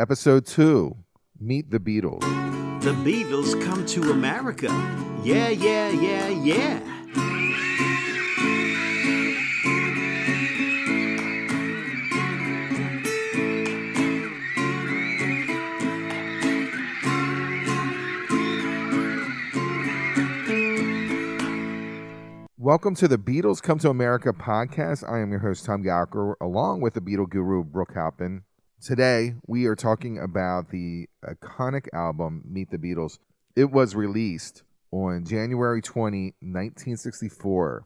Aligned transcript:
Episode 0.00 0.46
2 0.46 0.96
Meet 1.38 1.70
the 1.70 1.78
Beatles. 1.78 2.22
The 2.80 2.92
Beatles 2.92 3.62
come 3.62 3.84
to 3.84 4.10
America. 4.10 4.68
Yeah, 5.22 5.50
yeah, 5.50 5.90
yeah, 5.90 6.28
yeah. 6.28 6.80
Welcome 22.56 22.94
to 22.94 23.06
the 23.06 23.18
Beatles 23.18 23.62
Come 23.62 23.78
to 23.80 23.90
America 23.90 24.32
podcast. 24.32 25.06
I 25.06 25.18
am 25.18 25.30
your 25.30 25.40
host, 25.40 25.66
Tom 25.66 25.82
Gallagher, 25.82 26.38
along 26.40 26.80
with 26.80 26.94
the 26.94 27.02
Beatle 27.02 27.28
guru, 27.28 27.64
Brooke 27.64 27.92
Halpin. 27.92 28.44
Today, 28.82 29.34
we 29.46 29.66
are 29.66 29.76
talking 29.76 30.18
about 30.18 30.70
the 30.70 31.06
iconic 31.22 31.88
album, 31.92 32.42
Meet 32.48 32.70
the 32.70 32.78
Beatles. 32.78 33.18
It 33.54 33.70
was 33.70 33.94
released 33.94 34.62
on 34.90 35.26
January 35.26 35.82
20, 35.82 36.34
1964. 36.40 37.84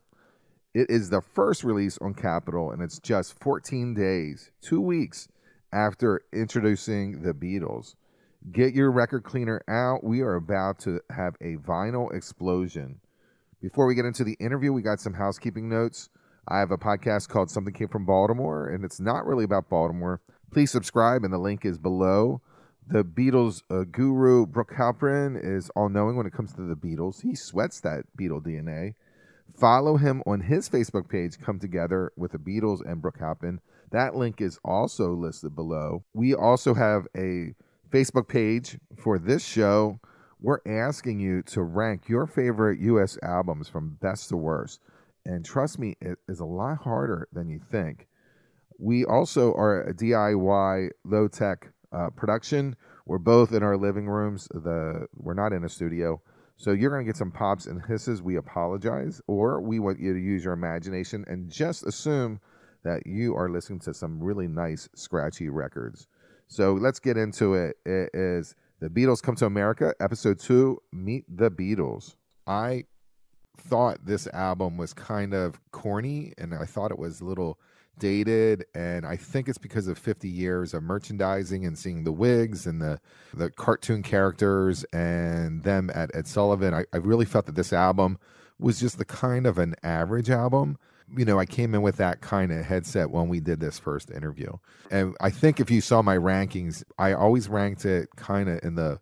It 0.72 0.86
is 0.88 1.10
the 1.10 1.20
first 1.20 1.64
release 1.64 1.98
on 1.98 2.14
Capitol, 2.14 2.70
and 2.70 2.80
it's 2.80 3.00
just 3.00 3.36
14 3.40 3.94
days, 3.94 4.52
two 4.62 4.80
weeks 4.80 5.26
after 5.72 6.22
introducing 6.32 7.22
the 7.22 7.34
Beatles. 7.34 7.96
Get 8.52 8.72
your 8.72 8.92
record 8.92 9.24
cleaner 9.24 9.64
out. 9.66 10.04
We 10.04 10.20
are 10.20 10.36
about 10.36 10.78
to 10.80 11.00
have 11.10 11.34
a 11.40 11.56
vinyl 11.56 12.14
explosion. 12.14 13.00
Before 13.60 13.86
we 13.86 13.96
get 13.96 14.04
into 14.04 14.22
the 14.22 14.36
interview, 14.38 14.72
we 14.72 14.82
got 14.82 15.00
some 15.00 15.14
housekeeping 15.14 15.68
notes. 15.68 16.08
I 16.46 16.60
have 16.60 16.70
a 16.70 16.78
podcast 16.78 17.30
called 17.30 17.50
Something 17.50 17.74
Came 17.74 17.88
from 17.88 18.06
Baltimore, 18.06 18.68
and 18.68 18.84
it's 18.84 19.00
not 19.00 19.26
really 19.26 19.44
about 19.44 19.68
Baltimore. 19.68 20.20
Please 20.54 20.70
subscribe, 20.70 21.24
and 21.24 21.32
the 21.32 21.38
link 21.38 21.64
is 21.64 21.78
below. 21.78 22.40
The 22.86 23.02
Beatles 23.04 23.62
uh, 23.70 23.84
guru, 23.90 24.46
Brooke 24.46 24.72
Halpin, 24.76 25.36
is 25.36 25.68
all 25.70 25.88
knowing 25.88 26.16
when 26.16 26.26
it 26.26 26.32
comes 26.32 26.52
to 26.52 26.62
the 26.62 26.76
Beatles. 26.76 27.22
He 27.22 27.34
sweats 27.34 27.80
that 27.80 28.04
Beatle 28.16 28.40
DNA. 28.40 28.94
Follow 29.58 29.96
him 29.96 30.22
on 30.26 30.42
his 30.42 30.68
Facebook 30.68 31.08
page, 31.08 31.40
Come 31.40 31.58
Together 31.58 32.12
with 32.16 32.30
the 32.30 32.38
Beatles 32.38 32.88
and 32.88 33.02
Brooke 33.02 33.18
Halpin. 33.18 33.60
That 33.90 34.14
link 34.14 34.40
is 34.40 34.60
also 34.64 35.12
listed 35.12 35.56
below. 35.56 36.04
We 36.14 36.34
also 36.34 36.72
have 36.74 37.08
a 37.16 37.54
Facebook 37.90 38.28
page 38.28 38.78
for 38.96 39.18
this 39.18 39.44
show 39.44 39.98
we're 40.40 40.60
asking 40.66 41.20
you 41.20 41.42
to 41.42 41.62
rank 41.62 42.08
your 42.08 42.26
favorite 42.26 42.78
U.S. 42.80 43.18
albums 43.22 43.66
from 43.66 43.96
best 44.00 44.28
to 44.28 44.36
worst. 44.36 44.78
And 45.24 45.42
trust 45.42 45.78
me, 45.78 45.96
it 46.00 46.18
is 46.28 46.38
a 46.38 46.44
lot 46.44 46.78
harder 46.82 47.28
than 47.32 47.48
you 47.48 47.60
think. 47.72 48.06
We 48.78 49.04
also 49.04 49.52
are 49.54 49.82
a 49.82 49.94
DIY 49.94 50.90
low 51.04 51.28
tech 51.28 51.72
uh, 51.92 52.10
production. 52.10 52.76
We're 53.06 53.18
both 53.18 53.52
in 53.52 53.62
our 53.62 53.76
living 53.76 54.08
rooms. 54.08 54.48
The 54.52 55.06
we're 55.14 55.34
not 55.34 55.52
in 55.52 55.64
a 55.64 55.68
studio, 55.68 56.20
so 56.56 56.72
you're 56.72 56.90
gonna 56.90 57.04
get 57.04 57.16
some 57.16 57.30
pops 57.30 57.66
and 57.66 57.82
hisses. 57.84 58.22
We 58.22 58.36
apologize, 58.36 59.20
or 59.26 59.60
we 59.60 59.78
want 59.78 60.00
you 60.00 60.12
to 60.12 60.18
use 60.18 60.44
your 60.44 60.54
imagination 60.54 61.24
and 61.28 61.50
just 61.50 61.84
assume 61.84 62.40
that 62.82 63.06
you 63.06 63.34
are 63.34 63.48
listening 63.48 63.80
to 63.80 63.94
some 63.94 64.22
really 64.22 64.48
nice 64.48 64.88
scratchy 64.94 65.48
records. 65.48 66.06
So 66.48 66.74
let's 66.74 67.00
get 67.00 67.16
into 67.16 67.54
it. 67.54 67.76
It 67.84 68.10
is 68.12 68.54
the 68.80 68.88
Beatles 68.88 69.22
Come 69.22 69.36
to 69.36 69.46
America, 69.46 69.94
episode 70.00 70.38
two 70.38 70.82
Meet 70.92 71.24
the 71.28 71.50
Beatles. 71.50 72.14
I 72.46 72.84
thought 73.56 74.04
this 74.04 74.26
album 74.28 74.76
was 74.76 74.92
kind 74.92 75.32
of 75.32 75.58
corny 75.70 76.34
and 76.36 76.54
I 76.54 76.66
thought 76.66 76.90
it 76.90 76.98
was 76.98 77.20
a 77.20 77.24
little 77.24 77.58
dated 77.98 78.64
and 78.74 79.06
I 79.06 79.16
think 79.16 79.48
it's 79.48 79.58
because 79.58 79.86
of 79.86 79.98
50 79.98 80.28
years 80.28 80.74
of 80.74 80.82
merchandising 80.82 81.64
and 81.64 81.78
seeing 81.78 82.04
the 82.04 82.12
wigs 82.12 82.66
and 82.66 82.80
the 82.80 83.00
the 83.32 83.50
cartoon 83.50 84.02
characters 84.02 84.84
and 84.92 85.62
them 85.62 85.90
at 85.94 86.14
Ed 86.14 86.26
Sullivan. 86.26 86.74
I, 86.74 86.84
I 86.92 86.98
really 86.98 87.24
felt 87.24 87.46
that 87.46 87.54
this 87.54 87.72
album 87.72 88.18
was 88.58 88.80
just 88.80 88.98
the 88.98 89.04
kind 89.04 89.46
of 89.46 89.58
an 89.58 89.74
average 89.82 90.30
album 90.30 90.78
you 91.16 91.24
know, 91.24 91.38
I 91.38 91.46
came 91.46 91.74
in 91.74 91.82
with 91.82 91.96
that 91.96 92.20
kind 92.20 92.52
of 92.52 92.64
headset 92.64 93.10
when 93.10 93.28
we 93.28 93.40
did 93.40 93.60
this 93.60 93.78
first 93.78 94.10
interview. 94.10 94.52
And 94.90 95.16
I 95.20 95.30
think 95.30 95.60
if 95.60 95.70
you 95.70 95.80
saw 95.80 96.02
my 96.02 96.16
rankings, 96.16 96.82
I 96.98 97.12
always 97.12 97.48
ranked 97.48 97.84
it 97.84 98.08
kind 98.16 98.48
of 98.48 98.60
in 98.62 98.74
the 98.74 99.00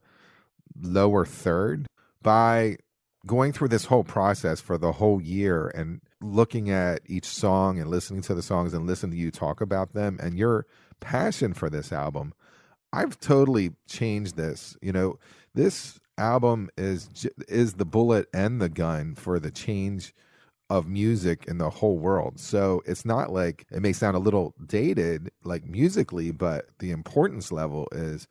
lower 0.80 1.24
third. 1.24 1.86
By 2.22 2.76
going 3.26 3.52
through 3.52 3.68
this 3.68 3.86
whole 3.86 4.04
process 4.04 4.60
for 4.60 4.78
the 4.78 4.92
whole 4.92 5.20
year 5.20 5.68
and 5.68 6.00
looking 6.22 6.70
at 6.70 7.00
each 7.06 7.26
song 7.26 7.78
and 7.78 7.90
listening 7.90 8.22
to 8.22 8.34
the 8.34 8.42
songs 8.42 8.74
and 8.74 8.86
listening 8.86 9.12
to 9.12 9.18
you 9.18 9.30
talk 9.30 9.60
about 9.60 9.92
them 9.92 10.18
and 10.22 10.38
your 10.38 10.66
passion 11.00 11.52
for 11.52 11.68
this 11.68 11.92
album, 11.92 12.32
I've 12.92 13.18
totally 13.18 13.72
changed 13.88 14.36
this. 14.36 14.76
You 14.80 14.92
know, 14.92 15.18
this 15.54 15.98
album 16.18 16.70
is 16.76 17.08
is 17.48 17.74
the 17.74 17.84
bullet 17.84 18.28
and 18.34 18.60
the 18.60 18.68
gun 18.68 19.14
for 19.14 19.38
the 19.38 19.50
change 19.50 20.14
of 20.70 20.88
music 20.88 21.44
in 21.46 21.58
the 21.58 21.68
whole 21.68 21.98
world. 21.98 22.38
So 22.40 22.82
it's 22.86 23.04
not 23.04 23.30
like 23.30 23.66
it 23.70 23.82
may 23.82 23.92
sound 23.92 24.16
a 24.16 24.20
little 24.20 24.54
dated, 24.64 25.30
like 25.44 25.66
musically, 25.66 26.30
but 26.30 26.66
the 26.78 26.90
importance 26.90 27.52
level 27.52 27.88
is 27.92 28.26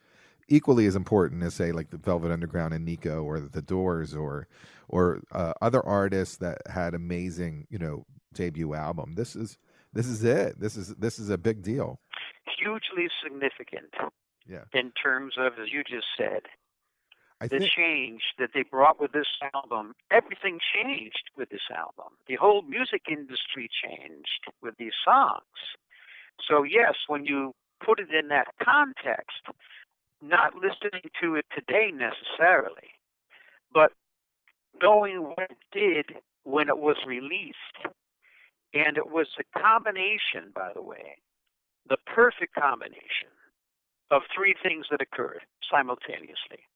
equally 0.47 0.85
as 0.85 0.95
important 0.95 1.43
as 1.43 1.53
say 1.53 1.71
like 1.71 1.91
the 1.91 1.97
Velvet 1.97 2.31
Underground 2.31 2.73
and 2.73 2.83
Nico 2.83 3.23
or 3.23 3.39
the 3.39 3.61
Doors 3.61 4.15
or 4.15 4.47
or 4.91 5.21
uh, 5.31 5.53
other 5.61 5.83
artists 5.85 6.37
that 6.37 6.59
had 6.67 6.93
amazing, 6.93 7.65
you 7.69 7.79
know, 7.79 8.05
debut 8.33 8.73
album. 8.73 9.15
This 9.15 9.35
is 9.35 9.57
this 9.93 10.07
is 10.07 10.23
it. 10.23 10.59
This 10.59 10.75
is 10.77 10.89
this 10.95 11.17
is 11.17 11.29
a 11.29 11.37
big 11.37 11.63
deal. 11.63 11.99
Hugely 12.59 13.07
significant. 13.23 13.93
Yeah. 14.47 14.65
In 14.73 14.91
terms 14.91 15.35
of 15.37 15.53
as 15.53 15.71
you 15.71 15.83
just 15.83 16.07
said, 16.17 16.43
I 17.41 17.47
the 17.47 17.59
think 17.59 17.71
change 17.71 18.21
that 18.37 18.51
they 18.53 18.63
brought 18.63 18.99
with 18.99 19.13
this 19.13 19.27
album, 19.55 19.95
everything 20.11 20.59
changed 20.75 21.31
with 21.35 21.49
this 21.49 21.67
album. 21.75 22.13
The 22.27 22.35
whole 22.35 22.61
music 22.61 23.03
industry 23.09 23.67
changed 23.83 24.45
with 24.61 24.75
these 24.77 24.93
songs. 25.03 25.57
So, 26.47 26.63
yes, 26.63 26.93
when 27.07 27.25
you 27.25 27.53
put 27.83 27.99
it 27.99 28.09
in 28.13 28.27
that 28.27 28.47
context, 28.63 29.41
not 30.21 30.53
listening 30.53 31.09
to 31.21 31.35
it 31.35 31.45
today 31.55 31.91
necessarily, 31.91 32.93
but 33.73 33.91
knowing 34.81 35.23
what 35.23 35.49
it 35.49 35.57
did 35.71 36.17
when 36.43 36.69
it 36.69 36.77
was 36.77 36.97
released. 37.05 37.55
And 38.73 38.97
it 38.97 39.11
was 39.11 39.27
a 39.39 39.59
combination, 39.59 40.51
by 40.55 40.71
the 40.73 40.81
way, 40.81 41.17
the 41.89 41.97
perfect 42.05 42.55
combination 42.55 43.29
of 44.11 44.21
three 44.35 44.55
things 44.61 44.85
that 44.91 45.01
occurred 45.01 45.41
simultaneously. 45.69 46.67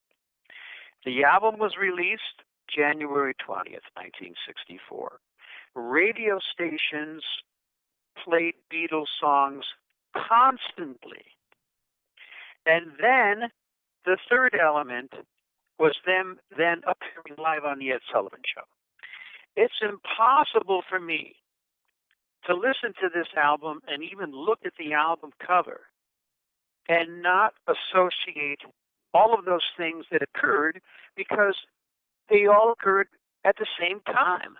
The 1.05 1.23
album 1.23 1.59
was 1.59 1.73
released 1.79 2.43
January 2.73 3.33
20th, 3.47 3.85
1964. 3.95 5.19
Radio 5.75 6.39
stations 6.53 7.23
played 8.23 8.55
Beatles 8.71 9.11
songs 9.19 9.65
constantly. 10.15 11.25
And 12.65 12.87
then 12.99 13.49
the 14.05 14.17
third 14.29 14.55
element 14.59 15.11
was 15.79 15.95
them 16.05 16.37
then 16.57 16.81
appearing 16.87 17.37
live 17.37 17.65
on 17.65 17.79
the 17.79 17.91
Ed 17.91 17.99
Sullivan 18.11 18.41
Show. 18.45 18.63
It's 19.55 19.81
impossible 19.81 20.81
for 20.89 20.99
me 20.99 21.35
to 22.45 22.53
listen 22.53 22.93
to 23.01 23.09
this 23.13 23.27
album 23.35 23.79
and 23.87 24.03
even 24.03 24.31
look 24.31 24.59
at 24.65 24.73
the 24.77 24.93
album 24.93 25.31
cover 25.45 25.81
and 26.87 27.21
not 27.21 27.53
associate 27.67 28.59
all 29.13 29.33
of 29.37 29.45
those 29.45 29.65
things 29.77 30.05
that 30.11 30.21
occurred 30.21 30.81
because 31.15 31.55
they 32.29 32.45
all 32.45 32.71
occurred 32.71 33.07
at 33.43 33.55
the 33.57 33.65
same 33.79 34.01
time. 34.01 34.55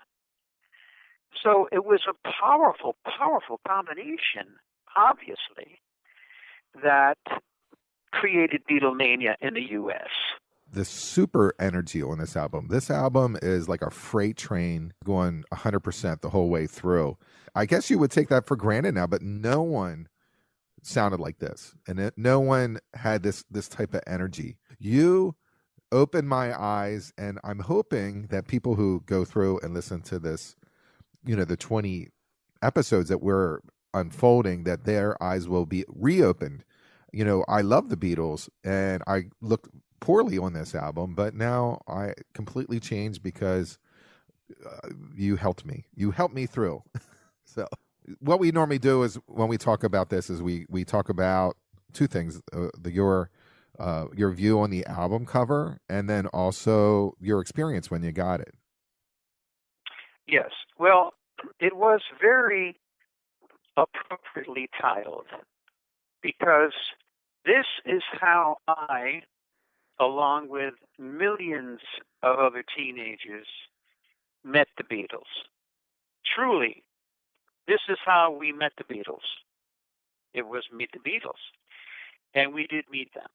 So 1.42 1.68
it 1.70 1.84
was 1.84 2.00
a 2.08 2.30
powerful, 2.40 2.96
powerful 3.18 3.60
combination, 3.66 4.56
obviously, 4.96 5.80
that 6.82 7.18
created 8.12 8.62
Beatlemania 8.68 9.34
in 9.40 9.54
the 9.54 9.70
U.S. 9.72 10.08
the 10.70 10.84
super 10.84 11.54
energy 11.60 12.02
on 12.02 12.18
this 12.18 12.36
album. 12.36 12.68
This 12.68 12.90
album 12.90 13.36
is 13.42 13.68
like 13.68 13.82
a 13.82 13.90
freight 13.90 14.36
train 14.36 14.92
going 15.04 15.44
100% 15.52 16.20
the 16.20 16.30
whole 16.30 16.48
way 16.48 16.66
through. 16.66 17.16
I 17.54 17.66
guess 17.66 17.88
you 17.88 17.98
would 17.98 18.10
take 18.10 18.28
that 18.28 18.46
for 18.46 18.56
granted 18.56 18.94
now, 18.94 19.06
but 19.06 19.22
no 19.22 19.62
one 19.62 20.08
sounded 20.82 21.18
like 21.18 21.38
this 21.38 21.74
and 21.88 21.98
it, 21.98 22.14
no 22.16 22.38
one 22.38 22.78
had 22.94 23.22
this 23.22 23.44
this 23.50 23.68
type 23.68 23.94
of 23.94 24.02
energy. 24.06 24.56
You 24.78 25.34
opened 25.92 26.28
my 26.28 26.58
eyes 26.60 27.12
and 27.16 27.38
I'm 27.44 27.60
hoping 27.60 28.26
that 28.26 28.46
people 28.46 28.74
who 28.74 29.02
go 29.06 29.24
through 29.24 29.60
and 29.60 29.72
listen 29.72 30.02
to 30.02 30.18
this, 30.18 30.56
you 31.24 31.36
know, 31.36 31.44
the 31.44 31.56
20 31.56 32.08
episodes 32.62 33.08
that 33.08 33.22
we're 33.22 33.60
unfolding 33.94 34.64
that 34.64 34.84
their 34.84 35.20
eyes 35.22 35.48
will 35.48 35.66
be 35.66 35.84
reopened. 35.88 36.64
You 37.12 37.24
know, 37.24 37.44
I 37.48 37.62
love 37.62 37.88
the 37.88 37.96
Beatles 37.96 38.48
and 38.62 39.02
I 39.06 39.26
looked 39.40 39.70
poorly 40.00 40.38
on 40.38 40.52
this 40.52 40.74
album, 40.74 41.14
but 41.14 41.34
now 41.34 41.80
I 41.88 42.14
completely 42.34 42.80
changed 42.80 43.22
because 43.22 43.78
uh, 44.64 44.88
you 45.14 45.36
helped 45.36 45.64
me. 45.64 45.86
You 45.94 46.10
helped 46.10 46.34
me 46.34 46.46
through. 46.46 46.82
so, 47.44 47.66
what 48.20 48.38
we 48.38 48.52
normally 48.52 48.78
do 48.78 49.02
is 49.02 49.18
when 49.26 49.48
we 49.48 49.58
talk 49.58 49.82
about 49.82 50.10
this 50.10 50.30
is 50.30 50.42
we 50.42 50.66
we 50.68 50.84
talk 50.84 51.08
about 51.08 51.56
two 51.92 52.06
things: 52.06 52.40
uh, 52.52 52.68
the, 52.78 52.92
your 52.92 53.30
uh, 53.78 54.06
your 54.14 54.30
view 54.30 54.60
on 54.60 54.70
the 54.70 54.86
album 54.86 55.26
cover, 55.26 55.80
and 55.88 56.08
then 56.08 56.26
also 56.28 57.14
your 57.20 57.40
experience 57.40 57.90
when 57.90 58.02
you 58.02 58.12
got 58.12 58.40
it. 58.40 58.54
Yes. 60.28 60.50
Well, 60.78 61.12
it 61.60 61.76
was 61.76 62.00
very 62.20 62.78
appropriately 63.76 64.68
titled 64.80 65.26
because 66.22 66.72
this 67.44 67.66
is 67.84 68.02
how 68.18 68.56
I, 68.66 69.22
along 69.98 70.48
with 70.48 70.74
millions 70.98 71.80
of 72.22 72.38
other 72.38 72.64
teenagers, 72.76 73.46
met 74.44 74.68
the 74.76 74.84
Beatles. 74.84 75.30
Truly, 76.34 76.82
this 77.66 77.80
is 77.88 77.98
how 78.04 78.30
we 78.30 78.52
met 78.52 78.72
the 78.76 78.84
Beatles. 78.84 79.26
It 80.34 80.46
was 80.46 80.64
Meet 80.72 80.90
the 80.92 80.98
Beatles. 80.98 81.40
And 82.34 82.52
we 82.52 82.66
did 82.66 82.84
meet 82.90 83.12
them. 83.14 83.28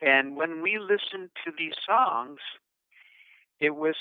And 0.00 0.36
when 0.36 0.62
we 0.62 0.78
listened 0.78 1.30
to 1.44 1.52
these 1.56 1.74
songs, 1.86 2.38
it 3.60 3.76
was 3.76 3.96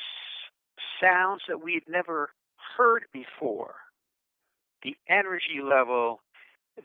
sounds 1.01 1.41
that 1.47 1.61
we'd 1.61 1.87
never 1.87 2.29
heard 2.77 3.03
before. 3.11 3.75
The 4.83 4.95
energy 5.09 5.59
level, 5.61 6.21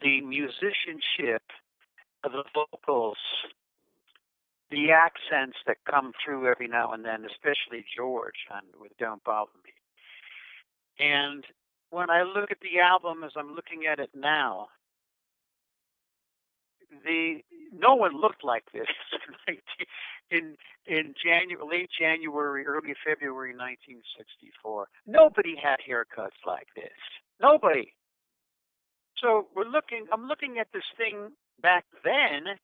the 0.03 0.21
musicianship, 0.23 1.43
the 2.25 2.43
vocals, 2.53 3.19
the 4.75 4.91
accents 4.91 5.57
that 5.67 5.77
come 5.89 6.13
through 6.25 6.51
every 6.51 6.67
now 6.67 6.93
and 6.93 7.05
then, 7.05 7.25
especially 7.25 7.85
George 7.97 8.47
on 8.51 8.63
with 8.81 8.91
Don't 8.99 9.23
Bother 9.23 9.53
Me. 9.65 9.73
And 10.99 11.45
when 11.91 12.11
I 12.11 12.23
look 12.23 12.51
at 12.51 12.59
the 12.61 12.81
album 12.81 13.23
as 13.25 13.31
I'm 13.37 13.55
looking 13.55 13.87
at 13.91 14.01
it 14.01 14.11
now, 14.15 14.69
the 17.05 17.39
no 17.73 17.95
one 17.95 18.21
looked 18.21 18.45
like 18.45 18.65
this 18.73 18.87
in 20.31 20.57
in 20.87 21.15
January, 21.23 21.67
late 21.71 21.91
January, 21.99 22.67
early 22.67 22.95
February 23.05 23.55
1964. 23.55 24.89
Nobody 25.07 25.55
had 25.61 25.79
haircuts 25.89 26.39
like 26.47 26.69
this. 26.75 26.99
Nobody. 27.41 27.93
So 29.23 29.47
we're 29.55 29.65
looking. 29.71 30.07
I'm 30.13 30.27
looking 30.27 30.59
at 30.59 30.69
this 30.73 30.85
thing 30.97 31.31
back 31.61 31.85
then, 32.03 32.59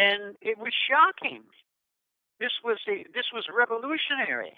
and 0.00 0.36
it 0.40 0.56
was 0.56 0.72
shocking. 0.88 1.42
This 2.38 2.52
was 2.64 2.78
this 2.86 3.28
was 3.34 3.44
revolutionary. 3.54 4.56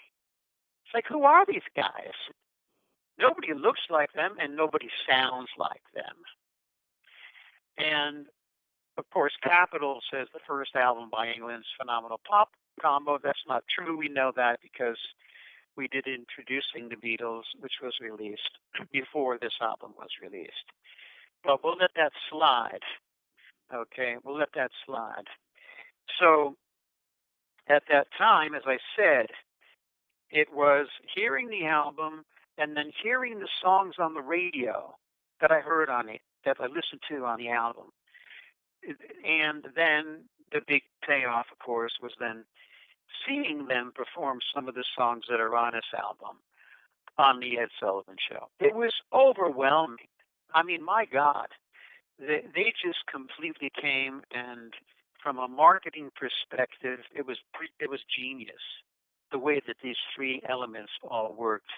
It's 0.85 0.95
like, 0.95 1.07
who 1.09 1.25
are 1.25 1.45
these 1.45 1.67
guys? 1.75 2.15
Nobody 3.19 3.53
looks 3.55 3.81
like 3.91 4.13
them, 4.13 4.37
and 4.41 4.57
nobody 4.57 4.89
sounds 5.09 5.49
like 5.59 5.83
them. 5.95 6.17
And 7.77 8.27
of 8.99 9.05
course, 9.11 9.33
Capitol 9.43 9.99
says 10.13 10.29
the 10.33 10.41
first 10.47 10.77
album 10.77 11.09
by 11.11 11.33
England's 11.33 11.67
phenomenal 11.81 12.21
pop 12.29 12.51
combo. 12.81 13.19
That's 13.23 13.47
not 13.49 13.65
true. 13.75 13.97
We 13.97 14.09
know 14.09 14.33
that 14.37 14.61
because 14.63 14.99
we 15.77 15.89
did 15.89 16.07
Introducing 16.07 16.89
the 16.89 16.97
Beatles, 16.97 17.45
which 17.59 17.81
was 17.83 17.95
released 18.01 18.59
before 18.93 19.39
this 19.39 19.55
album 19.61 19.93
was 19.99 20.11
released. 20.23 20.69
But 21.43 21.65
we'll 21.65 21.79
let 21.81 21.91
that 21.97 22.13
slide. 22.31 22.85
Okay, 23.73 24.17
we'll 24.23 24.39
let 24.39 24.53
that 24.55 24.71
slide. 24.85 25.29
So 26.21 26.57
at 27.69 27.85
that 27.91 28.09
time, 28.17 28.55
as 28.55 28.63
I 28.67 28.79
said, 28.97 29.27
it 30.31 30.49
was 30.53 30.89
hearing 31.15 31.49
the 31.49 31.67
album 31.67 32.25
and 32.59 32.77
then 32.77 32.93
hearing 33.03 33.39
the 33.39 33.49
songs 33.63 33.95
on 33.99 34.15
the 34.15 34.21
radio 34.21 34.95
that 35.41 35.51
I 35.51 35.61
heard 35.61 35.89
on 35.89 36.09
it, 36.09 36.21
that 36.45 36.59
I 36.61 36.67
listened 36.67 37.01
to 37.09 37.25
on 37.25 37.39
the 37.39 37.49
album 37.49 37.87
and 39.25 39.67
then 39.75 40.25
the 40.53 40.61
big 40.67 40.83
payoff, 41.07 41.47
of 41.53 41.59
course, 41.59 41.93
was 42.03 42.13
then 42.19 42.45
seeing 43.27 43.67
them 43.67 43.93
perform 43.95 44.39
some 44.55 44.69
of 44.69 44.75
the 44.75 44.85
songs 44.97 45.25
that 45.31 45.41
are 45.41 45.55
on 45.55 45.73
this 45.73 45.83
album 45.97 46.39
on 47.19 47.41
the 47.41 47.59
Ed 47.59 47.69
Sullivan 47.79 48.17
Show. 48.31 48.49
It 48.59 48.75
was 48.75 48.93
overwhelming. 49.13 50.09
I 50.55 50.63
mean, 50.63 50.85
my 50.85 51.05
God, 51.05 51.49
they, 52.27 52.43
they 52.55 52.73
just 52.85 53.01
completely 53.11 53.71
came, 53.81 54.23
and 54.33 54.73
from 55.23 55.39
a 55.39 55.49
marketing 55.49 56.11
perspective, 56.15 57.01
it 57.15 57.27
was 57.27 57.39
it 57.81 57.91
was 57.91 58.01
genius. 58.17 58.63
The 59.31 59.39
way 59.39 59.61
that 59.67 59.77
these 59.83 59.97
three 60.15 60.43
elements 60.49 60.93
all 61.03 61.35
worked 61.37 61.73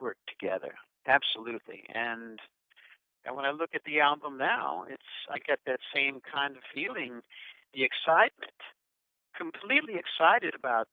worked 0.00 0.28
together, 0.28 0.74
absolutely, 1.06 1.84
and 1.94 2.40
and 3.24 3.36
when 3.36 3.44
I 3.44 3.50
look 3.50 3.70
at 3.74 3.84
the 3.84 4.00
album 4.00 4.38
now, 4.38 4.84
it's 4.88 5.12
I 5.30 5.38
get 5.38 5.60
that 5.66 5.80
same 5.94 6.20
kind 6.20 6.56
of 6.56 6.62
feeling, 6.74 7.20
the 7.74 7.84
excitement, 7.84 8.58
completely 9.36 9.94
excited 9.94 10.54
about 10.54 10.88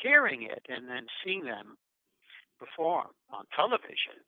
hearing 0.00 0.42
it 0.42 0.64
and 0.68 0.88
then 0.88 1.06
seeing 1.24 1.44
them 1.44 1.76
perform 2.58 3.08
on 3.30 3.44
television 3.54 4.22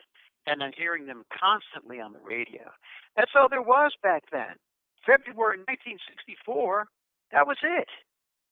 and 0.46 0.60
then 0.60 0.72
hearing 0.76 1.06
them 1.06 1.25
constantly 1.31 2.00
on 2.00 2.12
the 2.12 2.20
radio. 2.20 2.70
That's 3.16 3.32
all 3.34 3.48
there 3.48 3.62
was 3.62 3.92
back 4.02 4.25
then. 4.32 4.56
February 5.06 5.58
1964, 5.58 6.87
that 7.32 7.46
was 7.46 7.56
it. 7.62 7.88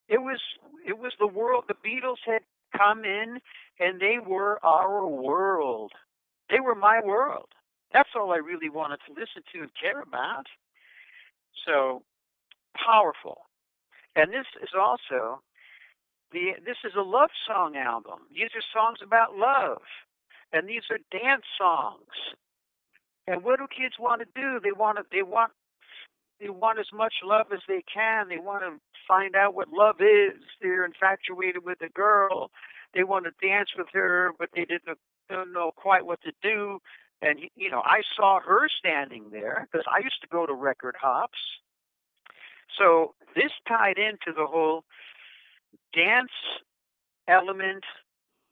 It 0.08 0.23
was 0.23 0.40
it 0.87 0.99
was 0.99 1.12
the 1.19 1.26
world. 1.26 1.64
The 1.69 1.75
Beatles 1.75 2.25
had 2.25 2.40
come 2.76 3.05
in 3.05 3.38
and 3.79 4.00
they 4.00 4.19
were 4.25 4.58
our 4.64 5.06
world. 5.06 5.93
They 6.50 6.61
were 6.61 6.75
my 6.75 7.00
world. 7.05 7.49
That's 7.93 8.08
all 8.17 8.32
I 8.32 8.37
really 8.37 8.70
wanted 8.70 9.00
to 9.06 9.12
listen 9.12 9.43
to 9.52 9.61
and 9.61 9.70
care 9.81 10.00
about. 10.00 10.46
So 11.67 12.02
powerful. 12.75 13.43
And 14.17 14.32
this 14.32 14.46
is 14.62 14.70
also 14.79 15.40
the 16.32 16.52
this 16.64 16.79
is 16.85 16.93
a 16.96 17.02
love 17.02 17.31
song 17.46 17.76
album. 17.76 18.20
These 18.32 18.50
are 18.55 18.64
songs 18.73 18.99
about 19.02 19.37
love. 19.37 19.82
And 20.53 20.69
these 20.69 20.83
are 20.91 20.99
dance 21.11 21.45
songs. 21.59 22.15
And 23.27 23.45
what 23.45 23.59
do 23.59 23.67
kids 23.69 23.97
want 23.99 24.23
to 24.23 24.27
do? 24.35 24.61
They 24.62 24.73
want 24.73 24.99
to 24.99 25.05
they 25.12 25.23
want 25.23 25.53
they 26.41 26.49
want 26.49 26.79
as 26.79 26.87
much 26.95 27.15
love 27.25 27.47
as 27.53 27.61
they 27.69 27.83
can. 27.93 28.29
They 28.29 28.39
want 28.39 28.62
to 28.62 28.81
find 29.06 29.35
out 29.37 29.55
what 29.55 29.69
love 29.73 29.97
is. 30.00 30.41
They're 30.62 30.85
infatuated 30.85 31.65
with 31.65 31.81
a 31.83 31.91
girl. 31.91 32.50
They 32.95 33.05
want 33.05 33.27
to 33.27 33.47
dance 33.47 33.71
with 33.77 33.89
her, 33.93 34.33
but 34.39 34.49
they 34.55 34.65
didn't 34.65 34.99
don't 35.29 35.53
know 35.53 35.73
quite 35.77 36.06
what 36.06 36.21
to 36.23 36.33
do. 36.43 36.81
And, 37.21 37.41
you 37.56 37.71
know, 37.71 37.83
I 37.85 38.03
saw 38.17 38.41
her 38.41 38.69
standing 38.79 39.31
there 39.31 39.69
because 39.71 39.85
I 39.91 39.99
used 39.99 40.21
to 40.23 40.29
go 40.29 40.47
to 40.47 40.55
record 40.55 40.95
hops. 41.00 41.39
So 42.79 43.15
this 43.35 43.50
tied 43.67 43.99
into 43.99 44.33
the 44.37 44.47
whole 44.47 44.85
dance 45.93 46.31
element, 47.26 47.85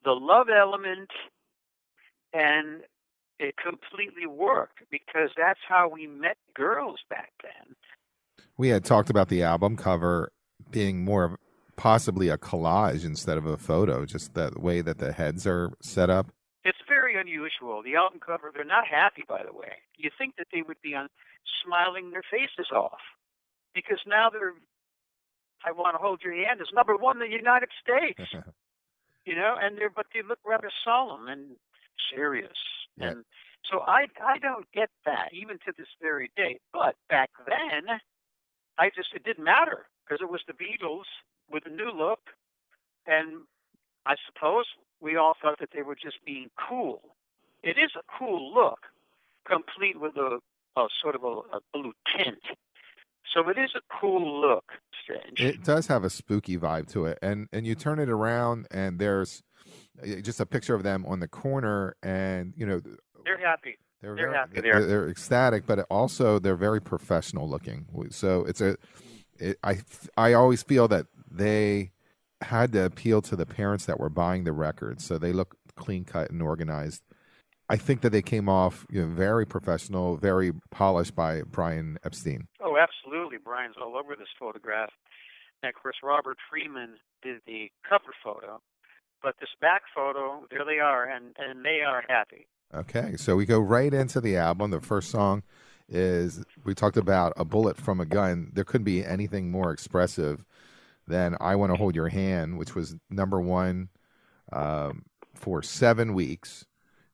the 0.05 0.13
love 0.13 0.49
element, 0.49 1.11
and 2.37 2.83
it 3.39 3.55
completely 3.57 4.27
worked 4.27 4.81
because 4.91 5.31
that's 5.37 5.61
how 5.69 5.89
we 5.89 6.07
met 6.07 6.37
girls 6.55 7.01
back 7.09 7.33
then. 7.43 7.75
We 8.57 8.69
had 8.69 8.85
talked 8.85 9.11
about 9.11 9.29
the 9.29 9.43
album 9.43 9.77
cover 9.77 10.33
being 10.71 11.05
more 11.05 11.25
of 11.25 11.37
possibly 11.77 12.29
a 12.29 12.39
collage 12.39 13.05
instead 13.05 13.37
of 13.37 13.47
a 13.47 13.57
photo, 13.57 14.07
just 14.07 14.35
the 14.35 14.53
way 14.57 14.81
that 14.81 14.99
the 14.99 15.13
heads 15.13 15.47
are 15.47 15.73
set 15.83 16.09
up. 16.09 16.29
It's 16.65 16.79
very 16.89 17.21
unusual. 17.21 17.83
The 17.83 17.97
album 17.97 18.21
cover, 18.25 18.51
they're 18.55 18.65
not 18.65 18.87
happy, 18.87 19.23
by 19.29 19.43
the 19.45 19.53
way. 19.53 19.73
You 19.97 20.11
think 20.19 20.37
that 20.37 20.49
they 20.53 20.63
would 20.63 20.81
be 20.83 20.95
on 20.95 21.09
smiling 21.65 22.11
their 22.11 22.25
faces 22.31 22.71
off 22.75 23.01
because 23.75 24.01
now 24.07 24.31
they're, 24.31 24.55
I 25.65 25.73
want 25.73 25.95
to 25.95 25.99
hold 25.99 26.23
your 26.25 26.35
hand, 26.35 26.61
is 26.61 26.69
number 26.75 26.97
one 26.97 27.23
in 27.23 27.31
the 27.31 27.37
United 27.37 27.69
States. 27.81 28.31
you 29.27 29.35
know, 29.35 29.55
and 29.61 29.77
they're, 29.77 29.91
but 29.91 30.07
they 30.15 30.23
look 30.27 30.39
rather 30.47 30.71
solemn 30.85 31.29
and 31.29 31.57
serious. 32.15 32.57
Yeah. 32.97 33.09
And 33.09 33.25
so 33.71 33.81
I, 33.81 34.07
I 34.25 34.39
don't 34.39 34.67
get 34.73 34.91
that 35.05 35.31
even 35.33 35.59
to 35.67 35.73
this 35.77 35.89
very 36.01 36.31
day. 36.37 36.59
But 36.73 36.97
back 37.09 37.31
then, 37.47 37.99
I 38.79 38.91
just, 38.95 39.09
it 39.15 39.25
didn't 39.25 39.45
matter 39.45 39.87
because 40.05 40.23
it 40.23 40.31
was 40.31 40.41
the 40.47 40.55
Beatles 40.55 41.05
with 41.51 41.65
a 41.67 41.71
new 41.71 41.91
look. 41.91 42.21
And 43.07 43.43
I 44.05 44.15
suppose 44.27 44.65
we 45.01 45.17
all 45.17 45.35
thought 45.41 45.59
that 45.61 45.71
they 45.75 45.83
were 45.83 45.97
just 45.97 46.25
being 46.25 46.51
cool. 46.69 47.01
It 47.63 47.77
is 47.79 47.91
a 47.97 48.03
cool 48.19 48.53
look, 48.55 48.81
complete 49.49 50.01
with 50.01 50.17
a, 50.17 50.39
a 50.77 50.87
sort 51.03 51.15
of 51.15 51.25
a, 51.25 51.57
a 51.57 51.61
blue 51.73 51.93
tint. 52.17 52.39
So 53.35 53.49
it 53.49 53.59
is 53.59 53.71
a 53.75 53.81
cool 54.01 54.41
look, 54.41 54.65
Strange. 55.03 55.41
It 55.41 55.65
does 55.65 55.89
have 55.89 56.05
a 56.05 56.11
spooky 56.11 56.57
vibe 56.57 56.87
to 56.93 57.07
it, 57.07 57.19
and 57.21 57.49
and 57.53 57.67
you 57.67 57.75
turn 57.75 57.99
it 57.99 58.09
around, 58.09 58.67
and 58.71 58.99
there's 58.99 59.43
just 60.23 60.41
a 60.41 60.47
picture 60.47 60.75
of 60.75 60.83
them 60.83 61.05
on 61.07 61.21
the 61.21 61.29
corner, 61.29 61.97
and 62.03 62.53
you 62.57 62.67
know 62.67 62.81
they're 63.25 63.39
happy. 63.39 63.77
They're, 64.03 64.15
they're 64.15 64.27
very, 64.27 64.37
happy. 64.37 64.61
They're, 64.61 64.87
they're 64.87 65.09
ecstatic, 65.09 65.67
but 65.67 65.81
also 65.91 66.39
they're 66.39 66.57
very 66.57 66.81
professional 66.81 67.49
looking. 67.49 67.87
So 68.11 68.45
it's 68.45 68.61
a, 68.61 68.77
it, 69.39 69.59
I 69.63 69.79
I 70.17 70.35
always 70.35 70.63
feel 70.63 70.89
that 70.89 71.07
they 71.31 71.93
had 72.43 72.73
to 72.73 72.85
appeal 72.85 73.23
to 73.23 73.37
the 73.37 73.47
parents 73.47 73.87
that 73.87 73.99
were 73.99 74.11
buying 74.11 74.45
the 74.45 74.53
records, 74.53 75.05
so 75.05 75.19
they 75.19 75.33
look 75.33 75.57
clean 75.77 76.05
cut 76.05 76.31
and 76.31 76.43
organized. 76.43 77.03
I 77.69 77.77
think 77.77 78.03
that 78.03 78.11
they 78.11 78.23
came 78.23 78.49
off 78.49 78.87
you 78.91 79.03
know, 79.03 79.13
very 79.13 79.45
professional, 79.45 80.17
very 80.17 80.53
polished 80.71 81.17
by 81.17 81.43
Brian 81.43 81.99
Epstein. 82.05 82.47
Oh, 82.61 82.77
absolutely. 82.77 83.39
Brian's 83.43 83.75
all 83.81 83.97
over 83.97 84.15
this 84.17 84.29
photograph. 84.39 84.91
And 85.63 85.71
of 85.71 85.83
course, 85.83 85.97
Robert 86.03 86.37
Freeman 86.49 86.95
did 87.23 87.41
the 87.47 87.71
cover 87.89 88.15
photo. 88.23 88.61
But 89.23 89.37
this 89.41 89.51
back 89.61 89.83
photo, 89.95 90.47
there 90.51 90.65
they 90.65 90.79
are, 90.79 91.05
and, 91.05 91.35
and 91.39 91.65
they 91.65 91.81
are 91.81 92.05
happy. 92.09 92.47
Okay, 92.75 93.17
so 93.17 93.37
we 93.37 93.47
go 93.47 93.59
right 93.59 93.93
into 93.93 94.21
the 94.21 94.37
album. 94.37 94.71
The 94.71 94.81
first 94.81 95.11
song 95.11 95.43
is 95.89 96.45
we 96.65 96.75
talked 96.75 96.97
about 96.97 97.33
a 97.37 97.45
bullet 97.45 97.77
from 97.77 98.01
a 98.01 98.05
gun. 98.07 98.51
There 98.53 98.65
couldn't 98.65 98.85
be 98.85 99.05
anything 99.05 99.51
more 99.51 99.71
expressive 99.71 100.45
than 101.07 101.37
"I 101.41 101.55
Want 101.55 101.73
to 101.73 101.77
Hold 101.77 101.95
Your 101.95 102.09
Hand," 102.09 102.59
which 102.59 102.75
was 102.75 102.97
number 103.09 103.41
one 103.41 103.89
um, 104.53 105.05
for 105.35 105.63
seven 105.63 106.13
weeks. 106.13 106.67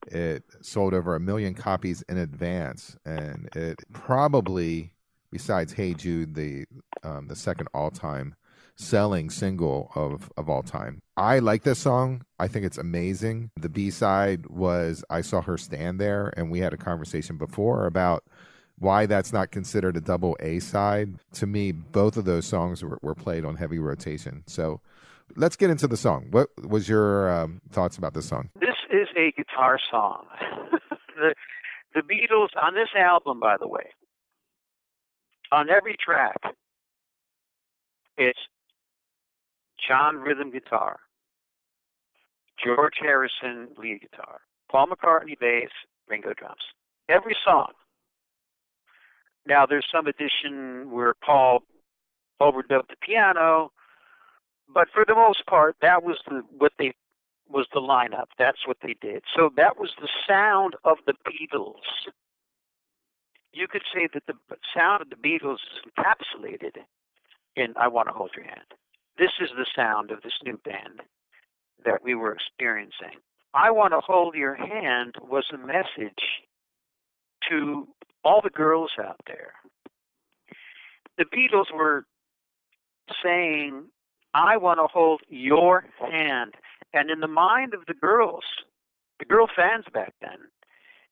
It 0.07 0.45
sold 0.63 0.95
over 0.95 1.15
a 1.15 1.21
million 1.21 1.55
copies 1.55 2.03
in 2.09 2.19
advance, 2.19 2.97
and 3.05 3.49
it 3.55 3.81
probably, 3.93 4.93
besides 5.31 5.75
"Hey 5.75 5.95
Jude," 5.95 6.35
the 6.35 6.65
um, 7.03 7.29
the 7.29 7.37
second 7.37 7.69
all 7.75 7.91
time 7.91 8.35
selling 8.83 9.31
single 9.31 9.91
of 9.95 10.31
of 10.37 10.49
all 10.49 10.63
time. 10.63 11.01
I 11.17 11.39
like 11.39 11.63
this 11.63 11.79
song. 11.79 12.25
I 12.39 12.49
think 12.49 12.65
it's 12.65 12.79
amazing. 12.79 13.51
The 13.57 13.69
B 13.69 13.91
side 13.91 14.47
was 14.47 15.05
"I 15.09 15.21
Saw 15.21 15.41
Her 15.43 15.57
Stand 15.57 16.01
There," 16.01 16.33
and 16.37 16.51
we 16.51 16.61
had 16.61 16.73
a 16.73 16.79
conversation 16.79 17.37
before 17.39 17.87
about 17.87 18.25
why 18.79 19.07
that's 19.07 19.33
not 19.33 19.51
considered 19.51 19.97
a 19.97 20.01
double 20.01 20.37
A 20.41 20.59
side. 20.59 21.15
To 21.35 21.47
me, 21.47 21.73
both 21.73 22.17
of 22.17 22.25
those 22.25 22.47
songs 22.47 22.83
were, 22.83 22.99
were 23.01 23.15
played 23.15 23.45
on 23.45 23.57
heavy 23.57 23.79
rotation. 23.79 24.43
So 24.47 24.81
let's 25.37 25.57
get 25.57 25.71
into 25.71 25.87
the 25.87 25.97
song. 25.97 26.29
What 26.31 26.49
was 26.67 26.89
your 26.89 27.33
um, 27.33 27.61
thoughts 27.71 27.97
about 27.97 28.15
this 28.15 28.29
song? 28.29 28.51
This 28.61 28.77
is 28.91 29.09
a 29.17 29.33
guitar 29.33 29.79
song. 29.91 30.27
the 31.17 31.35
the 31.95 32.01
Beatles 32.01 32.49
on 32.61 32.75
this 32.75 32.89
album, 32.99 33.39
by 33.39 33.57
the 33.59 33.69
way, 33.69 33.91
on 35.53 35.69
every 35.69 35.97
track, 36.03 36.37
it's 38.17 38.39
John 39.87 40.17
rhythm 40.17 40.51
guitar, 40.51 41.01
George 42.63 42.95
Harrison 43.01 43.69
lead 43.77 44.01
guitar, 44.01 44.41
Paul 44.71 44.89
McCartney 44.89 45.39
bass, 45.39 45.71
Ringo 46.09 46.33
drums. 46.35 46.63
Every 47.09 47.37
song. 47.45 47.73
Now 49.47 49.67
there's 49.67 49.87
some 49.93 50.07
addition 50.07 50.91
where 50.91 51.15
Paul 51.15 51.65
overdubbed 52.41 52.89
the 52.89 52.97
piano, 53.01 53.73
but 54.73 54.89
for 54.95 55.05
the 55.07 55.15
most 55.15 55.45
part, 55.47 55.77
that 55.83 56.03
was 56.03 56.19
the 56.29 56.43
what 56.57 56.73
they 56.79 56.95
was 57.49 57.67
the 57.75 57.81
lineup. 57.81 58.27
That's 58.39 58.67
what 58.67 58.79
they 58.83 58.95
did. 59.01 59.25
So 59.37 59.51
that 59.57 59.79
was 59.79 59.91
the 60.01 60.09
sound 60.27 60.75
of 60.85 60.99
the 61.07 61.15
Beatles. 61.27 61.83
You 63.53 63.69
could 63.69 63.83
say 63.93 64.09
that 64.15 64.27
the 64.27 64.35
sound 64.75 65.03
of 65.03 65.11
the 65.11 65.17
Beatles 65.17 65.55
is 65.57 65.93
encapsulated 65.99 66.77
in 67.57 67.75
"I 67.77 67.89
Want 67.89 68.09
to 68.09 68.15
Hold 68.15 68.31
Your 68.37 68.47
Hand." 68.47 68.75
This 69.19 69.31
is 69.41 69.51
the 69.57 69.67
sound 69.77 70.11
of 70.11 70.23
this 70.23 70.33
new 70.45 70.59
band 70.65 71.03
that 71.85 72.03
we 72.03 72.15
were 72.15 72.33
experiencing. 72.33 73.21
I 73.55 73.71
Want 73.71 73.93
to 73.93 74.01
Hold 74.01 74.35
Your 74.35 74.55
Hand 74.55 75.17
was 75.21 75.45
a 75.53 75.59
message 75.59 76.43
to 77.49 77.87
all 78.25 78.41
the 78.43 78.51
girls 78.51 78.93
out 79.03 79.21
there. 79.27 79.53
The 81.19 81.25
Beatles 81.25 81.73
were 81.75 82.05
saying, 83.23 83.85
I 84.35 84.57
want 84.57 84.79
to 84.79 84.87
hold 84.87 85.21
your 85.29 85.85
hand. 86.01 86.55
And 86.95 87.11
in 87.11 87.21
the 87.21 87.29
mind 87.29 87.75
of 87.75 87.85
the 87.87 87.95
girls, 87.95 88.45
the 89.19 89.25
girl 89.25 89.47
fans 89.55 89.85
back 89.93 90.15
then, 90.21 90.39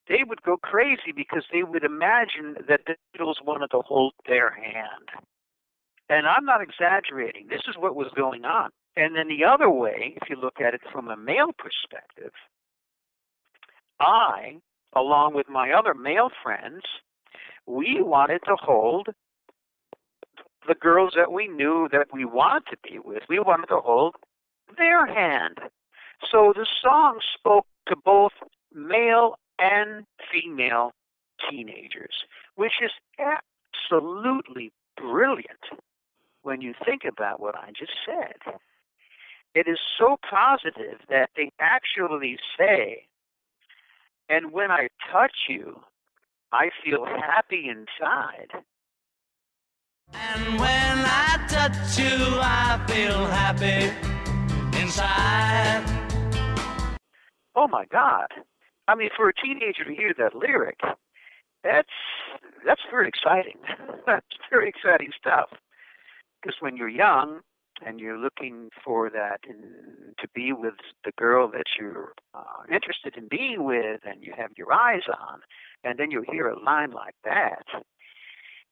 they 0.07 0.23
would 0.27 0.41
go 0.41 0.57
crazy 0.57 1.11
because 1.15 1.43
they 1.51 1.63
would 1.63 1.83
imagine 1.83 2.55
that 2.67 2.81
the 2.87 2.95
Beatles 3.15 3.43
wanted 3.45 3.69
to 3.71 3.81
hold 3.85 4.13
their 4.27 4.49
hand. 4.49 5.09
And 6.11 6.27
I'm 6.27 6.43
not 6.43 6.61
exaggerating. 6.61 7.47
This 7.47 7.61
is 7.69 7.77
what 7.77 7.95
was 7.95 8.11
going 8.17 8.43
on. 8.43 8.69
And 8.97 9.15
then 9.15 9.29
the 9.29 9.45
other 9.45 9.69
way, 9.69 10.17
if 10.21 10.29
you 10.29 10.35
look 10.35 10.59
at 10.59 10.73
it 10.73 10.81
from 10.91 11.07
a 11.07 11.15
male 11.15 11.53
perspective, 11.57 12.33
I, 14.01 14.57
along 14.93 15.35
with 15.35 15.47
my 15.47 15.71
other 15.71 15.93
male 15.93 16.29
friends, 16.43 16.81
we 17.65 18.01
wanted 18.01 18.39
to 18.39 18.57
hold 18.59 19.07
the 20.67 20.75
girls 20.75 21.13
that 21.15 21.31
we 21.31 21.47
knew 21.47 21.87
that 21.93 22.07
we 22.11 22.25
wanted 22.25 22.63
to 22.71 22.77
be 22.83 22.99
with. 22.99 23.23
We 23.29 23.39
wanted 23.39 23.67
to 23.67 23.79
hold 23.79 24.15
their 24.77 25.05
hand. 25.05 25.59
So 26.29 26.51
the 26.53 26.67
song 26.83 27.19
spoke 27.39 27.67
to 27.87 27.95
both 27.95 28.33
male 28.73 29.35
and 29.59 30.05
female 30.29 30.91
teenagers, 31.49 32.25
which 32.55 32.73
is 32.83 32.91
absolutely 33.17 34.73
brilliant 34.97 35.63
when 36.43 36.61
you 36.61 36.73
think 36.85 37.01
about 37.05 37.39
what 37.39 37.55
I 37.55 37.69
just 37.77 37.93
said. 38.05 38.55
It 39.53 39.67
is 39.67 39.79
so 39.99 40.17
positive 40.29 40.99
that 41.09 41.29
they 41.35 41.51
actually 41.59 42.37
say, 42.57 43.07
and 44.29 44.51
when 44.51 44.71
I 44.71 44.87
touch 45.11 45.35
you, 45.49 45.81
I 46.53 46.69
feel 46.83 47.05
happy 47.05 47.69
inside. 47.69 48.47
And 50.13 50.59
when 50.59 50.97
I 51.05 51.45
touch 51.47 51.97
you, 51.97 52.39
I 52.39 52.83
feel 52.87 53.25
happy 53.25 53.91
inside. 54.81 55.83
Oh 57.55 57.67
my 57.67 57.85
God. 57.91 58.27
I 58.87 58.95
mean, 58.95 59.09
for 59.15 59.29
a 59.29 59.33
teenager 59.33 59.83
to 59.85 59.93
hear 59.93 60.13
that 60.17 60.35
lyric, 60.35 60.79
that's 61.63 61.89
that's 62.65 62.81
very 62.89 63.07
exciting. 63.07 63.57
that's 64.05 64.25
very 64.49 64.69
exciting 64.69 65.11
stuff. 65.17 65.49
Because 66.41 66.57
when 66.59 66.77
you're 66.77 66.89
young 66.89 67.41
and 67.85 67.99
you're 67.99 68.17
looking 68.17 68.69
for 68.83 69.09
that 69.09 69.39
in, 69.47 70.13
to 70.19 70.27
be 70.33 70.53
with 70.53 70.75
the 71.03 71.11
girl 71.17 71.49
that 71.51 71.65
you're 71.79 72.13
uh, 72.33 72.63
interested 72.71 73.15
in 73.17 73.27
being 73.29 73.63
with, 73.63 74.01
and 74.03 74.23
you 74.23 74.33
have 74.37 74.51
your 74.57 74.71
eyes 74.71 75.03
on, 75.07 75.39
and 75.83 75.97
then 75.99 76.11
you 76.11 76.23
hear 76.31 76.47
a 76.47 76.59
line 76.59 76.91
like 76.91 77.15
that, 77.23 77.65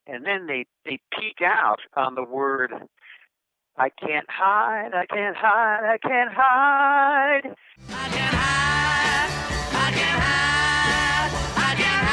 and 0.05 0.25
then 0.25 0.47
they 0.47 0.65
they 0.85 0.99
peek 1.17 1.41
out 1.43 1.79
on 1.95 2.15
the 2.15 2.23
word 2.23 2.71
I 3.79 3.89
can't 3.89 4.29
hide, 4.29 4.93
I 4.93 5.05
can't 5.05 5.38
hide, 5.38 5.85
I 5.85 5.97
can't 6.05 6.33
hide. 6.33 7.55
I 7.88 8.09
can 8.09 8.33
hide, 8.33 9.29
I 9.71 9.91
can 9.95 10.19
hide, 10.19 11.31
I 11.55 11.75
can 11.77 12.03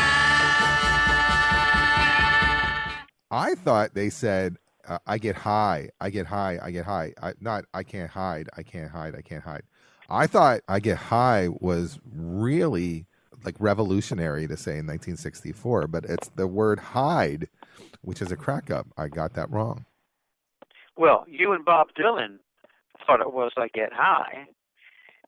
hide. 2.78 3.06
I 3.32 3.54
thought 3.56 3.94
they 3.94 4.10
said, 4.10 4.58
uh, 4.86 4.98
"I 5.06 5.18
get 5.18 5.36
high, 5.36 5.90
I 6.00 6.10
get 6.10 6.26
high, 6.26 6.58
I 6.62 6.70
get 6.70 6.84
high." 6.84 7.12
I, 7.22 7.34
not, 7.40 7.64
I 7.74 7.82
can't 7.82 8.10
hide, 8.10 8.48
I 8.56 8.62
can't 8.62 8.90
hide, 8.90 9.14
I 9.14 9.22
can't 9.22 9.44
hide. 9.44 9.62
I 10.08 10.26
thought 10.26 10.60
"I 10.68 10.80
get 10.80 10.96
high" 10.96 11.48
was 11.48 11.98
really 12.14 13.06
like 13.44 13.56
revolutionary 13.58 14.46
to 14.48 14.56
say 14.56 14.72
in 14.72 14.86
1964, 14.86 15.86
but 15.88 16.04
it's 16.04 16.28
the 16.30 16.46
word 16.46 16.78
"hide," 16.78 17.48
which 18.02 18.22
is 18.22 18.32
a 18.32 18.36
crack 18.36 18.70
up. 18.70 18.86
I 18.96 19.08
got 19.08 19.34
that 19.34 19.50
wrong. 19.50 19.86
Well, 20.96 21.24
you 21.28 21.52
and 21.52 21.64
Bob 21.64 21.88
Dylan 21.98 22.38
thought 23.06 23.20
it 23.20 23.32
was 23.32 23.52
I 23.56 23.68
Get 23.68 23.92
High 23.92 24.46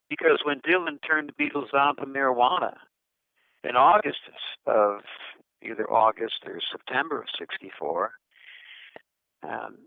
because 0.08 0.40
when 0.44 0.60
Dylan 0.60 0.98
turned 1.06 1.32
the 1.36 1.44
Beatles 1.44 1.74
on 1.74 1.96
to 1.96 2.06
marijuana 2.06 2.74
in 3.64 3.76
August 3.76 4.20
of 4.66 5.00
either 5.62 5.90
August 5.90 6.44
or 6.46 6.60
September 6.72 7.20
of 7.20 7.28
64, 7.38 8.12
um, 9.42 9.78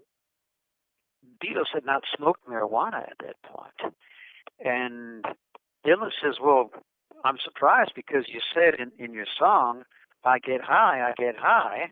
Beatles 1.44 1.74
had 1.74 1.86
not 1.86 2.04
smoked 2.16 2.48
marijuana 2.48 3.04
at 3.10 3.18
that 3.20 3.36
point. 3.44 3.94
And 4.64 5.26
Dylan 5.86 6.12
says, 6.22 6.36
Well, 6.42 6.72
I'm 7.24 7.38
surprised 7.44 7.92
because 7.96 8.26
you 8.28 8.40
said 8.54 8.80
in, 8.80 8.92
in 9.04 9.14
your 9.14 9.26
song, 9.38 9.84
I 10.24 10.40
get 10.40 10.62
high, 10.62 11.02
I 11.02 11.14
get 11.18 11.36
high. 11.38 11.90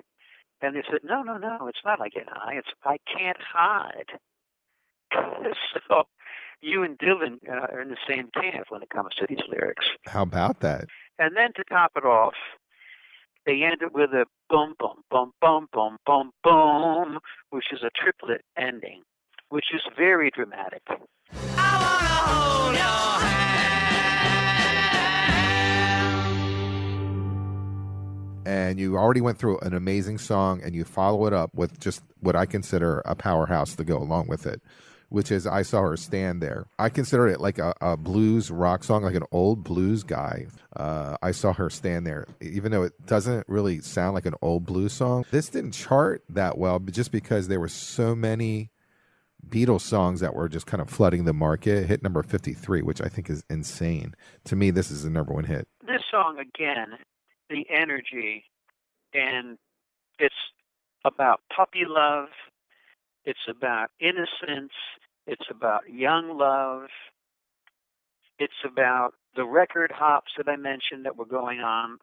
And 0.62 0.76
they 0.76 0.84
said, 0.90 1.00
no, 1.04 1.24
no, 1.24 1.38
no, 1.38 1.68
it's 1.68 1.80
not 1.86 2.02
I 2.02 2.10
get 2.10 2.28
high. 2.28 2.56
It's 2.56 2.68
I 2.84 2.98
can't 3.18 3.38
hide. 3.40 4.20
so 5.88 6.04
you 6.62 6.84
and 6.84 6.98
Dylan 6.98 7.38
uh, 7.48 7.68
are 7.72 7.82
in 7.82 7.90
the 7.90 7.98
same 8.08 8.30
camp 8.34 8.66
when 8.70 8.82
it 8.82 8.90
comes 8.90 9.16
to 9.20 9.26
these 9.28 9.40
lyrics. 9.48 9.86
How 10.06 10.24
about 10.24 10.60
that? 10.60 10.86
And 11.18 11.36
then 11.36 11.54
to 11.56 11.64
top 11.64 11.92
it 11.96 12.06
off, 12.06 12.34
they 13.46 13.64
end 13.64 13.82
it 13.82 13.94
with 13.94 14.12
a 14.12 14.26
boom, 14.50 14.74
boom, 14.80 15.02
boom, 15.10 15.32
boom, 15.42 15.68
boom, 15.74 15.98
boom, 16.06 16.32
boom, 16.44 17.20
which 17.50 17.66
is 17.72 17.80
a 17.84 17.90
triplet 17.96 18.42
ending, 18.58 19.02
which 19.50 19.66
is 19.74 19.82
very 19.98 20.32
dramatic. 20.32 20.82
I 20.90 20.98
wanna 21.82 22.08
hold 22.32 22.76
your. 22.76 23.00
And 28.46 28.80
you 28.80 28.98
already 28.98 29.22
went 29.22 29.38
through 29.38 29.60
an 29.60 29.76
amazing 29.76 30.18
song, 30.18 30.62
and 30.64 30.74
you 30.74 30.84
follow 30.84 31.28
it 31.28 31.34
up 31.34 31.54
with 31.54 31.80
just 31.80 32.02
what 32.20 32.36
I 32.36 32.48
consider 32.48 33.00
a 33.06 33.14
powerhouse 33.14 33.76
to 33.76 33.84
go 33.84 33.98
along 33.98 34.28
with 34.28 34.48
it. 34.48 34.62
Which 35.10 35.32
is 35.32 35.46
I 35.46 35.64
Saw 35.64 35.82
Her 35.82 35.98
Stand 35.98 36.42
There. 36.42 36.68
I 36.78 36.90
consider 36.90 37.28
it 37.28 37.42
like 37.42 37.60
a, 37.60 37.74
a 37.82 37.98
blues 37.98 38.50
rock 38.50 38.84
song, 38.84 39.04
like 39.04 39.16
an 39.16 39.26
old 39.32 39.64
blues 39.64 40.04
guy. 40.04 40.48
Uh, 40.76 41.18
I 41.22 41.32
Saw 41.32 41.54
Her 41.54 41.70
Stand 41.70 42.08
There, 42.08 42.28
even 42.42 42.72
though 42.72 42.84
it 42.84 42.94
doesn't 43.06 43.48
really 43.48 43.82
sound 43.82 44.14
like 44.14 44.26
an 44.26 44.36
old 44.42 44.66
blues 44.66 44.94
song. 44.94 45.26
This 45.32 45.50
didn't 45.50 45.72
chart 45.72 46.24
that 46.30 46.58
well, 46.58 46.80
but 46.80 46.94
just 46.94 47.12
because 47.12 47.48
there 47.48 47.60
were 47.60 47.68
so 47.68 48.16
many 48.16 48.70
Beatles 49.48 49.82
songs 49.82 50.20
that 50.20 50.36
were 50.36 50.50
just 50.50 50.66
kind 50.66 50.82
of 50.82 50.90
flooding 50.90 51.26
the 51.26 51.34
market. 51.34 51.88
Hit 51.88 52.04
number 52.04 52.22
53, 52.22 52.82
which 52.82 53.02
I 53.02 53.08
think 53.08 53.30
is 53.30 53.44
insane. 53.50 54.16
To 54.46 54.56
me, 54.56 54.70
this 54.72 54.92
is 54.92 55.04
the 55.04 55.10
number 55.10 55.34
one 55.34 55.46
hit. 55.46 55.68
This 55.86 56.02
song 56.12 56.38
again, 56.38 56.98
the 57.50 57.66
energy, 57.70 58.44
and 59.14 59.58
it's 60.20 60.36
about 61.06 61.42
puppy 61.56 61.84
love. 61.88 62.28
It's 63.26 63.48
about 63.50 63.90
innocence. 64.00 64.74
It's 65.28 65.46
about 65.50 65.90
young 65.90 66.38
love. 66.38 66.90
It's 68.40 68.54
about 68.66 69.12
the 69.36 69.46
record 69.46 69.92
hops 69.94 70.32
that 70.38 70.48
I 70.48 70.56
mentioned 70.56 71.06
that 71.06 71.18
were 71.18 71.26
going 71.26 71.60
on. 71.60 72.00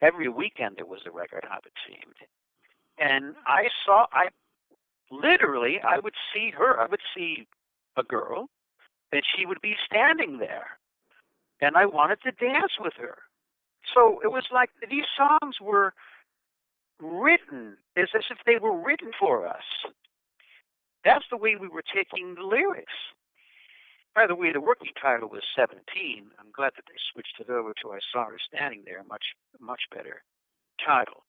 Every 0.00 0.28
weekend 0.28 0.76
there 0.76 0.86
was 0.86 1.00
a 1.06 1.10
record 1.10 1.44
hop, 1.48 1.64
it 1.66 1.72
seemed. 1.86 2.14
And 2.98 3.34
I 3.46 3.68
saw, 3.84 4.06
I 4.12 4.28
literally, 5.10 5.78
I 5.82 5.98
would 5.98 6.14
see 6.32 6.50
her, 6.56 6.80
I 6.80 6.86
would 6.86 7.00
see 7.14 7.46
a 7.96 8.02
girl, 8.02 8.48
and 9.12 9.22
she 9.36 9.46
would 9.46 9.60
be 9.60 9.74
standing 9.86 10.38
there. 10.38 10.78
And 11.60 11.76
I 11.76 11.86
wanted 11.86 12.20
to 12.22 12.32
dance 12.32 12.72
with 12.78 12.94
her. 12.98 13.18
So 13.94 14.20
it 14.22 14.28
was 14.30 14.44
like 14.52 14.70
these 14.90 15.04
songs 15.16 15.56
were 15.60 15.94
written 17.00 17.76
as 17.96 18.08
if 18.14 18.38
they 18.46 18.58
were 18.60 18.76
written 18.76 19.10
for 19.18 19.46
us. 19.46 19.64
That's 21.06 21.24
the 21.30 21.36
way 21.36 21.54
we 21.54 21.68
were 21.68 21.84
taking 21.94 22.34
the 22.34 22.42
lyrics. 22.42 22.98
By 24.16 24.26
the 24.26 24.34
way, 24.34 24.52
the 24.52 24.60
working 24.60 24.90
title 25.00 25.28
was 25.28 25.42
17. 25.54 25.78
I'm 26.36 26.50
glad 26.52 26.72
that 26.74 26.82
they 26.88 26.98
switched 27.12 27.38
it 27.38 27.48
over 27.48 27.72
to 27.80 27.92
I 27.92 28.00
Saw 28.12 28.24
Her 28.24 28.38
Standing 28.52 28.82
There, 28.84 29.04
much, 29.08 29.22
much 29.60 29.82
better 29.94 30.24
title. 30.84 31.22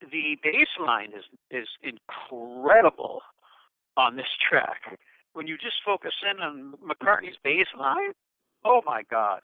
The 0.00 0.38
bass 0.42 0.68
line 0.80 1.10
is, 1.12 1.24
is 1.50 1.68
incredible 1.82 3.20
on 3.98 4.16
this 4.16 4.32
track. 4.48 4.98
When 5.34 5.46
you 5.46 5.58
just 5.58 5.76
focus 5.84 6.12
in 6.24 6.40
on 6.40 6.72
McCartney's 6.80 7.36
bass 7.44 7.66
line, 7.78 8.12
oh 8.64 8.80
my 8.86 9.02
God. 9.10 9.42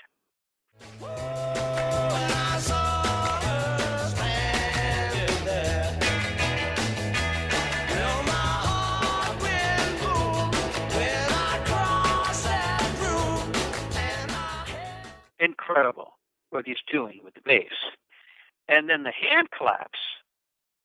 Incredible 15.50 16.12
what 16.50 16.66
he's 16.66 16.82
doing 16.92 17.20
with 17.24 17.34
the 17.34 17.40
bass. 17.44 17.72
And 18.68 18.88
then 18.88 19.02
the 19.02 19.12
hand 19.12 19.50
claps, 19.50 19.98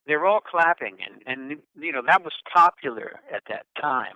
they're 0.07 0.25
all 0.25 0.39
clapping, 0.39 0.97
and, 1.05 1.21
and 1.25 1.59
you 1.79 1.91
know, 1.91 2.01
that 2.05 2.23
was 2.23 2.33
popular 2.51 3.19
at 3.33 3.43
that 3.49 3.65
time. 3.79 4.15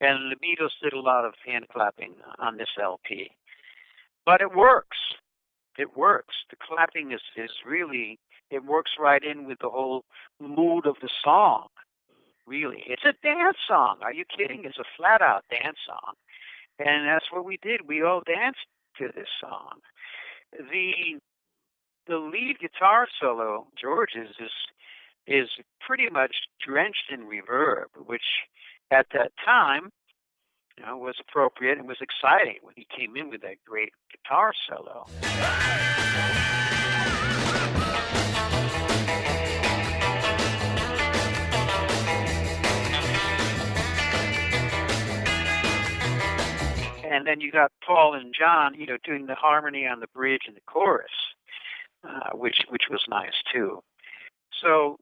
And 0.00 0.32
the 0.32 0.36
Beatles 0.36 0.70
did 0.82 0.92
a 0.92 1.00
lot 1.00 1.24
of 1.24 1.34
hand 1.44 1.66
clapping 1.72 2.14
on 2.38 2.56
this 2.56 2.68
LP. 2.80 3.30
But 4.24 4.40
it 4.40 4.54
works. 4.54 4.98
It 5.78 5.96
works. 5.96 6.34
The 6.50 6.56
clapping 6.56 7.12
is, 7.12 7.20
is 7.36 7.50
really, 7.66 8.18
it 8.50 8.64
works 8.64 8.92
right 8.98 9.22
in 9.22 9.46
with 9.46 9.58
the 9.60 9.70
whole 9.70 10.04
mood 10.40 10.86
of 10.86 10.96
the 11.00 11.08
song. 11.24 11.68
Really. 12.46 12.82
It's 12.86 13.04
a 13.04 13.14
dance 13.22 13.58
song. 13.66 13.98
Are 14.02 14.12
you 14.12 14.24
kidding? 14.24 14.64
It's 14.64 14.78
a 14.78 14.84
flat 14.96 15.20
out 15.20 15.44
dance 15.50 15.78
song. 15.86 16.14
And 16.78 17.06
that's 17.06 17.26
what 17.32 17.44
we 17.44 17.58
did. 17.58 17.88
We 17.88 18.02
all 18.02 18.22
danced 18.24 18.66
to 18.98 19.08
this 19.14 19.28
song. 19.40 19.80
The 20.52 21.20
the 22.06 22.16
lead 22.16 22.58
guitar 22.60 23.06
solo, 23.20 23.66
George's, 23.80 24.34
is 24.40 24.50
is 25.26 25.48
pretty 25.86 26.08
much 26.08 26.34
drenched 26.66 27.10
in 27.12 27.20
reverb, 27.20 27.86
which 28.06 28.22
at 28.90 29.06
that 29.12 29.32
time 29.44 29.90
you 30.78 30.86
know, 30.86 30.96
was 30.96 31.16
appropriate 31.20 31.78
and 31.78 31.86
was 31.86 31.98
exciting 32.00 32.58
when 32.62 32.74
he 32.76 32.86
came 32.96 33.16
in 33.16 33.30
with 33.30 33.42
that 33.42 33.56
great 33.66 33.92
guitar 34.10 34.52
solo. 34.68 35.06
And 47.10 47.26
then 47.26 47.40
you 47.40 47.50
got 47.50 47.72
Paul 47.84 48.14
and 48.14 48.34
John, 48.38 48.74
you 48.74 48.86
know, 48.86 48.98
doing 49.02 49.26
the 49.26 49.34
harmony 49.34 49.86
on 49.86 50.00
the 50.00 50.06
bridge 50.08 50.42
and 50.46 50.56
the 50.56 50.60
chorus, 50.66 51.10
uh, 52.04 52.30
which 52.34 52.66
which 52.68 52.84
was 52.90 53.02
nice 53.08 53.32
too. 53.52 53.82
So 54.60 54.98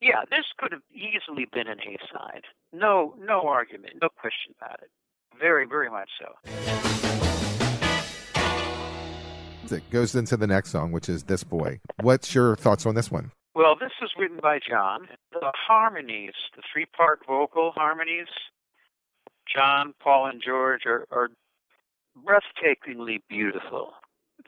yeah, 0.00 0.22
this 0.30 0.46
could 0.58 0.72
have 0.72 0.82
easily 0.92 1.46
been 1.52 1.68
an 1.68 1.80
A 1.80 1.98
side. 2.12 2.44
No, 2.72 3.14
no 3.18 3.42
argument, 3.42 3.94
no 4.00 4.08
question 4.08 4.54
about 4.60 4.80
it. 4.82 4.90
Very, 5.38 5.66
very 5.66 5.90
much 5.90 6.08
so. 6.18 6.34
It 9.70 9.88
goes 9.90 10.16
into 10.16 10.36
the 10.36 10.48
next 10.48 10.70
song, 10.70 10.90
which 10.90 11.08
is 11.08 11.24
This 11.24 11.44
Boy. 11.44 11.78
What's 12.00 12.34
your 12.34 12.56
thoughts 12.56 12.86
on 12.86 12.96
this 12.96 13.10
one? 13.10 13.30
Well, 13.54 13.76
this 13.78 13.92
was 14.00 14.10
written 14.18 14.38
by 14.42 14.58
John. 14.58 15.06
The 15.32 15.52
harmonies, 15.54 16.32
the 16.56 16.62
three 16.72 16.86
part 16.86 17.20
vocal 17.26 17.72
harmonies, 17.76 18.26
John, 19.54 19.94
Paul, 20.02 20.26
and 20.26 20.42
George 20.44 20.86
are, 20.86 21.06
are 21.10 21.28
breathtakingly 22.16 23.20
beautiful. 23.28 23.92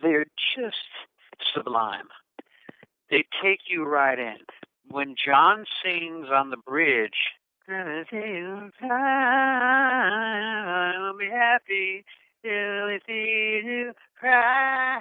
They're 0.01 0.27
just 0.57 0.77
sublime. 1.55 2.09
They 3.11 3.25
take 3.43 3.61
you 3.69 3.85
right 3.85 4.19
in. 4.19 4.39
When 4.89 5.15
John 5.23 5.65
sings 5.85 6.29
on 6.33 6.51
the 6.51 6.57
bridge, 6.57 7.37
I'll 7.69 8.05
be 11.17 11.29
happy 11.31 12.05
till 12.43 12.51
I 12.53 12.99
see 13.07 13.63
you 13.65 13.93
cry. 14.19 14.99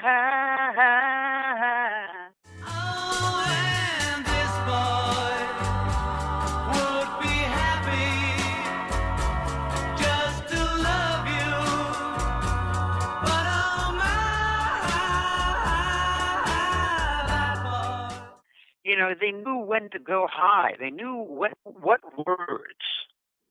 They 19.20 19.32
knew 19.32 19.58
when 19.58 19.90
to 19.92 20.00
go 20.00 20.28
high. 20.32 20.76
They 20.80 20.90
knew 20.90 21.16
what 21.16 21.54
what 21.64 22.02
words. 22.26 22.86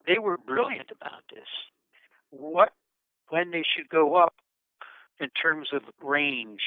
They 0.07 0.19
were 0.19 0.39
brilliant 0.39 0.91
about 0.91 1.23
this. 1.33 1.49
What 2.31 2.73
when 3.29 3.51
they 3.51 3.63
should 3.63 3.89
go 3.89 4.17
up 4.17 4.35
in 5.21 5.29
terms 5.31 5.69
of 5.73 5.83
range, 6.03 6.63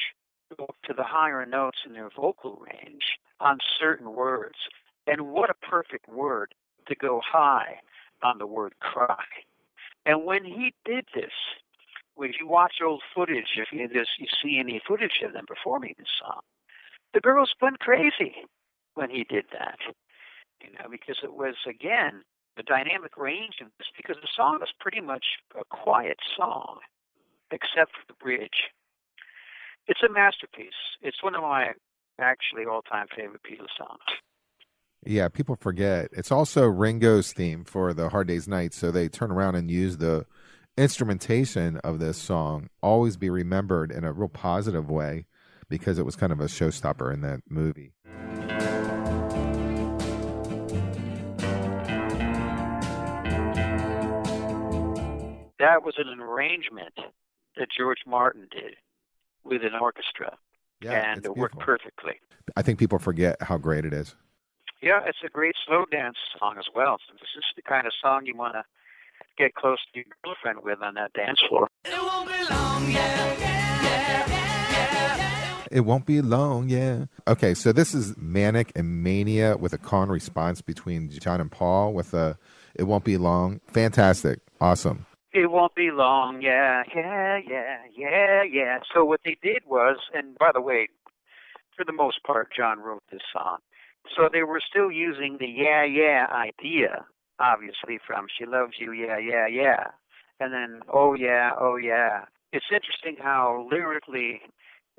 to 0.58 0.94
the 0.96 1.02
higher 1.02 1.44
notes 1.44 1.78
in 1.86 1.92
their 1.92 2.10
vocal 2.14 2.62
range 2.72 3.18
on 3.40 3.58
certain 3.78 4.14
words. 4.14 4.56
And 5.06 5.32
what 5.32 5.50
a 5.50 5.54
perfect 5.54 6.08
word 6.08 6.54
to 6.86 6.94
go 6.94 7.20
high 7.24 7.80
on 8.22 8.38
the 8.38 8.46
word 8.46 8.74
cry. 8.80 9.24
And 10.06 10.24
when 10.24 10.44
he 10.44 10.74
did 10.84 11.06
this, 11.14 11.32
when 12.14 12.32
you 12.38 12.46
watch 12.46 12.74
old 12.84 13.02
footage, 13.14 13.56
if 13.56 13.68
you, 13.72 13.88
this, 13.88 14.06
you 14.18 14.26
see 14.42 14.58
any 14.58 14.80
footage 14.86 15.20
of 15.24 15.32
them 15.32 15.46
performing 15.46 15.94
this 15.98 16.06
song, 16.20 16.40
the 17.12 17.20
girls 17.20 17.52
went 17.60 17.80
crazy 17.80 18.36
when 18.94 19.10
he 19.10 19.24
did 19.24 19.44
that. 19.52 19.78
You 20.62 20.72
know, 20.72 20.88
because 20.90 21.18
it 21.22 21.34
was 21.34 21.54
again 21.68 22.22
the 22.56 22.62
dynamic 22.62 23.16
range 23.16 23.56
of 23.60 23.68
this 23.78 23.88
because 23.96 24.16
the 24.22 24.28
song 24.34 24.60
is 24.62 24.70
pretty 24.80 25.00
much 25.00 25.24
a 25.58 25.64
quiet 25.64 26.18
song, 26.36 26.78
except 27.50 27.92
for 27.92 28.04
the 28.08 28.14
bridge. 28.14 28.70
It's 29.86 30.02
a 30.02 30.12
masterpiece. 30.12 30.96
It's 31.02 31.22
one 31.22 31.34
of 31.34 31.42
my 31.42 31.72
actually 32.18 32.64
all 32.64 32.82
time 32.82 33.06
favorite 33.14 33.42
Beatles 33.42 33.76
songs. 33.76 34.00
Yeah, 35.04 35.28
people 35.28 35.56
forget. 35.56 36.08
It's 36.12 36.32
also 36.32 36.66
Ringo's 36.66 37.32
theme 37.32 37.64
for 37.64 37.92
the 37.92 38.08
Hard 38.08 38.28
Day's 38.28 38.48
Night, 38.48 38.72
so 38.72 38.90
they 38.90 39.08
turn 39.08 39.30
around 39.30 39.54
and 39.54 39.70
use 39.70 39.98
the 39.98 40.24
instrumentation 40.78 41.76
of 41.78 41.98
this 41.98 42.16
song 42.16 42.68
always 42.82 43.16
be 43.16 43.30
remembered 43.30 43.92
in 43.92 44.04
a 44.04 44.12
real 44.12 44.28
positive 44.28 44.90
way 44.90 45.26
because 45.68 45.98
it 45.98 46.06
was 46.06 46.16
kind 46.16 46.32
of 46.32 46.40
a 46.40 46.44
showstopper 46.44 47.12
in 47.12 47.20
that 47.20 47.40
movie. 47.48 47.92
That 55.64 55.82
was 55.82 55.94
an 55.96 56.20
arrangement 56.20 56.92
that 57.56 57.68
George 57.74 58.00
Martin 58.06 58.48
did 58.50 58.74
with 59.44 59.62
an 59.62 59.74
orchestra, 59.80 60.36
Yeah, 60.82 60.92
and 60.92 61.24
it 61.24 61.34
worked 61.34 61.58
perfectly. 61.58 62.20
I 62.54 62.60
think 62.60 62.78
people 62.78 62.98
forget 62.98 63.40
how 63.40 63.56
great 63.56 63.86
it 63.86 63.94
is. 63.94 64.14
Yeah, 64.82 65.00
it's 65.06 65.16
a 65.24 65.30
great 65.30 65.54
slow 65.66 65.86
dance 65.90 66.18
song 66.38 66.56
as 66.58 66.66
well. 66.74 66.98
So 67.08 67.14
this 67.14 67.30
is 67.38 67.44
the 67.56 67.62
kind 67.62 67.86
of 67.86 67.94
song 68.02 68.26
you 68.26 68.36
want 68.36 68.52
to 68.52 68.64
get 69.38 69.54
close 69.54 69.78
to 69.94 70.00
your 70.00 70.04
girlfriend 70.22 70.58
with 70.62 70.82
on 70.82 70.94
that 70.96 71.14
dance 71.14 71.40
floor. 71.48 71.68
It 71.86 71.92
won't 71.92 72.28
be 72.28 72.54
long, 72.54 72.90
yeah, 72.90 73.38
yeah, 73.38 73.80
yeah, 73.80 74.26
yeah. 74.28 75.64
It 75.70 75.80
won't 75.80 76.04
be 76.04 76.20
long, 76.20 76.68
yeah. 76.68 77.06
Okay, 77.26 77.54
so 77.54 77.72
this 77.72 77.94
is 77.94 78.14
Manic 78.18 78.70
and 78.76 79.02
Mania 79.02 79.56
with 79.56 79.72
a 79.72 79.78
con 79.78 80.10
response 80.10 80.60
between 80.60 81.08
John 81.08 81.40
and 81.40 81.50
Paul 81.50 81.94
with 81.94 82.12
a 82.12 82.36
It 82.74 82.82
Won't 82.82 83.04
Be 83.04 83.16
Long. 83.16 83.62
Fantastic. 83.68 84.40
Awesome. 84.60 85.06
It 85.34 85.50
won't 85.50 85.74
be 85.74 85.90
long, 85.90 86.42
yeah, 86.42 86.84
yeah, 86.94 87.40
yeah, 87.44 87.78
yeah, 87.96 88.42
yeah. 88.44 88.78
So 88.94 89.04
what 89.04 89.20
they 89.24 89.36
did 89.42 89.62
was, 89.66 89.96
and 90.14 90.38
by 90.38 90.50
the 90.54 90.60
way, 90.60 90.88
for 91.76 91.84
the 91.84 91.92
most 91.92 92.22
part, 92.22 92.50
John 92.56 92.78
wrote 92.78 93.02
this 93.10 93.20
song. 93.32 93.58
So 94.16 94.28
they 94.32 94.44
were 94.44 94.60
still 94.60 94.92
using 94.92 95.38
the 95.40 95.48
yeah, 95.48 95.82
yeah 95.82 96.26
idea, 96.30 97.04
obviously, 97.40 97.98
from 98.06 98.26
She 98.38 98.46
Loves 98.46 98.74
You, 98.78 98.92
yeah, 98.92 99.18
yeah, 99.18 99.48
yeah. 99.48 99.86
And 100.38 100.52
then, 100.52 100.82
oh, 100.92 101.14
yeah, 101.14 101.50
oh, 101.60 101.74
yeah. 101.74 102.26
It's 102.52 102.66
interesting 102.70 103.16
how 103.20 103.66
lyrically 103.68 104.40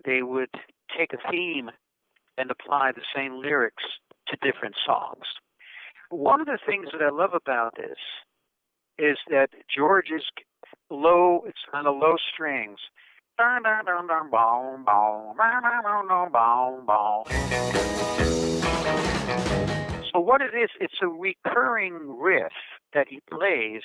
they 0.04 0.22
would 0.22 0.54
take 0.98 1.14
a 1.14 1.32
theme 1.32 1.72
and 2.38 2.52
apply 2.52 2.92
the 2.92 3.08
same 3.16 3.42
lyrics 3.42 3.84
to 4.28 4.36
different 4.42 4.76
songs. 4.86 5.26
One 6.10 6.42
of 6.42 6.48
the 6.48 6.60
things 6.66 6.88
that 6.92 7.02
I 7.02 7.10
love 7.10 7.34
about 7.34 7.76
this 7.78 7.98
is 8.98 9.18
that 9.30 9.50
George 9.76 10.10
is 10.16 10.24
low, 10.90 11.44
it's 11.48 11.58
on 11.74 11.84
the 11.84 11.92
low 11.92 12.16
strings. 12.34 12.80
So 20.14 20.20
what 20.20 20.42
it 20.42 20.56
is, 20.56 20.70
it's 20.80 20.94
a 21.02 21.08
recurring 21.08 22.18
riff 22.20 22.54
that 22.94 23.08
he 23.10 23.20
plays, 23.30 23.82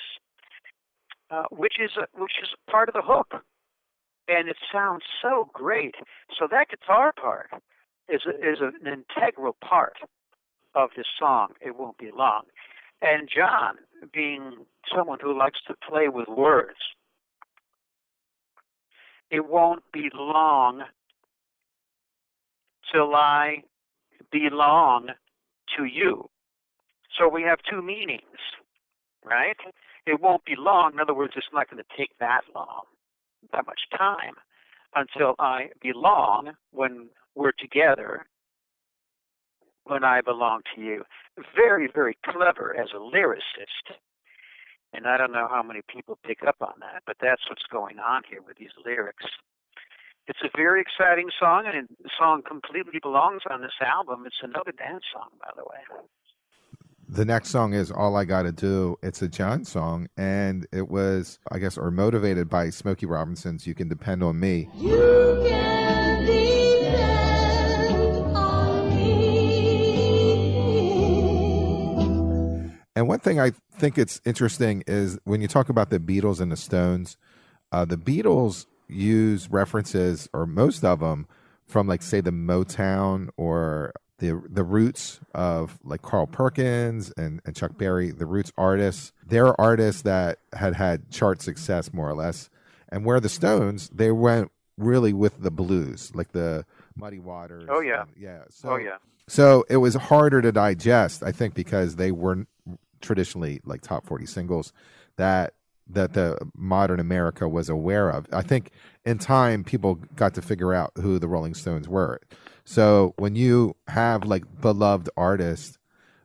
uh, 1.29 1.43
which 1.51 1.73
is 1.83 1.91
a, 1.97 2.07
which 2.17 2.31
is 2.41 2.49
part 2.69 2.87
of 2.87 2.93
the 2.93 3.01
hook, 3.01 3.43
and 4.29 4.47
it 4.47 4.55
sounds 4.71 5.03
so 5.21 5.49
great. 5.53 5.95
So 6.39 6.47
that 6.49 6.69
guitar 6.69 7.11
part 7.11 7.49
is 8.07 8.21
a, 8.25 8.29
is 8.29 8.59
an 8.61 8.87
integral 8.87 9.57
part 9.61 9.97
of 10.73 10.91
this 10.95 11.07
song. 11.19 11.49
It 11.59 11.77
won't 11.77 11.97
be 11.97 12.11
long, 12.15 12.43
and 13.01 13.27
John, 13.27 13.75
being 14.13 14.65
someone 14.95 15.19
who 15.21 15.37
likes 15.37 15.59
to 15.67 15.75
play 15.87 16.07
with 16.07 16.27
words, 16.27 16.77
it 19.29 19.47
won't 19.47 19.83
be 19.93 20.09
long 20.13 20.83
till 22.91 23.15
I 23.15 23.63
belong 24.31 25.07
to 25.77 25.85
you. 25.85 26.29
So 27.17 27.27
we 27.27 27.43
have 27.43 27.59
two 27.69 27.81
meanings, 27.81 28.23
right? 29.23 29.57
It 30.05 30.19
won't 30.21 30.45
be 30.45 30.55
long. 30.57 30.93
In 30.93 30.99
other 30.99 31.13
words, 31.13 31.33
it's 31.35 31.45
not 31.53 31.69
going 31.69 31.83
to 31.83 31.97
take 31.97 32.11
that 32.19 32.41
long, 32.55 32.83
that 33.51 33.65
much 33.65 33.81
time 33.97 34.33
until 34.95 35.35
I 35.39 35.69
belong 35.81 36.51
when 36.71 37.09
we're 37.35 37.53
together, 37.57 38.25
when 39.85 40.03
I 40.03 40.21
belong 40.21 40.61
to 40.75 40.81
you. 40.81 41.03
Very, 41.55 41.87
very 41.93 42.17
clever 42.25 42.75
as 42.77 42.89
a 42.93 42.99
lyricist. 42.99 43.95
And 44.93 45.07
I 45.07 45.17
don't 45.17 45.31
know 45.31 45.47
how 45.49 45.63
many 45.63 45.81
people 45.87 46.17
pick 46.25 46.39
up 46.45 46.57
on 46.61 46.73
that, 46.81 47.03
but 47.05 47.15
that's 47.21 47.41
what's 47.49 47.63
going 47.71 47.99
on 47.99 48.23
here 48.29 48.41
with 48.45 48.57
these 48.57 48.71
lyrics. 48.85 49.25
It's 50.27 50.39
a 50.43 50.49
very 50.55 50.81
exciting 50.81 51.29
song, 51.39 51.65
and 51.65 51.87
the 52.03 52.09
song 52.17 52.41
completely 52.47 52.99
belongs 53.01 53.41
on 53.49 53.61
this 53.61 53.71
album. 53.81 54.23
It's 54.25 54.35
another 54.43 54.71
dance 54.71 55.03
song, 55.11 55.29
by 55.39 55.49
the 55.55 55.63
way. 55.63 56.05
The 57.07 57.25
next 57.25 57.49
song 57.49 57.73
is 57.73 57.91
All 57.91 58.15
I 58.15 58.23
Gotta 58.25 58.51
Do. 58.51 58.97
It's 59.01 59.21
a 59.21 59.27
John 59.27 59.65
song, 59.65 60.07
and 60.15 60.67
it 60.71 60.89
was, 60.89 61.39
I 61.51 61.59
guess, 61.59 61.77
or 61.77 61.91
motivated 61.91 62.49
by 62.49 62.69
Smokey 62.69 63.05
Robinson's 63.05 63.65
You 63.65 63.73
Can 63.73 63.89
Depend 63.89 64.23
on 64.23 64.39
Me. 64.39 64.69
And 72.95 73.07
one 73.07 73.19
thing 73.19 73.39
I 73.39 73.51
think 73.77 73.97
it's 73.97 74.19
interesting 74.25 74.83
is 74.87 75.17
when 75.23 75.41
you 75.41 75.47
talk 75.47 75.69
about 75.69 75.89
the 75.89 75.99
Beatles 75.99 76.41
and 76.41 76.51
the 76.51 76.57
Stones, 76.57 77.17
uh, 77.71 77.85
the 77.85 77.97
Beatles 77.97 78.65
use 78.89 79.49
references, 79.49 80.27
or 80.33 80.45
most 80.45 80.83
of 80.83 80.99
them, 80.99 81.27
from 81.65 81.87
like 81.87 82.01
say 82.01 82.19
the 82.19 82.31
Motown 82.31 83.29
or 83.37 83.93
the 84.17 84.41
the 84.49 84.63
roots 84.63 85.21
of 85.33 85.79
like 85.83 86.01
Carl 86.01 86.27
Perkins 86.27 87.13
and, 87.15 87.41
and 87.45 87.55
Chuck 87.55 87.77
Berry, 87.77 88.11
the 88.11 88.25
roots 88.25 88.51
artists. 88.57 89.13
They're 89.25 89.59
artists 89.59 90.01
that 90.01 90.39
had 90.53 90.75
had 90.75 91.09
chart 91.11 91.41
success 91.41 91.93
more 91.93 92.09
or 92.09 92.13
less. 92.13 92.49
And 92.89 93.05
where 93.05 93.21
the 93.21 93.29
Stones, 93.29 93.89
they 93.93 94.11
went 94.11 94.51
really 94.77 95.13
with 95.13 95.41
the 95.41 95.49
blues, 95.51 96.11
like 96.13 96.33
the 96.33 96.65
Muddy 96.97 97.19
Waters. 97.19 97.69
Oh, 97.71 97.79
yeah. 97.79 98.01
and- 98.01 98.09
yeah. 98.17 98.41
So, 98.49 98.71
Oh, 98.71 98.75
yeah. 98.75 98.97
So 99.27 99.63
it 99.69 99.77
was 99.77 99.95
harder 99.95 100.41
to 100.41 100.51
digest, 100.51 101.23
I 101.23 101.31
think, 101.31 101.53
because 101.53 101.95
they 101.95 102.11
weren't 102.11 102.49
traditionally 103.01 103.61
like 103.65 103.81
top 103.81 104.05
40 104.05 104.25
singles 104.25 104.73
that 105.17 105.53
that 105.89 106.13
the 106.13 106.37
modern 106.55 106.99
America 106.99 107.47
was 107.49 107.67
aware 107.67 108.09
of. 108.09 108.25
I 108.31 108.41
think 108.43 108.71
in 109.05 109.17
time 109.17 109.63
people 109.63 109.95
got 110.15 110.33
to 110.35 110.41
figure 110.41 110.73
out 110.73 110.91
who 110.95 111.19
the 111.19 111.27
Rolling 111.27 111.53
Stones 111.53 111.87
were. 111.89 112.21
So 112.63 113.13
when 113.17 113.35
you 113.35 113.75
have 113.87 114.23
like 114.23 114.61
beloved 114.61 115.09
artists 115.17 115.77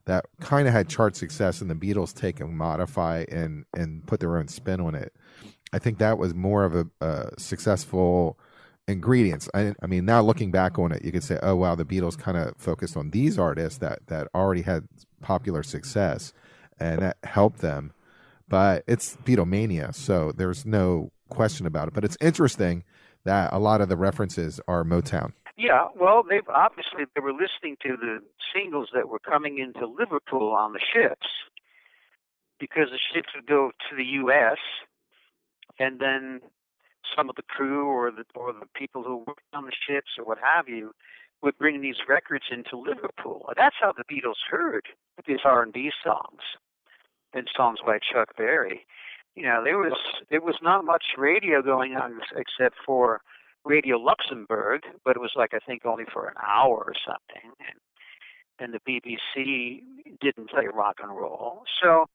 that 0.05 0.25
kind 0.41 0.69
of 0.69 0.75
had 0.75 0.89
chart 0.89 1.17
success 1.17 1.61
and 1.61 1.69
the 1.69 1.75
Beatles 1.75 2.15
take 2.15 2.41
and 2.41 2.57
modify 2.57 3.25
and 3.29 3.65
and 3.75 4.07
put 4.07 4.21
their 4.21 4.37
own 4.37 4.49
spin 4.49 4.81
on 4.81 4.95
it, 4.95 5.13
I 5.73 5.79
think 5.79 5.99
that 5.99 6.19
was 6.19 6.35
more 6.35 6.65
of 6.65 6.75
a, 6.75 6.87
a 7.01 7.31
successful 7.39 8.39
ingredients. 8.87 9.49
I, 9.53 9.75
I 9.83 9.87
mean, 9.87 10.05
now 10.05 10.21
looking 10.21 10.51
back 10.53 10.79
on 10.79 10.93
it, 10.93 11.05
you 11.05 11.11
could 11.11 11.25
say, 11.25 11.39
"Oh 11.43 11.57
wow, 11.57 11.75
the 11.75 11.85
Beatles 11.85 12.17
kind 12.17 12.37
of 12.37 12.55
focused 12.57 12.97
on 12.97 13.11
these 13.11 13.39
artists 13.39 13.79
that 13.81 14.07
that 14.07 14.29
already 14.35 14.63
had 14.63 14.87
popular 15.23 15.63
success, 15.63 16.33
and 16.79 17.01
that 17.01 17.17
helped 17.25 17.59
them." 17.59 17.93
But 18.49 18.85
it's 18.87 19.17
Beatlemania, 19.25 19.95
so 19.95 20.33
there's 20.33 20.65
no 20.65 21.11
question 21.29 21.67
about 21.67 21.89
it. 21.89 21.95
But 21.95 22.05
it's 22.05 22.17
interesting 22.21 22.85
that 23.25 23.53
a 23.53 23.59
lot 23.59 23.81
of 23.81 23.89
the 23.89 23.97
references 23.97 24.61
are 24.69 24.85
Motown. 24.85 25.33
Yeah, 25.57 25.89
well, 25.99 26.23
they've 26.23 26.49
obviously 26.49 27.05
they 27.15 27.21
were 27.21 27.33
listening 27.33 27.77
to 27.83 27.97
the 27.97 28.19
singles 28.55 28.91
that 28.95 29.09
were 29.09 29.19
coming 29.19 29.59
into 29.59 29.87
Liverpool 29.87 30.53
on 30.53 30.75
the 30.75 30.81
ships 30.81 31.27
because 32.61 32.89
the 32.91 32.99
ships 33.13 33.29
would 33.35 33.47
go 33.47 33.73
to 33.91 33.97
the 33.97 34.05
U.S. 34.21 34.59
and 35.79 35.99
then 35.99 36.41
some 37.17 37.31
of 37.31 37.37
the 37.37 37.43
crew 37.43 37.87
or 37.87 38.11
the 38.11 38.25
or 38.35 38.53
the 38.53 38.67
people 38.75 39.03
who 39.03 39.25
worked 39.27 39.43
on 39.55 39.65
the 39.65 39.73
ships 39.73 40.11
or 40.19 40.25
what 40.25 40.39
have 40.39 40.69
you 40.69 40.93
would 41.43 41.57
bring 41.59 41.81
these 41.81 41.97
records 42.09 42.45
into 42.51 42.77
Liverpool. 42.77 43.51
That's 43.57 43.77
how 43.81 43.93
the 43.93 44.05
Beatles 44.05 44.41
heard 44.51 44.87
these 45.27 45.41
R&B 45.45 45.91
songs 46.05 46.41
and 47.37 47.49
songs 47.55 47.79
by 47.85 47.99
Chuck 47.99 48.37
Berry. 48.37 48.87
You 49.35 49.43
know, 49.45 49.63
there 49.63 49.79
was 49.79 49.93
there 50.31 50.41
was 50.41 50.57
not 50.63 50.85
much 50.85 51.05
radio 51.19 51.63
going 51.63 51.95
on 51.95 52.21
except 52.35 52.77
for 52.85 53.21
Radio 53.65 53.99
Luxembourg, 53.99 54.83
but 55.05 55.17
it 55.17 55.21
was 55.21 55.33
like 55.37 55.53
I 55.53 55.59
think 55.59 55.85
only 55.85 56.05
for 56.13 56.27
an 56.27 56.35
hour 56.45 56.77
or 56.77 56.95
something, 57.07 57.51
and 57.69 57.79
and 58.59 58.73
the 58.73 58.81
BBC 58.89 59.83
didn't 60.21 60.51
play 60.51 60.67
rock 60.73 60.97
and 61.03 61.15
roll. 61.15 61.65
So 61.83 62.07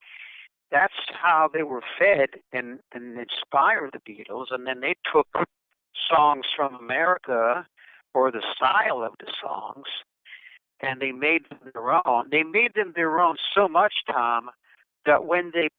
that's 0.72 0.94
how 1.14 1.50
they 1.54 1.64
were 1.64 1.84
fed 2.00 2.30
and 2.52 2.80
and 2.94 3.20
inspired 3.20 3.92
the 3.94 4.12
Beatles, 4.12 4.48
and 4.50 4.66
then 4.66 4.80
they 4.80 4.96
took 5.14 5.28
songs 6.10 6.46
from 6.56 6.76
America 6.76 7.68
or 8.14 8.32
the 8.32 8.44
style 8.56 9.04
of 9.04 9.14
the 9.20 9.32
songs, 9.42 9.86
and 10.82 11.00
they 11.00 11.12
made 11.12 11.44
them 11.50 11.60
their 11.74 12.08
own. 12.08 12.30
They 12.32 12.44
made 12.44 12.74
them 12.74 12.94
their 12.96 13.20
own 13.20 13.36
so 13.56 13.68
much, 13.68 13.94
Tom, 14.10 14.50
that 15.06 15.26
when 15.26 15.52
they 15.54 15.70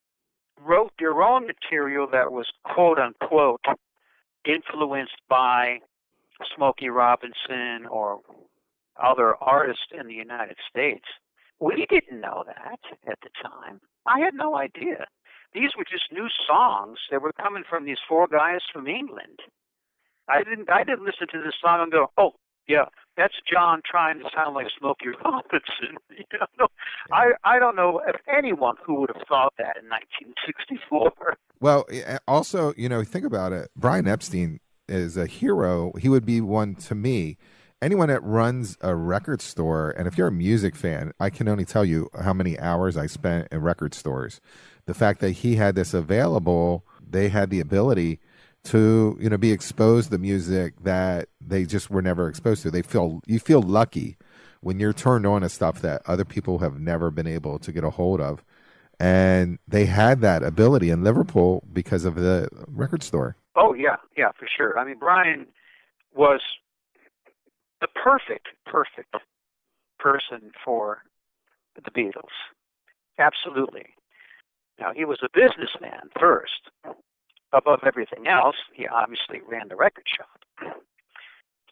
wrote 0.60 0.92
their 0.98 1.22
own 1.22 1.46
material 1.46 2.06
that 2.12 2.32
was 2.32 2.46
quote 2.64 2.98
unquote 2.98 3.64
influenced 4.44 5.20
by 5.28 5.78
Smokey 6.56 6.88
Robinson 6.88 7.86
or 7.90 8.20
other 9.02 9.36
artists 9.40 9.86
in 9.98 10.06
the 10.06 10.14
United 10.14 10.56
States. 10.68 11.04
We 11.60 11.86
didn't 11.88 12.20
know 12.20 12.44
that 12.46 12.80
at 13.06 13.18
the 13.22 13.30
time. 13.42 13.80
I 14.06 14.18
had 14.20 14.34
no 14.34 14.56
idea. 14.56 15.06
These 15.54 15.70
were 15.76 15.84
just 15.84 16.12
new 16.12 16.28
songs 16.46 16.98
that 17.10 17.22
were 17.22 17.32
coming 17.32 17.62
from 17.68 17.84
these 17.84 17.98
four 18.08 18.26
guys 18.26 18.60
from 18.72 18.86
England. 18.86 19.38
I 20.28 20.42
didn't 20.42 20.70
I 20.70 20.84
didn't 20.84 21.04
listen 21.04 21.26
to 21.32 21.42
this 21.42 21.54
song 21.60 21.82
and 21.82 21.92
go, 21.92 22.10
Oh, 22.16 22.32
yeah, 22.68 22.84
that's 23.16 23.34
John 23.50 23.82
trying 23.88 24.18
to 24.20 24.24
sound 24.34 24.54
like 24.54 24.66
Smokey 24.78 25.08
Robinson. 25.24 25.98
You 26.32 26.38
know, 26.58 26.66
I 27.10 27.32
I 27.44 27.58
don't 27.58 27.76
know 27.76 28.00
if 28.06 28.16
anyone 28.32 28.76
who 28.84 29.00
would 29.00 29.10
have 29.14 29.26
thought 29.28 29.54
that 29.58 29.76
in 29.82 29.88
1964. 29.88 31.12
Well, 31.60 31.84
eh, 31.92 32.18
also, 32.26 32.74
you 32.76 32.88
know, 32.88 33.04
think 33.04 33.24
about 33.24 33.52
it. 33.52 33.70
Brian 33.76 34.08
Epstein 34.08 34.58
is 34.88 35.16
a 35.16 35.26
hero. 35.26 35.92
He 35.92 36.08
would 36.08 36.26
be 36.26 36.40
one 36.40 36.74
to 36.74 36.96
me 36.96 37.38
anyone 37.82 38.08
that 38.08 38.22
runs 38.22 38.78
a 38.80 38.94
record 38.94 39.42
store, 39.42 39.90
and 39.98 40.06
if 40.06 40.16
you're 40.16 40.28
a 40.28 40.32
music 40.32 40.76
fan, 40.76 41.12
I 41.18 41.28
can 41.28 41.48
only 41.48 41.64
tell 41.64 41.84
you 41.84 42.08
how 42.22 42.32
many 42.32 42.58
hours 42.58 42.96
I 42.96 43.06
spent 43.06 43.48
in 43.50 43.60
record 43.60 43.92
stores. 43.92 44.40
The 44.86 44.94
fact 44.94 45.20
that 45.20 45.30
he 45.32 45.56
had 45.56 45.74
this 45.74 45.92
available, 45.92 46.86
they 47.06 47.28
had 47.28 47.50
the 47.50 47.60
ability 47.60 48.20
to 48.64 49.16
you 49.20 49.28
know 49.28 49.36
be 49.36 49.52
exposed 49.52 50.06
to 50.06 50.10
the 50.12 50.18
music 50.18 50.74
that 50.82 51.28
they 51.40 51.64
just 51.64 51.90
were 51.90 52.02
never 52.02 52.28
exposed 52.28 52.62
to. 52.62 52.70
They 52.70 52.82
feel 52.82 53.20
you 53.26 53.38
feel 53.38 53.62
lucky 53.62 54.16
when 54.60 54.78
you're 54.78 54.92
turned 54.92 55.26
on 55.26 55.42
to 55.42 55.48
stuff 55.48 55.82
that 55.82 56.02
other 56.06 56.24
people 56.24 56.60
have 56.60 56.78
never 56.78 57.10
been 57.10 57.26
able 57.26 57.58
to 57.58 57.72
get 57.72 57.82
a 57.84 57.90
hold 57.90 58.20
of. 58.20 58.44
And 59.00 59.58
they 59.66 59.86
had 59.86 60.20
that 60.20 60.44
ability 60.44 60.90
in 60.90 61.02
Liverpool 61.02 61.64
because 61.72 62.04
of 62.04 62.14
the 62.14 62.48
record 62.68 63.02
store. 63.02 63.36
Oh 63.56 63.74
yeah, 63.74 63.96
yeah, 64.16 64.30
for 64.38 64.46
sure. 64.56 64.78
I 64.78 64.84
mean, 64.84 64.98
Brian 64.98 65.46
was 66.14 66.40
the 67.80 67.88
perfect, 67.88 68.48
perfect 68.64 69.14
person 69.98 70.52
for 70.64 71.02
the 71.74 71.90
Beatles. 71.90 72.30
Absolutely. 73.18 73.86
Now 74.78 74.92
he 74.94 75.04
was 75.04 75.18
a 75.22 75.28
businessman 75.32 76.10
first. 76.18 76.70
Above 77.52 77.80
everything 77.84 78.26
else, 78.26 78.56
he 78.72 78.86
obviously 78.86 79.40
ran 79.46 79.68
the 79.68 79.76
record 79.76 80.06
shop. 80.16 80.76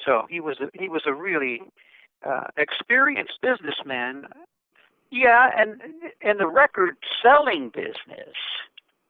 So 0.05 0.27
he 0.29 0.41
was 0.41 0.59
a, 0.61 0.69
he 0.79 0.89
was 0.89 1.03
a 1.07 1.15
really 1.15 1.63
uh, 2.27 2.49
experienced 2.57 3.39
businessman. 3.43 4.27
Yeah, 5.11 5.51
and 5.57 5.81
in 6.21 6.39
the 6.39 6.47
record 6.47 6.97
selling 7.23 7.71
business. 7.71 8.37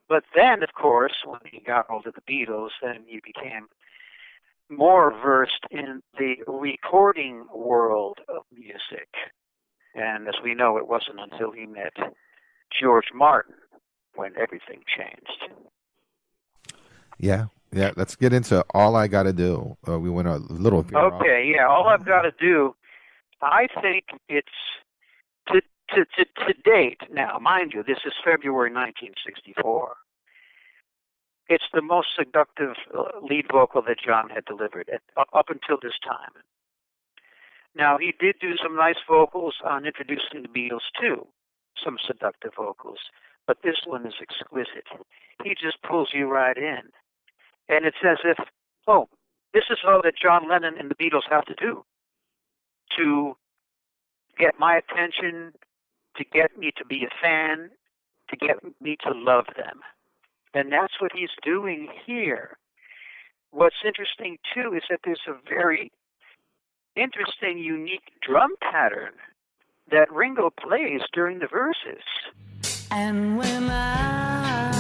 But 0.09 0.25
then, 0.35 0.63
of 0.63 0.71
course, 0.75 1.15
when 1.25 1.41
he 1.45 1.61
got 1.61 1.87
hold 1.89 2.07
of 2.07 2.15
the 2.15 2.21
Beatles, 2.23 2.71
then 2.83 3.05
he 3.07 3.21
became 3.25 3.69
more 4.69 5.13
versed 5.13 5.65
in 5.71 6.03
the 6.19 6.37
recording 6.47 7.47
world 7.55 8.19
of 8.29 8.43
music. 8.53 9.09
And 9.95 10.29
as 10.29 10.35
we 10.43 10.55
know, 10.55 10.77
it 10.79 10.89
wasn't 10.89 11.21
until 11.21 11.53
he 11.53 11.67
met 11.67 11.95
George 12.81 13.13
Martin 13.15 13.55
when 14.15 14.33
everything 14.37 14.83
changed. 14.97 15.55
Yeah, 17.21 17.47
yeah. 17.73 17.91
Let's 17.97 18.17
get 18.17 18.33
into 18.33 18.65
all 18.73 18.97
I 18.97 19.07
got 19.07 19.25
to 19.25 19.33
do. 19.33 19.77
Uh, 19.87 19.99
we 19.99 20.09
went 20.09 20.27
a 20.27 20.37
little. 20.37 20.85
Okay, 20.95 21.53
yeah. 21.55 21.67
All 21.69 21.87
I've 21.87 22.07
got 22.07 22.23
to 22.23 22.33
do, 22.41 22.75
I 23.43 23.69
think 23.83 24.07
it's 24.29 24.49
to 25.49 25.61
to 25.95 26.05
to 26.17 26.25
to 26.47 26.53
date. 26.65 27.03
Now, 27.13 27.39
mind 27.39 27.73
you, 27.75 27.83
this 27.83 27.99
is 28.07 28.15
February 28.25 28.71
1964. 28.71 29.97
It's 31.51 31.65
the 31.75 31.83
most 31.83 32.09
seductive 32.17 32.75
uh, 32.97 33.21
lead 33.23 33.47
vocal 33.53 33.83
that 33.83 33.99
John 34.01 34.31
had 34.31 34.45
delivered 34.47 34.89
at, 34.89 35.03
up 35.17 35.51
until 35.51 35.79
this 35.83 35.99
time. 36.03 36.43
Now, 37.75 37.99
he 37.99 38.15
did 38.19 38.37
do 38.41 38.57
some 38.57 38.77
nice 38.77 39.03
vocals 39.09 39.57
on 39.65 39.85
introducing 39.85 40.43
the 40.43 40.49
Beatles 40.49 40.87
too, 41.01 41.27
some 41.85 41.99
seductive 42.05 42.53
vocals, 42.57 42.99
but 43.47 43.59
this 43.63 43.83
one 43.85 44.07
is 44.07 44.15
exquisite. 44.23 44.87
He 45.43 45.51
just 45.51 45.83
pulls 45.83 46.11
you 46.15 46.29
right 46.29 46.57
in, 46.57 46.91
and 47.71 47.87
it's 47.87 47.97
as 48.05 48.19
if, 48.25 48.37
oh, 48.89 49.09
this 49.55 49.65
is 49.71 49.79
all 49.87 50.01
that 50.03 50.15
John 50.21 50.49
Lennon 50.49 50.75
and 50.79 50.91
the 50.91 50.95
Beatles 50.97 51.31
have 51.31 51.45
to 51.47 51.55
do 51.55 51.85
to 52.99 53.35
get 54.39 54.59
my 54.59 54.77
attention, 54.77 55.53
to 56.17 56.25
get 56.25 56.59
me 56.59 56.73
to 56.77 56.85
be 56.85 57.05
a 57.05 57.15
fan, 57.23 57.71
to 58.29 58.37
get 58.37 58.57
me 58.81 58.97
to 59.05 59.13
love 59.15 59.47
them. 59.57 59.81
And 60.53 60.73
that's 60.73 60.95
what 61.01 61.13
he's 61.15 61.31
doing 61.45 61.89
here. 62.07 62.59
What's 63.53 63.77
interesting 63.85 64.39
too 64.53 64.75
is 64.75 64.83
that 64.91 65.01
there's 65.05 65.21
a 65.29 65.35
very 65.49 65.93
interesting, 66.97 67.59
unique 67.59 68.11
drum 68.21 68.57
pattern 68.61 69.13
that 69.91 70.13
Ringo 70.13 70.51
plays 70.51 71.01
during 71.13 71.39
the 71.39 71.49
verses. 71.49 72.03
And 72.91 73.39
when 73.39 73.71
I, 73.71 74.80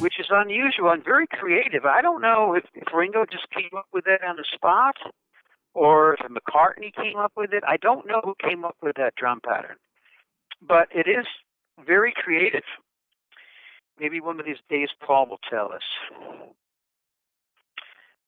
which 0.00 0.18
is 0.18 0.26
unusual 0.30 0.90
and 0.90 1.04
very 1.04 1.26
creative. 1.26 1.84
I 1.84 2.02
don't 2.02 2.20
know 2.20 2.54
if, 2.54 2.64
if 2.74 2.92
Ringo 2.92 3.24
just 3.30 3.48
came 3.50 3.70
up 3.76 3.86
with 3.92 4.06
that 4.06 4.24
on 4.26 4.36
the 4.36 4.44
spot 4.52 4.96
or 5.74 6.14
if 6.14 6.20
McCartney 6.20 6.92
came 6.92 7.16
up 7.16 7.32
with 7.36 7.52
it. 7.52 7.62
I 7.68 7.76
don't 7.76 8.06
know 8.06 8.20
who 8.24 8.34
came 8.42 8.64
up 8.64 8.76
with 8.82 8.96
that 8.96 9.14
drum 9.14 9.40
pattern. 9.46 9.76
But 10.60 10.88
it 10.92 11.08
is 11.08 11.26
very 11.86 12.12
creative. 12.14 12.64
Maybe 14.00 14.20
one 14.20 14.40
of 14.40 14.46
these 14.46 14.56
days 14.68 14.88
Paul 15.06 15.28
will 15.28 15.40
tell 15.48 15.70
us. 15.72 15.84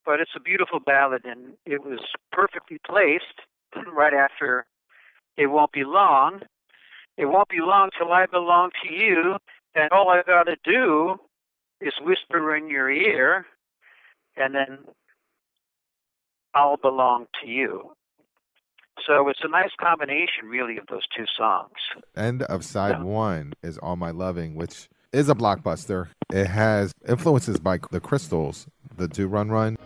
But 0.04 0.20
it's 0.20 0.36
a 0.36 0.40
beautiful 0.40 0.78
ballad 0.78 1.24
and 1.24 1.54
it 1.64 1.82
was 1.84 2.00
perfectly 2.30 2.78
placed 2.86 3.40
right 3.92 4.14
after 4.14 4.66
It 5.36 5.46
Won't 5.46 5.72
Be 5.72 5.84
Long. 5.84 6.40
It 7.16 7.26
won't 7.26 7.48
be 7.48 7.60
long 7.60 7.90
till 7.98 8.10
I 8.10 8.26
belong 8.26 8.70
to 8.82 8.92
you, 8.92 9.36
and 9.74 9.90
all 9.90 10.08
I 10.08 10.22
gotta 10.26 10.56
do 10.64 11.16
is 11.80 11.92
whisper 12.00 12.56
in 12.56 12.68
your 12.70 12.90
ear, 12.90 13.46
and 14.36 14.54
then 14.54 14.78
I'll 16.54 16.78
belong 16.78 17.26
to 17.42 17.48
you. 17.48 17.92
So 19.06 19.28
it's 19.28 19.40
a 19.42 19.48
nice 19.48 19.70
combination, 19.80 20.48
really, 20.48 20.78
of 20.78 20.86
those 20.88 21.06
two 21.16 21.24
songs. 21.36 21.72
End 22.16 22.42
of 22.44 22.64
side 22.64 23.02
one 23.02 23.52
is 23.62 23.78
All 23.78 23.96
My 23.96 24.10
Loving, 24.10 24.54
which 24.54 24.88
is 25.12 25.28
a 25.28 25.34
blockbuster. 25.34 26.08
It 26.32 26.46
has 26.46 26.92
influences 27.06 27.58
by 27.58 27.78
the 27.90 28.00
Crystals, 28.00 28.66
the 28.96 29.08
Do 29.08 29.26
Run 29.26 29.50
Run. 29.50 29.76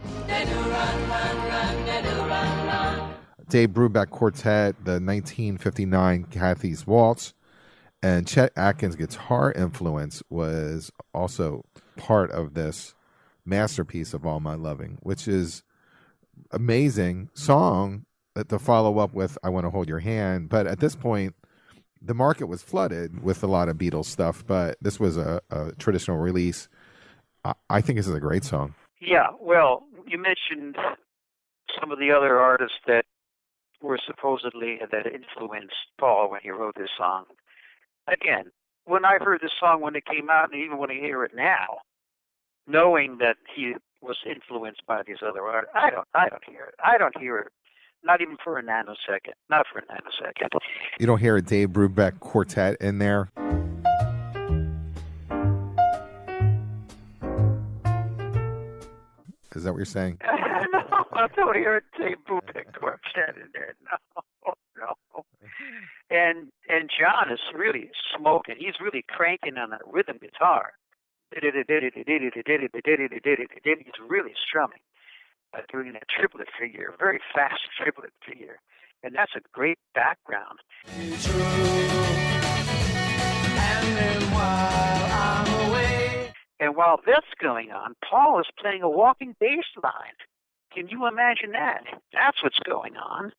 Dave 3.48 3.70
Brubeck 3.70 4.10
Quartet, 4.10 4.74
the 4.84 5.00
1959 5.00 6.24
Kathy's 6.24 6.86
Waltz, 6.86 7.32
and 8.02 8.26
Chet 8.26 8.52
Atkins' 8.56 8.96
guitar 8.96 9.52
influence 9.52 10.22
was 10.28 10.90
also 11.14 11.64
part 11.96 12.30
of 12.30 12.54
this 12.54 12.94
masterpiece 13.44 14.12
of 14.12 14.26
All 14.26 14.40
My 14.40 14.54
Loving, 14.54 14.98
which 15.02 15.28
is 15.28 15.62
amazing 16.50 17.30
song 17.34 18.04
that 18.34 18.48
to 18.48 18.58
follow 18.58 18.98
up 18.98 19.14
with 19.14 19.38
I 19.42 19.48
Want 19.48 19.64
to 19.64 19.70
Hold 19.70 19.88
Your 19.88 20.00
Hand. 20.00 20.48
But 20.48 20.66
at 20.66 20.80
this 20.80 20.96
point, 20.96 21.34
the 22.02 22.14
market 22.14 22.46
was 22.46 22.62
flooded 22.62 23.22
with 23.22 23.42
a 23.42 23.46
lot 23.46 23.68
of 23.68 23.76
Beatles 23.76 24.06
stuff, 24.06 24.44
but 24.46 24.76
this 24.80 25.00
was 25.00 25.16
a, 25.16 25.40
a 25.50 25.72
traditional 25.78 26.18
release. 26.18 26.68
I, 27.44 27.54
I 27.70 27.80
think 27.80 27.96
this 27.96 28.08
is 28.08 28.14
a 28.14 28.20
great 28.20 28.44
song. 28.44 28.74
Yeah, 29.00 29.28
well, 29.40 29.84
you 30.06 30.18
mentioned 30.18 30.76
some 31.80 31.90
of 31.90 31.98
the 31.98 32.10
other 32.10 32.38
artists 32.38 32.76
that 32.86 33.04
were 33.82 33.98
supposedly 34.06 34.78
that 34.90 35.06
influenced 35.06 35.74
Paul 35.98 36.30
when 36.30 36.40
he 36.42 36.50
wrote 36.50 36.74
this 36.76 36.90
song. 36.96 37.24
Again, 38.08 38.50
when 38.84 39.04
I 39.04 39.18
heard 39.20 39.40
this 39.42 39.52
song 39.58 39.80
when 39.80 39.96
it 39.96 40.06
came 40.06 40.30
out, 40.30 40.52
and 40.52 40.62
even 40.62 40.78
when 40.78 40.90
I 40.90 40.94
hear 40.94 41.24
it 41.24 41.32
now, 41.34 41.78
knowing 42.66 43.18
that 43.18 43.36
he 43.54 43.74
was 44.00 44.16
influenced 44.28 44.86
by 44.86 45.02
these 45.06 45.18
other 45.26 45.42
artists, 45.42 45.72
I 45.74 45.90
don't, 45.90 46.06
I 46.14 46.28
don't 46.28 46.44
hear 46.44 46.64
it. 46.64 46.74
I 46.82 46.98
don't 46.98 47.16
hear 47.18 47.38
it, 47.38 47.48
not 48.04 48.20
even 48.20 48.36
for 48.42 48.58
a 48.58 48.62
nanosecond. 48.62 49.34
Not 49.50 49.66
for 49.72 49.80
a 49.80 49.82
nanosecond. 49.82 50.58
You 50.98 51.06
don't 51.06 51.20
hear 51.20 51.36
a 51.36 51.42
Dave 51.42 51.70
Brubeck 51.70 52.20
quartet 52.20 52.76
in 52.80 52.98
there. 52.98 53.28
Is 59.54 59.64
that 59.64 59.72
what 59.72 59.78
you're 59.78 59.86
saying? 59.86 60.20
I 61.12 61.26
don't 61.34 61.56
hear 61.56 61.76
a 61.76 61.82
Brubeck 62.28 62.72
quartet 62.78 63.36
in 63.36 63.48
there. 63.52 63.74
No, 64.78 64.92
no. 65.14 65.24
And 66.10 66.52
and 66.68 66.90
John 66.92 67.32
is 67.32 67.40
really 67.54 67.90
smoking. 68.14 68.56
He's 68.58 68.78
really 68.78 69.02
cranking 69.08 69.56
on 69.56 69.70
that 69.70 69.80
rhythm 69.90 70.18
guitar. 70.20 70.74
He's 71.32 71.42
really 74.06 74.34
strumming, 74.46 74.80
uh, 75.54 75.62
doing 75.72 75.94
a 75.96 76.04
triplet 76.14 76.48
figure, 76.60 76.92
a 76.94 76.96
very 76.98 77.20
fast 77.34 77.62
triplet 77.82 78.12
figure, 78.28 78.60
and 79.02 79.14
that's 79.14 79.32
a 79.34 79.40
great 79.52 79.78
background. 79.94 80.58
And 86.58 86.74
while 86.76 87.00
that's 87.06 87.26
going 87.42 87.70
on, 87.70 87.94
Paul 88.08 88.40
is 88.40 88.46
playing 88.60 88.82
a 88.82 88.90
walking 88.90 89.34
bass 89.40 89.64
line. 89.82 90.16
Can 90.76 90.88
you 90.88 91.06
imagine 91.06 91.52
that? 91.52 91.84
That's 92.12 92.42
what's 92.42 92.58
going 92.58 92.98
on. 92.98 93.32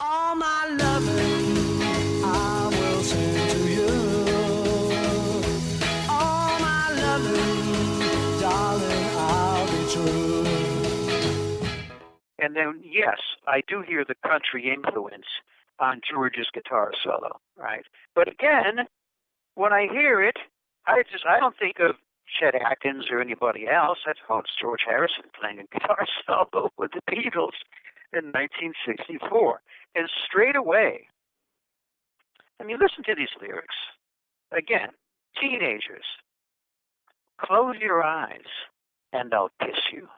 all 0.00 0.34
my 0.34 0.68
loving 0.80 2.24
I 2.24 2.68
will 2.72 3.02
send 3.02 3.50
to 3.50 3.58
you. 3.68 3.86
All 6.08 6.58
my 6.58 6.88
loving, 7.02 8.40
darling, 8.40 9.08
I'll 9.18 9.66
be 9.66 9.92
true. 9.92 10.44
And 12.38 12.56
then, 12.56 12.80
yes, 12.82 13.18
I 13.46 13.60
do 13.68 13.82
hear 13.82 14.06
the 14.06 14.14
country 14.26 14.72
influence 14.72 15.26
on 15.78 16.00
George's 16.10 16.48
guitar 16.54 16.92
solo, 17.04 17.40
right? 17.58 17.84
But 18.14 18.26
again, 18.28 18.86
when 19.54 19.74
I 19.74 19.86
hear 19.92 20.22
it, 20.22 20.38
I 20.86 21.02
just 21.12 21.26
I 21.28 21.40
don't 21.40 21.58
think 21.58 21.76
of 21.78 21.96
Chet 22.38 22.54
Atkins 22.54 23.06
or 23.10 23.20
anybody 23.20 23.66
else. 23.68 23.98
I 24.06 24.12
thought 24.26 24.44
it's 24.44 24.56
George 24.60 24.82
Harrison 24.86 25.24
playing 25.38 25.60
a 25.60 25.66
guitar 25.72 26.06
solo 26.26 26.70
with 26.76 26.92
the 26.92 27.00
Beatles 27.10 27.56
in 28.12 28.32
1964. 28.32 29.60
And 29.94 30.08
straight 30.26 30.56
away, 30.56 31.08
I 32.60 32.64
mean, 32.64 32.78
listen 32.80 33.04
to 33.04 33.14
these 33.14 33.28
lyrics. 33.40 33.74
Again, 34.52 34.90
teenagers, 35.40 36.04
close 37.40 37.76
your 37.80 38.02
eyes 38.02 38.50
and 39.12 39.32
I'll 39.32 39.50
kiss 39.60 39.78
you. 39.92 40.08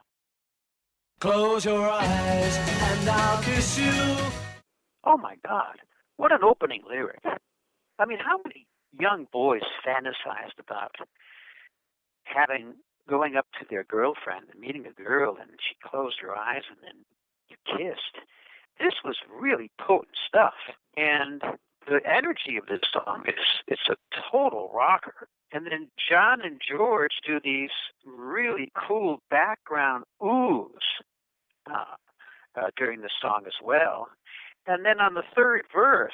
Close 1.21 1.65
your 1.65 1.89
eyes 1.89 2.59
and 2.59 3.09
I'll 3.09 3.43
kiss 3.43 3.79
you. 3.79 4.17
Oh 5.05 5.17
my 5.17 5.37
God, 5.47 5.77
what 6.17 6.33
an 6.33 6.43
opening 6.43 6.83
lyric. 6.89 7.21
I 7.99 8.07
mean, 8.07 8.19
how 8.19 8.41
many 8.45 8.67
young 8.99 9.27
boys 9.33 9.63
fantasized 9.87 10.59
about 10.59 10.95
having 12.35 12.75
going 13.09 13.37
up 13.37 13.47
to 13.59 13.67
their 13.69 13.85
girlfriend 13.85 14.47
and 14.53 14.61
meeting 14.61 14.87
a 14.87 15.03
girl 15.03 15.37
and 15.41 15.51
she 15.59 15.75
closed 15.85 16.19
her 16.21 16.37
eyes 16.37 16.63
and 16.69 16.79
then 16.83 17.05
you 17.49 17.57
kissed. 17.67 18.25
This 18.79 18.95
was 19.05 19.17
really 19.29 19.71
potent 19.79 20.17
stuff. 20.27 20.55
And 20.97 21.43
the 21.87 22.01
energy 22.07 22.57
of 22.57 22.67
this 22.67 22.81
song 22.93 23.25
is 23.27 23.35
it's 23.67 23.89
a 23.91 23.97
total 24.31 24.71
rocker. 24.75 25.29
And 25.53 25.67
then 25.67 25.89
John 26.09 26.41
and 26.43 26.61
George 26.67 27.15
do 27.27 27.41
these 27.43 27.71
really 28.07 28.71
cool 28.75 29.21
background 29.31 30.05
oohs 30.23 30.69
uh, 31.69 31.97
uh, 32.57 32.69
during 32.77 33.01
the 33.01 33.11
song 33.21 33.43
as 33.47 33.55
well. 33.63 34.09
And 34.67 34.85
then 34.85 35.01
on 35.01 35.15
the 35.15 35.25
third 35.35 35.63
verse, 35.75 36.13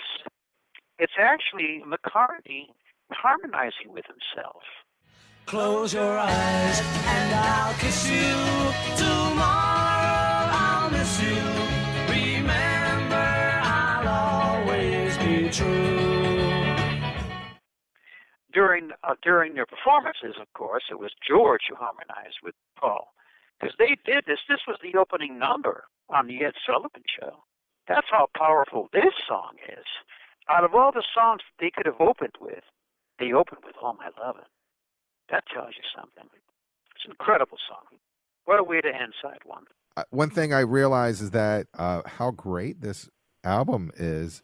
it's 0.98 1.12
actually 1.18 1.82
McCartney 1.86 2.68
harmonizing 3.12 3.92
with 3.92 4.04
himself. 4.06 4.62
Close 5.46 5.94
your 5.94 6.18
eyes 6.18 6.80
and 7.06 7.32
I'll 7.32 7.74
kiss 7.74 8.10
you. 8.10 8.34
Tomorrow 8.96 10.50
I'll 10.50 10.90
miss 10.90 11.22
you. 11.22 11.38
Remember, 12.10 13.14
I'll 13.14 14.08
always 14.08 15.16
be 15.18 15.48
true. 15.48 16.66
During 18.52 18.90
uh, 19.04 19.14
during 19.22 19.54
their 19.54 19.66
performances, 19.66 20.34
of 20.40 20.52
course, 20.52 20.82
it 20.90 20.98
was 20.98 21.12
George 21.22 21.62
who 21.68 21.76
harmonized 21.76 22.38
with 22.42 22.56
Paul 22.76 23.14
because 23.60 23.76
they 23.78 23.96
did 24.04 24.24
this. 24.26 24.40
This 24.48 24.66
was 24.66 24.78
the 24.82 24.98
opening 24.98 25.38
number 25.38 25.84
on 26.08 26.26
the 26.26 26.44
Ed 26.44 26.54
Sullivan 26.66 27.04
Show. 27.20 27.44
That's 27.86 28.08
how 28.10 28.26
powerful 28.36 28.88
this 28.92 29.14
song 29.28 29.52
is. 29.68 29.86
Out 30.50 30.64
of 30.64 30.74
all 30.74 30.90
the 30.90 31.04
songs 31.14 31.42
they 31.60 31.70
could 31.70 31.86
have 31.86 32.00
opened 32.00 32.34
with, 32.40 32.64
they 33.20 33.32
opened 33.32 33.62
with 33.64 33.76
"All 33.80 33.94
My 33.94 34.10
Lovin'." 34.20 34.42
That 35.30 35.44
tells 35.52 35.74
you 35.76 35.82
something. 35.94 36.30
It's 36.94 37.04
an 37.04 37.12
incredible 37.12 37.58
song. 37.68 37.98
What 38.44 38.60
a 38.60 38.64
way 38.64 38.80
to 38.80 38.88
end 38.88 39.12
side 39.22 39.40
one. 39.44 39.64
Uh, 39.96 40.04
one 40.10 40.30
thing 40.30 40.52
I 40.52 40.60
realize 40.60 41.20
is 41.20 41.30
that 41.30 41.66
uh, 41.74 42.02
how 42.06 42.30
great 42.30 42.80
this 42.80 43.08
album 43.44 43.90
is 43.96 44.42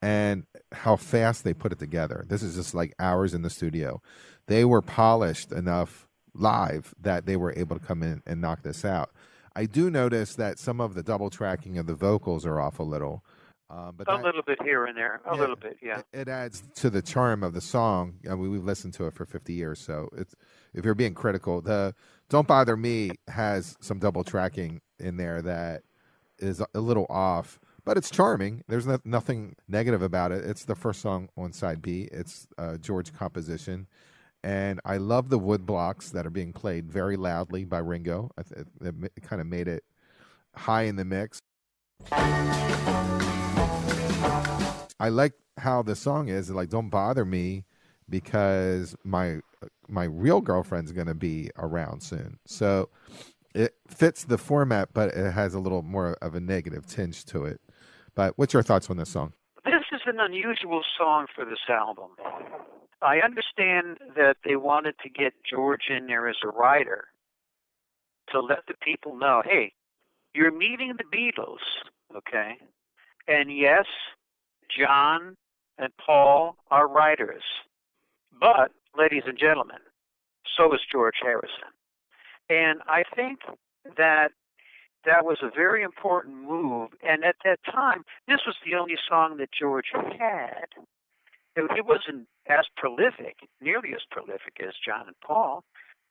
and 0.00 0.44
how 0.72 0.96
fast 0.96 1.44
they 1.44 1.54
put 1.54 1.72
it 1.72 1.78
together. 1.78 2.24
This 2.28 2.42
is 2.42 2.56
just 2.56 2.74
like 2.74 2.94
hours 2.98 3.34
in 3.34 3.42
the 3.42 3.50
studio. 3.50 4.00
They 4.46 4.64
were 4.64 4.82
polished 4.82 5.52
enough 5.52 6.08
live 6.34 6.94
that 7.00 7.26
they 7.26 7.36
were 7.36 7.54
able 7.56 7.78
to 7.78 7.84
come 7.84 8.02
in 8.02 8.22
and 8.26 8.40
knock 8.40 8.62
this 8.62 8.84
out. 8.84 9.10
I 9.54 9.66
do 9.66 9.90
notice 9.90 10.34
that 10.36 10.58
some 10.58 10.80
of 10.80 10.94
the 10.94 11.02
double 11.02 11.30
tracking 11.30 11.78
of 11.78 11.86
the 11.86 11.94
vocals 11.94 12.46
are 12.46 12.60
off 12.60 12.78
a 12.78 12.84
little. 12.84 13.24
Um, 13.72 13.94
but 13.96 14.06
a 14.06 14.16
that- 14.16 14.22
little 14.22 14.42
bit 14.42 14.60
here 14.62 14.84
and 14.84 14.94
there. 14.96 15.22
A 15.24 15.34
Yeah. 15.34 15.40
little 15.40 15.56
bit, 15.56 15.78
yeah. 15.82 16.00
it, 16.00 16.06
it 16.12 16.28
adds 16.28 16.62
to 16.76 16.90
the 16.90 17.00
charm 17.00 17.42
of 17.42 17.54
the 17.54 17.60
song. 17.62 18.18
I 18.30 18.34
mean, 18.34 18.50
we've 18.50 18.62
listened 18.64 18.92
to 18.94 19.06
it 19.06 19.14
for 19.14 19.24
50 19.24 19.54
years, 19.54 19.80
so 19.80 20.10
it's 20.16 20.34
if 20.74 20.84
you're 20.84 20.94
being 20.94 21.14
critical, 21.14 21.62
the 21.62 21.94
"Don't 22.28 22.46
Bother 22.46 22.76
Me" 22.76 23.12
has 23.28 23.76
some 23.80 23.98
double 23.98 24.24
tracking 24.24 24.82
in 24.98 25.16
there 25.16 25.40
that 25.42 25.82
is 26.38 26.62
a 26.74 26.80
little 26.80 27.06
off, 27.08 27.58
but 27.84 27.96
it's 27.96 28.10
charming. 28.10 28.62
There's 28.68 28.86
no, 28.86 28.98
nothing 29.04 29.56
negative 29.68 30.02
about 30.02 30.32
it. 30.32 30.44
It's 30.44 30.64
the 30.66 30.74
first 30.74 31.00
song 31.00 31.30
on 31.36 31.52
side 31.54 31.80
B. 31.80 32.08
It's 32.12 32.46
uh, 32.58 32.76
George 32.76 33.12
composition, 33.14 33.86
and 34.44 34.80
I 34.84 34.98
love 34.98 35.30
the 35.30 35.38
wood 35.38 35.64
blocks 35.64 36.10
that 36.10 36.26
are 36.26 36.30
being 36.30 36.52
played 36.52 36.90
very 36.90 37.16
loudly 37.16 37.64
by 37.64 37.78
Ringo. 37.78 38.30
I 38.36 38.42
th- 38.42 38.66
it, 38.82 38.94
it 39.16 39.22
kind 39.22 39.40
of 39.40 39.46
made 39.46 39.66
it 39.68 39.82
high 40.54 40.82
in 40.82 40.96
the 40.96 41.04
mix. 41.06 41.38
I 45.02 45.08
like 45.08 45.32
how 45.58 45.82
the 45.82 45.96
song 45.96 46.28
is 46.28 46.48
like 46.48 46.68
don't 46.68 46.88
bother 46.88 47.24
me 47.24 47.64
because 48.08 48.94
my 49.02 49.40
my 49.88 50.04
real 50.04 50.40
girlfriend's 50.40 50.92
going 50.92 51.08
to 51.08 51.14
be 51.14 51.50
around 51.58 52.02
soon. 52.02 52.38
So 52.46 52.88
it 53.52 53.74
fits 53.88 54.22
the 54.24 54.38
format 54.38 54.90
but 54.94 55.10
it 55.10 55.32
has 55.32 55.54
a 55.54 55.58
little 55.58 55.82
more 55.82 56.16
of 56.22 56.36
a 56.36 56.40
negative 56.40 56.86
tinge 56.86 57.24
to 57.26 57.44
it. 57.44 57.60
But 58.14 58.38
what's 58.38 58.54
your 58.54 58.62
thoughts 58.62 58.88
on 58.90 58.96
this 58.96 59.08
song? 59.08 59.32
This 59.64 59.82
is 59.92 60.02
an 60.06 60.20
unusual 60.20 60.82
song 60.96 61.26
for 61.34 61.44
this 61.44 61.58
album. 61.68 62.10
I 63.02 63.18
understand 63.24 63.98
that 64.14 64.36
they 64.44 64.54
wanted 64.54 64.94
to 65.02 65.08
get 65.10 65.32
George 65.50 65.88
in 65.90 66.06
there 66.06 66.28
as 66.28 66.36
a 66.44 66.48
writer 66.48 67.06
to 68.30 68.38
let 68.38 68.66
the 68.68 68.74
people 68.80 69.16
know, 69.16 69.42
hey, 69.44 69.72
you're 70.32 70.52
meeting 70.52 70.94
the 70.96 71.04
Beatles, 71.04 71.58
okay? 72.16 72.58
And 73.26 73.56
yes, 73.56 73.86
John 74.78 75.36
and 75.78 75.92
Paul 76.04 76.56
are 76.70 76.88
writers. 76.88 77.44
But, 78.38 78.72
ladies 78.96 79.22
and 79.26 79.38
gentlemen, 79.38 79.78
so 80.56 80.72
is 80.74 80.80
George 80.90 81.16
Harrison. 81.22 81.72
And 82.48 82.80
I 82.86 83.02
think 83.14 83.40
that 83.96 84.32
that 85.04 85.24
was 85.24 85.38
a 85.42 85.50
very 85.54 85.82
important 85.82 86.36
move. 86.36 86.90
And 87.02 87.24
at 87.24 87.36
that 87.44 87.58
time, 87.64 88.04
this 88.28 88.40
was 88.46 88.56
the 88.64 88.76
only 88.76 88.96
song 89.08 89.36
that 89.38 89.50
George 89.58 89.90
had. 89.94 90.66
It 91.54 91.84
wasn't 91.84 92.28
as 92.48 92.64
prolific, 92.76 93.36
nearly 93.60 93.90
as 93.94 94.02
prolific 94.10 94.60
as 94.60 94.74
John 94.84 95.06
and 95.06 95.16
Paul. 95.24 95.64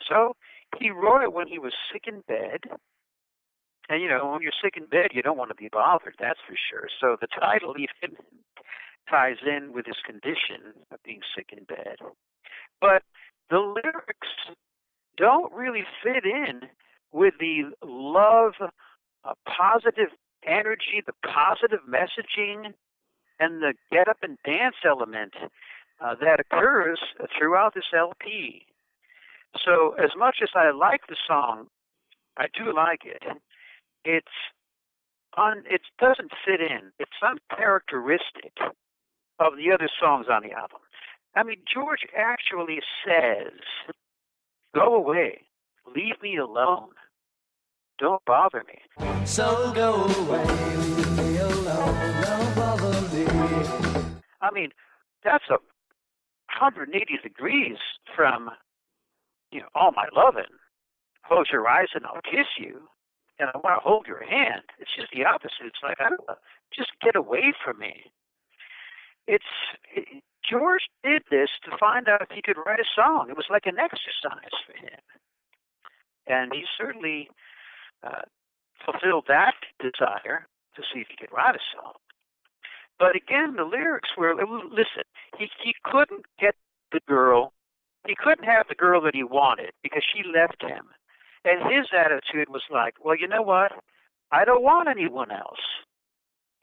So 0.08 0.36
he 0.78 0.90
wrote 0.90 1.24
it 1.24 1.34
when 1.34 1.48
he 1.48 1.60
was 1.60 1.74
sick 1.92 2.04
in 2.08 2.22
bed. 2.28 2.62
And 3.92 4.02
you 4.02 4.08
know, 4.08 4.32
when 4.32 4.42
you're 4.42 4.54
sick 4.64 4.78
in 4.78 4.86
bed, 4.86 5.10
you 5.12 5.22
don't 5.22 5.38
want 5.38 5.50
to 5.50 5.56
be 5.56 5.68
bothered, 5.70 6.16
that's 6.18 6.40
for 6.48 6.56
sure. 6.56 6.88
So 7.02 7.18
the 7.20 7.28
title 7.28 7.76
even 7.78 8.16
ties 9.10 9.36
in 9.46 9.74
with 9.74 9.86
his 9.86 9.98
condition 10.06 10.72
of 10.94 11.04
being 11.04 11.20
sick 11.36 11.50
in 11.52 11.66
bed. 11.66 11.98
But 12.80 13.04
the 13.50 13.60
lyrics 13.60 14.56
don't 15.18 15.52
really 15.52 15.84
fit 16.02 16.24
in 16.24 16.70
with 17.12 17.34
the 17.42 17.64
love, 17.84 18.54
uh, 18.62 19.34
positive 19.46 20.08
energy, 20.48 21.04
the 21.06 21.14
positive 21.30 21.82
messaging, 21.86 22.74
and 23.42 23.62
the 23.62 23.74
get 23.92 24.08
up 24.08 24.20
and 24.22 24.38
dance 24.46 24.78
element 24.88 25.34
uh, 26.00 26.16
that 26.22 26.40
occurs 26.40 27.00
throughout 27.38 27.74
this 27.74 27.92
LP. 27.94 28.66
So, 29.66 29.96
as 30.02 30.12
much 30.18 30.38
as 30.42 30.50
I 30.56 30.72
like 30.72 31.02
the 31.10 31.18
song, 31.28 31.68
I 32.38 32.46
do 32.58 32.74
like 32.74 33.02
it. 33.04 33.22
It's 34.04 34.28
un, 35.38 35.64
it 35.70 35.82
doesn't 36.00 36.32
fit 36.46 36.62
in. 36.62 36.92
It's 37.00 37.12
uncharacteristic 37.22 38.54
of 39.40 39.58
the 39.58 39.72
other 39.74 39.90
songs 40.00 40.28
on 40.30 40.44
the 40.44 40.52
album. 40.52 40.80
I 41.36 41.44
mean, 41.44 41.64
George 41.72 42.06
actually 42.16 42.82
says, 43.06 43.54
"Go 44.76 44.96
away, 44.96 45.46
leave 45.96 46.22
me 46.22 46.38
alone, 46.38 46.90
don't 48.00 48.24
bother 48.26 48.64
me." 48.68 48.82
So 49.26 49.72
go 49.74 50.04
away, 50.04 50.46
leave 50.46 51.18
me 51.18 51.38
alone, 51.38 52.22
don't 52.22 52.56
bother 52.56 53.02
me. 53.16 53.26
I 54.42 54.52
mean, 54.52 54.72
that's 55.24 55.48
a 55.50 55.58
180 56.60 57.18
degrees 57.24 57.78
from, 58.16 58.50
you 59.52 59.62
know, 59.62 59.70
all 59.76 59.92
my 59.92 60.08
loving. 60.14 60.44
Close 61.26 61.50
your 61.52 61.68
eyes 61.68 61.88
and 61.94 62.06
I'll 62.06 62.22
kiss 62.22 62.48
you, 62.58 62.90
and 63.40 63.50
I 63.54 63.58
want 63.58 63.82
to 63.82 63.88
hold 63.88 64.08
your 64.08 64.24
hand. 64.24 64.64
It's 64.80 64.92
just 64.96 65.12
the 65.14 65.26
opposite. 65.26 65.66
It's 65.66 65.84
like 65.84 66.00
I 66.00 66.10
don't 66.10 66.28
know, 66.28 66.36
just 66.76 66.92
get 67.02 67.16
away 67.16 67.54
from 67.64 67.80
me. 67.80 68.12
It's 69.28 69.52
it, 69.96 70.24
George 70.48 70.90
did 71.04 71.24
this 71.30 71.50
to 71.64 71.78
find 71.78 72.08
out 72.08 72.22
if 72.22 72.30
he 72.34 72.42
could 72.42 72.58
write 72.66 72.80
a 72.80 72.96
song. 72.96 73.28
It 73.30 73.38
was 73.38 73.46
like 73.50 73.66
an 73.66 73.80
exercise 73.80 74.56
for 74.66 74.74
him, 74.74 75.00
and 76.28 76.52
he 76.54 76.64
certainly 76.78 77.30
uh, 78.04 78.26
fulfilled 78.84 79.26
that 79.28 79.56
desire 79.80 80.48
to 80.76 80.82
see 80.94 81.02
if 81.02 81.08
he 81.10 81.18
could 81.18 81.34
write 81.34 81.56
a 81.56 81.66
song. 81.76 81.94
But 83.00 83.16
again, 83.16 83.56
the 83.56 83.64
lyrics 83.64 84.10
were 84.18 84.36
listen. 84.36 85.04
He 85.38 85.50
he 85.64 85.74
couldn't 85.84 86.26
get 86.40 86.56
the 86.92 87.02
girl. 87.08 87.54
He 88.08 88.16
couldn't 88.16 88.46
have 88.46 88.68
the 88.68 88.76
girl 88.76 89.02
that 89.02 89.16
he 89.16 89.24
wanted 89.24 89.72
because 89.84 90.04
she 90.04 90.24
left 90.28 90.62
him. 90.62 90.90
And 91.44 91.62
his 91.64 91.88
attitude 91.98 92.50
was 92.50 92.64
like, 92.70 92.96
well, 93.04 93.16
you 93.16 93.28
know 93.28 93.42
what? 93.42 93.72
I 94.32 94.46
don't 94.46 94.64
want 94.64 94.88
anyone 94.88 95.32
else. 95.32 95.60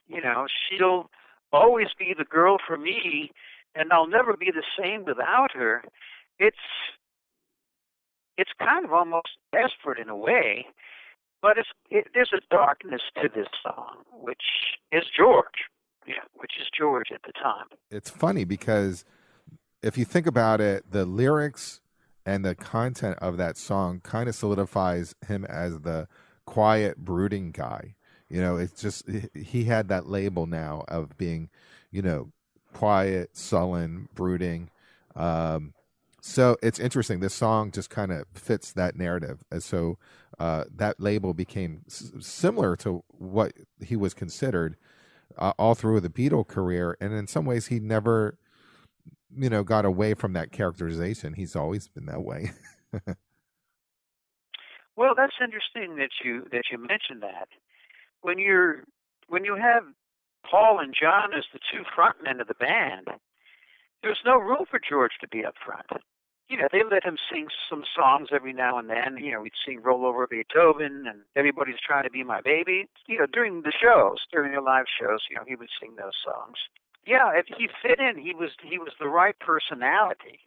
You 0.07 0.23
know, 0.23 0.47
she'll 0.69 1.11
always 1.53 1.89
be 1.99 2.15
the 2.17 2.25
girl 2.25 2.57
for 2.65 2.77
me, 2.77 3.31
and 3.75 3.93
I'll 3.93 4.09
never 4.09 4.37
be 4.37 4.51
the 4.51 4.63
same 4.81 5.05
without 5.05 5.53
her. 5.53 5.83
It's 6.39 6.57
it's 8.37 8.51
kind 8.59 8.85
of 8.85 8.93
almost 8.93 9.31
desperate 9.53 9.99
in 9.99 10.09
a 10.09 10.17
way, 10.17 10.67
but 11.43 11.59
it's 11.59 11.69
it, 11.91 12.07
there's 12.15 12.33
a 12.33 12.41
darkness 12.51 13.03
to 13.21 13.29
this 13.35 13.49
song, 13.63 13.97
which 14.13 14.43
is 14.93 15.03
George, 15.15 15.67
yeah, 16.07 16.25
which 16.35 16.53
is 16.61 16.69
George 16.77 17.09
at 17.13 17.23
the 17.27 17.33
time. 17.33 17.67
It's 17.91 18.11
funny 18.11 18.45
because 18.45 19.05
if 19.83 19.99
you 19.99 20.05
think 20.05 20.27
about 20.27 20.61
it, 20.61 20.91
the 20.91 21.05
lyrics 21.05 21.81
and 22.29 22.45
the 22.45 22.55
content 22.55 23.19
of 23.21 23.39
that 23.39 23.57
song 23.57 24.01
kind 24.01 24.29
of 24.29 24.35
solidifies 24.35 25.15
him 25.27 25.47
as 25.47 25.81
the 25.81 26.07
quiet, 26.45 26.99
brooding 26.99 27.53
guy. 27.53 27.95
You 28.29 28.43
know, 28.43 28.57
it's 28.59 28.81
just 28.81 29.09
he 29.35 29.65
had 29.65 29.89
that 29.89 30.07
label 30.07 30.47
now 30.47 30.85
of 30.89 31.17
being, 31.17 31.49
you 31.91 32.03
know, 32.03 32.31
quiet, 32.75 33.31
sullen, 33.35 34.09
brooding. 34.15 34.69
Um, 35.17 35.73
so 36.21 36.59
it's 36.63 36.79
interesting. 36.79 37.21
This 37.21 37.35
song 37.35 37.71
just 37.71 37.89
kind 37.89 38.13
of 38.13 38.27
fits 38.35 38.73
that 38.75 38.95
narrative, 38.95 39.43
and 39.51 39.63
so 39.63 39.97
uh, 40.39 40.65
that 40.77 41.01
label 41.01 41.33
became 41.33 41.81
s- 41.87 42.13
similar 42.21 42.77
to 42.77 43.03
what 43.09 43.55
he 43.83 43.97
was 43.97 44.13
considered 44.13 44.77
uh, 45.39 45.53
all 45.59 45.75
through 45.75 46.01
the 46.01 46.11
Beatle 46.11 46.47
career, 46.47 46.95
and 47.01 47.15
in 47.15 47.27
some 47.27 47.47
ways, 47.47 47.69
he 47.69 47.81
never, 47.81 48.37
you 49.37 49.51
know, 49.51 49.63
got 49.63 49.85
away 49.85 50.15
from 50.15 50.33
that 50.35 50.53
characterization. 50.53 51.35
He's 51.35 51.57
always 51.57 51.89
been 51.89 52.07
that 52.07 52.23
way. 52.23 52.53
Well, 54.99 55.15
that's 55.17 55.39
interesting 55.41 55.95
that 55.99 56.11
you 56.25 56.43
that 56.51 56.65
you 56.73 56.77
mentioned 56.77 57.23
that. 57.23 57.47
When 58.23 58.37
you're 58.37 58.83
when 59.29 59.45
you 59.45 59.55
have 59.55 59.85
Paul 60.43 60.81
and 60.81 60.93
John 60.93 61.33
as 61.39 61.45
the 61.53 61.61
two 61.71 61.85
frontmen 61.97 62.41
of 62.41 62.49
the 62.49 62.55
band, 62.55 63.07
there's 64.03 64.19
no 64.27 64.39
room 64.39 64.65
for 64.69 64.81
George 64.81 65.13
to 65.21 65.29
be 65.29 65.45
up 65.45 65.55
front. 65.65 66.03
You 66.49 66.57
know, 66.57 66.67
they 66.73 66.83
let 66.83 67.05
him 67.05 67.17
sing 67.31 67.47
some 67.71 67.85
songs 67.95 68.31
every 68.33 68.53
now 68.53 68.77
and 68.77 68.91
then. 68.91 69.19
You 69.19 69.31
know, 69.31 69.43
we'd 69.43 69.53
sing 69.65 69.83
Roll 69.85 70.05
Over 70.05 70.27
Beethoven 70.27 71.05
and 71.07 71.21
Everybody's 71.37 71.79
Trying 71.87 72.03
to 72.03 72.11
Be 72.11 72.25
My 72.25 72.41
Baby. 72.41 72.89
You 73.07 73.21
know, 73.21 73.27
during 73.27 73.63
the 73.63 73.73
shows, 73.81 74.17
during 74.33 74.53
the 74.53 74.61
live 74.61 74.87
shows, 75.01 75.21
you 75.31 75.37
know, 75.37 75.45
he 75.47 75.55
would 75.55 75.71
sing 75.81 75.95
those 75.95 76.19
songs. 76.25 76.59
Yeah, 77.09 77.33
if 77.33 77.47
he 77.49 77.69
fit 77.83 77.99
in, 77.99 78.23
he 78.23 78.35
was 78.35 78.51
he 78.63 78.77
was 78.77 78.93
the 79.01 79.09
right 79.09 79.35
personality 79.41 80.41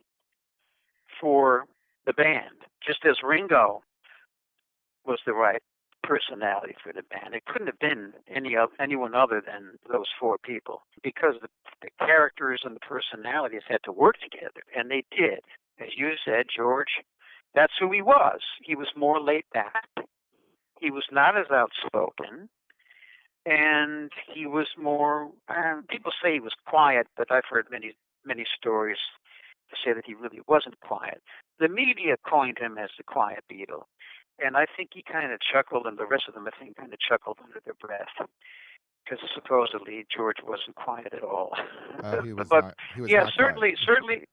for 1.19 1.65
the 2.05 2.13
band, 2.13 2.69
just 2.85 2.99
as 3.03 3.17
Ringo 3.23 3.81
was 5.03 5.17
the 5.25 5.33
right 5.33 5.63
personality 6.03 6.75
for 6.83 6.93
the 6.93 7.01
band. 7.09 7.33
It 7.33 7.45
couldn't 7.45 7.65
have 7.65 7.79
been 7.79 8.13
any 8.29 8.55
of 8.55 8.69
anyone 8.79 9.15
other 9.15 9.41
than 9.41 9.79
those 9.91 10.05
four 10.19 10.37
people 10.37 10.83
because 11.01 11.33
the, 11.41 11.47
the 11.81 11.89
characters 11.97 12.61
and 12.63 12.75
the 12.75 12.85
personalities 12.87 13.63
had 13.67 13.81
to 13.85 13.91
work 13.91 14.17
together, 14.21 14.61
and 14.75 14.91
they 14.91 15.03
did. 15.09 15.41
As 15.79 15.97
you 15.97 16.11
said, 16.23 16.45
George, 16.55 17.01
that's 17.55 17.73
who 17.79 17.91
he 17.91 18.03
was. 18.03 18.39
He 18.63 18.75
was 18.75 18.89
more 18.95 19.19
laid 19.19 19.45
back. 19.51 19.89
He 20.79 20.91
was 20.91 21.05
not 21.11 21.35
as 21.35 21.49
outspoken, 21.49 22.49
and 23.45 24.11
he 24.33 24.45
was 24.45 24.67
more. 24.77 25.31
Um, 25.49 25.85
people 25.89 26.11
say 26.23 26.33
he 26.33 26.39
was 26.39 26.53
quiet, 26.65 27.07
but 27.17 27.31
I've 27.31 27.49
heard 27.49 27.67
many 27.71 27.93
many 28.25 28.45
stories 28.57 28.99
to 29.69 29.75
say 29.83 29.93
that 29.93 30.05
he 30.05 30.13
really 30.13 30.41
wasn't 30.47 30.79
quiet. 30.81 31.21
The 31.59 31.69
media 31.69 32.15
coined 32.29 32.57
him 32.59 32.77
as 32.77 32.89
the 32.97 33.03
quiet 33.03 33.43
Beatle 33.51 33.85
and 34.41 34.57
I 34.57 34.65
think 34.75 34.89
he 34.93 35.03
kind 35.03 35.31
of 35.31 35.39
chuckled, 35.39 35.85
and 35.85 35.97
the 35.97 36.05
rest 36.05 36.25
of 36.27 36.33
them, 36.33 36.47
I 36.47 36.51
think, 36.57 36.75
kind 36.75 36.91
of 36.91 36.99
chuckled 36.99 37.37
under 37.43 37.61
their 37.63 37.75
breath 37.75 38.09
because 39.03 39.19
supposedly 39.33 40.05
George 40.15 40.37
wasn't 40.45 40.75
quiet 40.75 41.13
at 41.13 41.23
all. 41.23 41.51
Uh, 42.03 42.21
he 42.21 42.33
was 42.33 42.47
but 42.49 42.65
not, 42.65 42.75
he 42.95 43.01
was 43.01 43.11
yeah, 43.11 43.27
certainly, 43.35 43.73
quiet. 43.73 43.85
certainly, 43.85 44.25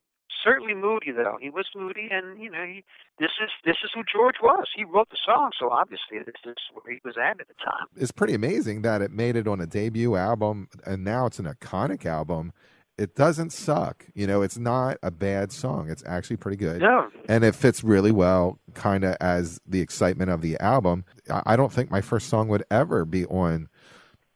certainly 0.43 0.73
moody 0.73 1.11
though. 1.11 1.37
He 1.41 1.49
was 1.49 1.65
moody, 1.75 2.07
and 2.11 2.41
you 2.41 2.49
know, 2.49 2.63
he, 2.65 2.83
this 3.19 3.31
is 3.43 3.49
this 3.65 3.77
is 3.83 3.91
who 3.93 4.01
George 4.11 4.35
was. 4.41 4.67
He 4.75 4.83
wrote 4.83 5.09
the 5.09 5.17
song, 5.25 5.51
so 5.59 5.69
obviously 5.69 6.19
this 6.19 6.35
is 6.45 6.55
where 6.73 6.93
he 6.93 6.99
was 7.03 7.15
at 7.17 7.39
at 7.41 7.47
the 7.47 7.53
time. 7.63 7.87
It's 7.95 8.11
pretty 8.11 8.33
amazing 8.33 8.81
that 8.83 9.01
it 9.01 9.11
made 9.11 9.35
it 9.35 9.47
on 9.47 9.59
a 9.61 9.65
debut 9.67 10.15
album, 10.15 10.67
and 10.85 11.03
now 11.03 11.25
it's 11.25 11.39
an 11.39 11.45
iconic 11.45 12.05
album. 12.05 12.53
It 12.97 13.15
doesn't 13.15 13.51
suck. 13.53 14.05
You 14.13 14.27
know, 14.27 14.41
it's 14.41 14.57
not 14.57 14.97
a 15.01 15.09
bad 15.09 15.53
song. 15.53 15.89
It's 15.89 16.03
actually 16.05 16.35
pretty 16.35 16.57
good. 16.57 16.81
No, 16.81 17.07
and 17.29 17.45
it 17.45 17.55
fits 17.55 17.81
really 17.81 18.11
well 18.11 18.59
kind 18.73 19.05
of 19.05 19.15
as 19.21 19.59
the 19.65 19.79
excitement 19.79 20.29
of 20.29 20.41
the 20.41 20.57
album 20.59 21.05
I- 21.29 21.41
i 21.47 21.55
don't 21.55 21.71
think 21.73 21.89
my 21.89 22.01
first 22.01 22.27
song 22.29 22.47
would 22.49 22.63
ever 22.69 23.03
be 23.03 23.25
on 23.25 23.67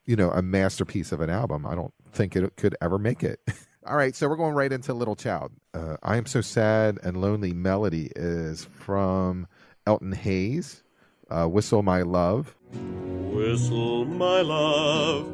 you 0.05 0.15
know 0.15 0.31
a 0.31 0.41
masterpiece 0.41 1.11
of 1.11 1.21
an 1.21 1.29
album 1.29 1.65
i 1.67 1.75
don't 1.75 1.93
think 2.11 2.35
it 2.35 2.55
could 2.57 2.75
ever 2.81 2.97
make 2.97 3.23
it 3.23 3.39
all 3.85 3.97
right 3.97 4.15
so 4.15 4.27
we're 4.29 4.35
going 4.35 4.55
right 4.55 4.71
into 4.71 4.93
little 4.93 5.15
child. 5.15 5.51
Uh, 5.73 5.97
i 6.03 6.17
am 6.17 6.25
so 6.25 6.41
sad 6.41 6.99
and 7.03 7.19
lonely 7.19 7.53
melody 7.53 8.11
is 8.15 8.65
from 8.65 9.47
elton 9.85 10.11
hayes 10.11 10.83
uh, 11.29 11.47
whistle 11.47 11.81
my 11.81 12.01
love. 12.01 12.55
Whistle, 12.71 14.05
my 14.05 14.41
love. 14.41 15.27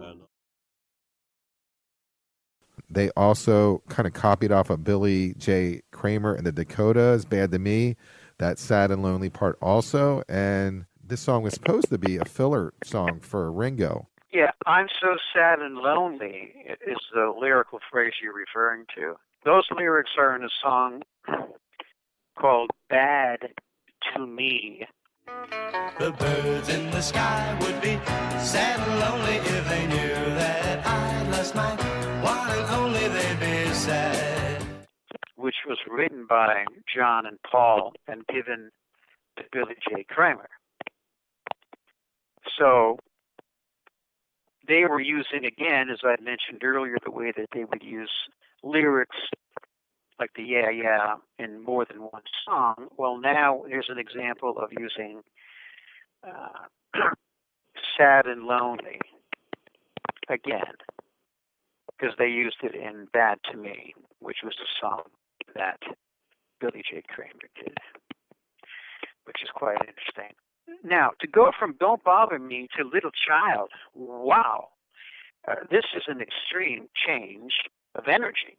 And 0.00 0.20
they 2.90 3.10
also 3.10 3.82
kind 3.88 4.06
of 4.06 4.12
copied 4.12 4.50
off 4.50 4.70
of 4.70 4.82
billy 4.82 5.34
j. 5.34 5.82
Kramer 5.92 6.34
and 6.34 6.46
the 6.46 6.52
dakotas 6.52 7.24
bad 7.24 7.52
to 7.52 7.58
me 7.58 7.96
that 8.38 8.58
sad 8.58 8.90
and 8.90 9.02
lonely 9.02 9.30
part 9.30 9.56
also 9.62 10.22
and 10.28 10.86
this 11.02 11.20
song 11.20 11.42
was 11.42 11.54
supposed 11.54 11.88
to 11.88 11.98
be 11.98 12.16
a 12.16 12.24
filler 12.24 12.74
song 12.84 13.20
for 13.20 13.50
ringo 13.52 14.08
yeah, 14.36 14.50
I'm 14.66 14.86
so 15.00 15.16
sad 15.32 15.60
and 15.60 15.76
lonely 15.76 16.52
is 16.86 16.98
the 17.14 17.32
lyrical 17.40 17.78
phrase 17.90 18.12
you're 18.22 18.34
referring 18.34 18.84
to. 18.94 19.14
Those 19.46 19.64
lyrics 19.74 20.10
are 20.18 20.36
in 20.36 20.44
a 20.44 20.50
song 20.62 21.02
called 22.38 22.70
"Bad 22.90 23.54
to 24.12 24.26
Me." 24.26 24.86
The 25.98 26.12
birds 26.18 26.68
in 26.68 26.90
the 26.90 27.00
sky 27.00 27.56
would 27.62 27.80
be 27.80 27.98
sad 28.38 28.78
and 28.86 29.00
lonely 29.00 29.36
if 29.36 29.68
they 29.70 29.86
knew 29.86 30.34
that 30.34 30.86
I 30.86 31.30
lost 31.30 31.54
my 31.54 31.70
one 32.22 32.50
and 32.50 32.70
only. 32.72 33.08
They'd 33.08 33.40
be 33.40 33.72
sad. 33.72 34.66
which 35.36 35.56
was 35.66 35.78
written 35.88 36.26
by 36.28 36.64
John 36.94 37.24
and 37.24 37.38
Paul 37.50 37.94
and 38.06 38.26
given 38.26 38.70
to 39.38 39.44
Billy 39.52 39.76
J. 39.88 40.04
Kramer. 40.10 40.48
So 42.58 42.98
they 44.66 44.84
were 44.84 45.00
using, 45.00 45.44
again, 45.44 45.90
as 45.90 46.00
I 46.04 46.16
mentioned 46.22 46.62
earlier, 46.62 46.96
the 47.04 47.10
way 47.10 47.32
that 47.36 47.48
they 47.52 47.64
would 47.64 47.82
use 47.82 48.10
lyrics 48.62 49.16
like 50.18 50.30
the 50.34 50.42
yeah, 50.42 50.70
yeah 50.70 51.16
in 51.38 51.62
more 51.62 51.84
than 51.84 51.98
one 52.00 52.22
song. 52.44 52.88
Well, 52.96 53.18
now 53.18 53.64
here's 53.68 53.88
an 53.90 53.98
example 53.98 54.56
of 54.58 54.70
using 54.78 55.22
uh, 56.26 56.66
sad 57.98 58.26
and 58.26 58.44
lonely 58.44 59.00
again 60.28 60.74
because 61.98 62.14
they 62.18 62.28
used 62.28 62.58
it 62.62 62.74
in 62.74 63.06
Bad 63.12 63.38
to 63.50 63.56
Me, 63.56 63.94
which 64.20 64.38
was 64.44 64.54
the 64.58 64.66
song 64.80 65.02
that 65.54 65.80
Billy 66.60 66.82
J. 66.90 67.02
Kramer 67.08 67.32
did, 67.62 67.78
which 69.24 69.42
is 69.42 69.48
quite 69.54 69.78
interesting. 69.80 70.34
Now, 70.82 71.10
to 71.20 71.26
go 71.26 71.50
from 71.58 71.76
Don't 71.78 72.02
Bother 72.02 72.38
Me 72.38 72.68
to 72.76 72.84
Little 72.84 73.10
Child, 73.10 73.70
wow, 73.94 74.68
uh, 75.48 75.54
this 75.70 75.84
is 75.96 76.04
an 76.08 76.20
extreme 76.20 76.88
change 77.06 77.52
of 77.94 78.08
energy. 78.08 78.58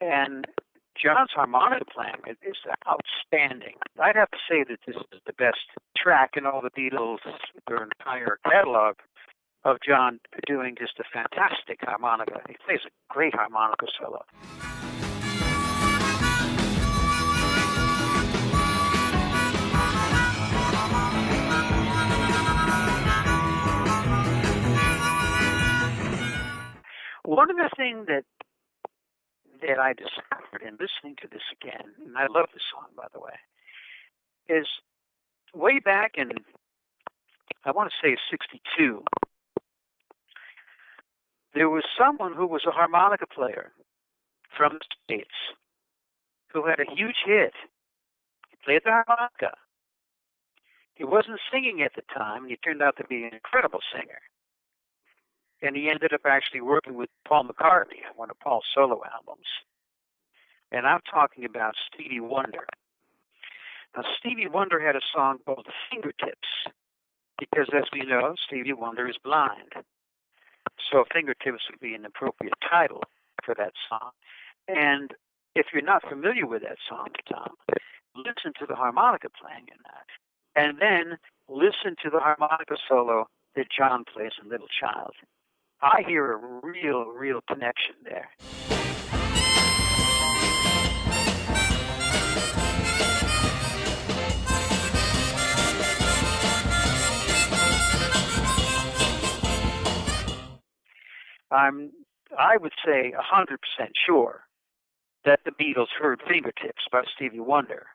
And 0.00 0.46
John's 1.00 1.30
harmonica 1.32 1.84
playing 1.84 2.36
is 2.42 2.56
outstanding. 2.88 3.76
I'd 4.00 4.16
have 4.16 4.30
to 4.30 4.38
say 4.48 4.64
that 4.68 4.78
this 4.86 4.96
is 4.96 5.20
the 5.26 5.32
best 5.32 5.58
track 5.96 6.32
in 6.36 6.46
all 6.46 6.60
the 6.60 6.70
Beatles, 6.70 7.18
their 7.68 7.84
entire 7.84 8.38
catalog, 8.44 8.96
of 9.64 9.76
John 9.86 10.20
doing 10.46 10.74
just 10.78 10.98
a 10.98 11.04
fantastic 11.12 11.80
harmonica. 11.82 12.40
He 12.48 12.56
plays 12.64 12.80
a 12.86 12.90
great 13.12 13.34
harmonica 13.34 13.86
solo. 13.98 14.24
One 27.40 27.48
of 27.48 27.56
the 27.56 27.70
things 27.74 28.04
that 28.06 28.24
that 29.62 29.78
I 29.78 29.94
discovered 29.94 30.60
in 30.60 30.76
listening 30.76 31.16
to 31.22 31.28
this 31.32 31.40
again, 31.56 31.88
and 32.04 32.18
I 32.18 32.26
love 32.26 32.52
this 32.52 32.62
song 32.70 32.88
by 32.94 33.06
the 33.14 33.18
way, 33.18 33.32
is 34.46 34.66
way 35.54 35.78
back 35.78 36.16
in 36.18 36.32
I 37.64 37.70
want 37.70 37.90
to 37.90 37.96
say 38.06 38.18
'62. 38.30 39.02
There 41.54 41.70
was 41.70 41.84
someone 41.98 42.34
who 42.34 42.46
was 42.46 42.66
a 42.68 42.72
harmonica 42.72 43.26
player 43.26 43.72
from 44.54 44.74
the 44.74 44.84
States 45.02 45.56
who 46.52 46.66
had 46.66 46.78
a 46.78 46.94
huge 46.94 47.24
hit. 47.24 47.54
He 48.50 48.56
played 48.62 48.82
the 48.84 48.90
harmonica. 48.90 49.56
He 50.94 51.04
wasn't 51.04 51.40
singing 51.50 51.80
at 51.80 51.94
the 51.96 52.02
time, 52.14 52.42
and 52.42 52.50
he 52.50 52.58
turned 52.58 52.82
out 52.82 52.98
to 52.98 53.04
be 53.06 53.24
an 53.24 53.32
incredible 53.32 53.80
singer. 53.96 54.20
And 55.62 55.76
he 55.76 55.90
ended 55.90 56.12
up 56.12 56.22
actually 56.24 56.60
working 56.60 56.94
with 56.94 57.10
Paul 57.26 57.44
McCartney 57.44 58.02
on 58.08 58.16
one 58.16 58.30
of 58.30 58.38
Paul's 58.40 58.64
solo 58.74 59.02
albums. 59.12 59.46
And 60.72 60.86
I'm 60.86 61.00
talking 61.10 61.44
about 61.44 61.74
Stevie 61.92 62.20
Wonder. 62.20 62.66
Now, 63.96 64.04
Stevie 64.18 64.48
Wonder 64.48 64.80
had 64.80 64.96
a 64.96 65.00
song 65.12 65.38
called 65.44 65.66
Fingertips, 65.90 66.48
because 67.38 67.68
as 67.74 67.84
we 67.92 68.02
know, 68.06 68.34
Stevie 68.46 68.72
Wonder 68.72 69.08
is 69.08 69.16
blind. 69.22 69.72
So 70.90 71.04
Fingertips 71.12 71.64
would 71.70 71.80
be 71.80 71.94
an 71.94 72.04
appropriate 72.04 72.54
title 72.68 73.02
for 73.44 73.54
that 73.56 73.72
song. 73.88 74.10
And 74.68 75.12
if 75.54 75.66
you're 75.72 75.82
not 75.82 76.08
familiar 76.08 76.46
with 76.46 76.62
that 76.62 76.78
song, 76.88 77.08
Tom, 77.28 77.54
listen 78.14 78.52
to 78.60 78.66
the 78.66 78.76
harmonica 78.76 79.28
playing 79.30 79.66
in 79.68 79.78
that. 79.84 80.06
And 80.54 80.78
then 80.80 81.18
listen 81.48 81.96
to 82.02 82.10
the 82.10 82.20
harmonica 82.20 82.76
solo 82.88 83.28
that 83.56 83.66
John 83.70 84.04
plays 84.04 84.32
in 84.42 84.48
Little 84.48 84.68
Child. 84.68 85.12
I 85.82 86.02
hear 86.06 86.32
a 86.32 86.36
real, 86.62 87.06
real 87.06 87.40
connection 87.48 87.94
there. 88.04 88.28
I'm, 101.50 101.90
I 102.38 102.58
would 102.58 102.72
say, 102.84 103.12
100% 103.12 103.56
sure 104.06 104.42
that 105.24 105.40
the 105.44 105.50
Beatles 105.50 105.88
heard 105.98 106.22
Fingertips 106.28 106.84
by 106.92 107.02
Stevie 107.16 107.40
Wonder 107.40 107.86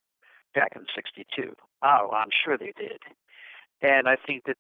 back 0.54 0.74
in 0.76 0.86
62. 0.94 1.54
Oh, 1.84 2.10
I'm 2.12 2.30
sure 2.44 2.58
they 2.58 2.74
did. 2.78 3.00
And 3.82 4.08
I 4.08 4.16
think 4.16 4.44
that 4.46 4.58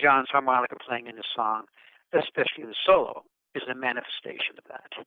John's 0.00 0.28
harmonica 0.30 0.76
playing 0.86 1.06
in 1.06 1.16
the 1.16 1.24
song, 1.34 1.64
especially 2.12 2.64
the 2.64 2.74
solo, 2.86 3.24
is 3.54 3.62
a 3.70 3.74
manifestation 3.74 4.56
of 4.58 4.64
that. 4.68 5.04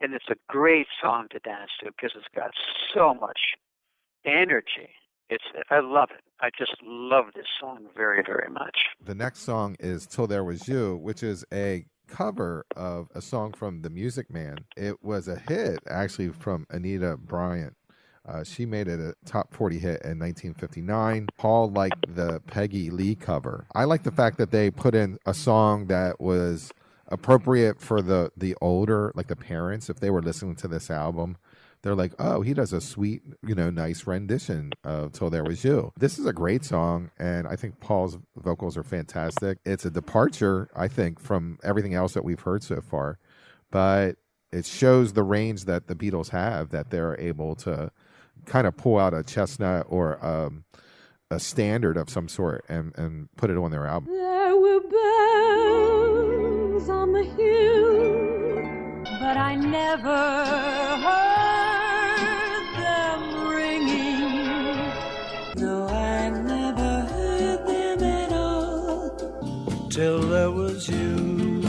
And 0.00 0.12
it's 0.12 0.28
a 0.30 0.36
great 0.48 0.86
song 1.02 1.26
to 1.30 1.38
dance 1.38 1.70
to 1.80 1.86
because 1.86 2.12
it's 2.16 2.26
got 2.34 2.50
so 2.94 3.14
much 3.14 3.38
energy. 4.26 4.90
It's 5.28 5.44
I 5.70 5.80
love 5.80 6.10
it. 6.10 6.22
I 6.40 6.50
just 6.56 6.76
love 6.82 7.26
this 7.34 7.46
song 7.60 7.86
very, 7.96 8.22
very 8.24 8.50
much. 8.50 8.76
The 9.04 9.14
next 9.14 9.40
song 9.40 9.76
is 9.80 10.06
Till 10.06 10.26
There 10.26 10.44
Was 10.44 10.68
You, 10.68 10.96
which 10.96 11.22
is 11.22 11.44
a 11.52 11.86
cover 12.06 12.64
of 12.76 13.08
a 13.14 13.20
song 13.20 13.52
from 13.52 13.82
The 13.82 13.90
Music 13.90 14.30
Man. 14.30 14.58
It 14.76 15.02
was 15.02 15.26
a 15.28 15.36
hit 15.48 15.80
actually 15.88 16.28
from 16.28 16.66
Anita 16.70 17.16
Bryant. 17.16 17.74
Uh, 18.26 18.42
she 18.42 18.66
made 18.66 18.88
it 18.88 18.98
a 18.98 19.14
top 19.24 19.54
40 19.54 19.78
hit 19.78 20.02
in 20.02 20.18
1959. 20.18 21.28
Paul 21.38 21.70
liked 21.70 22.14
the 22.14 22.40
Peggy 22.46 22.90
Lee 22.90 23.14
cover. 23.14 23.66
I 23.74 23.84
like 23.84 24.02
the 24.02 24.10
fact 24.10 24.38
that 24.38 24.50
they 24.50 24.70
put 24.70 24.94
in 24.94 25.18
a 25.26 25.34
song 25.34 25.86
that 25.86 26.20
was 26.20 26.72
appropriate 27.08 27.80
for 27.80 28.02
the 28.02 28.32
the 28.36 28.56
older, 28.60 29.12
like 29.14 29.28
the 29.28 29.36
parents, 29.36 29.88
if 29.88 30.00
they 30.00 30.10
were 30.10 30.22
listening 30.22 30.56
to 30.56 30.68
this 30.68 30.90
album. 30.90 31.36
They're 31.82 31.94
like, 31.94 32.14
oh, 32.18 32.40
he 32.40 32.52
does 32.52 32.72
a 32.72 32.80
sweet, 32.80 33.22
you 33.46 33.54
know, 33.54 33.70
nice 33.70 34.08
rendition 34.08 34.72
of 34.82 35.12
Till 35.12 35.30
There 35.30 35.44
Was 35.44 35.62
You. 35.62 35.92
This 35.96 36.18
is 36.18 36.26
a 36.26 36.32
great 36.32 36.64
song, 36.64 37.12
and 37.16 37.46
I 37.46 37.54
think 37.54 37.78
Paul's 37.78 38.18
vocals 38.34 38.76
are 38.76 38.82
fantastic. 38.82 39.58
It's 39.64 39.84
a 39.84 39.90
departure, 39.90 40.68
I 40.74 40.88
think, 40.88 41.20
from 41.20 41.58
everything 41.62 41.94
else 41.94 42.14
that 42.14 42.24
we've 42.24 42.40
heard 42.40 42.64
so 42.64 42.80
far, 42.80 43.18
but 43.70 44.16
it 44.50 44.66
shows 44.66 45.12
the 45.12 45.22
range 45.22 45.66
that 45.66 45.86
the 45.86 45.94
Beatles 45.94 46.30
have, 46.30 46.70
that 46.70 46.90
they're 46.90 47.20
able 47.20 47.54
to 47.56 47.92
kind 48.46 48.66
of 48.66 48.74
pull 48.76 48.98
out 48.98 49.12
a 49.12 49.22
chestnut 49.22 49.86
or 49.88 50.24
um, 50.24 50.64
a 51.30 51.38
standard 51.38 51.96
of 51.96 52.08
some 52.08 52.28
sort 52.28 52.64
and, 52.68 52.96
and 52.96 53.28
put 53.36 53.50
it 53.50 53.56
on 53.56 53.70
their 53.70 53.86
album. 53.86 54.12
There 54.14 54.56
were 54.56 54.80
bells 54.80 56.88
on 56.88 57.12
the 57.12 57.24
hill, 57.24 58.62
but 59.20 59.36
I 59.36 59.54
never 59.56 60.44
heard 61.06 62.76
them 62.76 63.48
ringing. 63.50 64.92
No, 65.56 65.86
I 65.88 66.30
never 66.30 67.00
heard 67.00 67.66
them 67.66 68.04
at 68.04 68.32
all 68.32 69.10
till 69.90 70.20
there 70.20 70.50
was 70.52 70.88
you. 70.88 71.64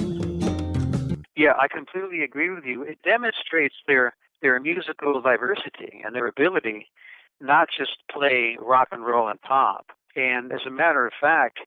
Yeah, 1.35 1.53
I 1.59 1.67
completely 1.67 2.21
agree 2.23 2.49
with 2.49 2.63
you. 2.65 2.81
It 2.83 2.99
demonstrates 3.03 3.75
their 3.87 4.13
their 4.41 4.59
musical 4.59 5.21
diversity 5.21 6.01
and 6.05 6.15
their 6.15 6.27
ability 6.27 6.87
not 7.39 7.69
just 7.75 7.97
play 8.11 8.57
rock 8.59 8.89
and 8.91 9.05
roll 9.05 9.27
and 9.27 9.41
pop. 9.41 9.87
And 10.15 10.51
as 10.51 10.61
a 10.65 10.71
matter 10.71 11.05
of 11.05 11.13
fact, 11.19 11.59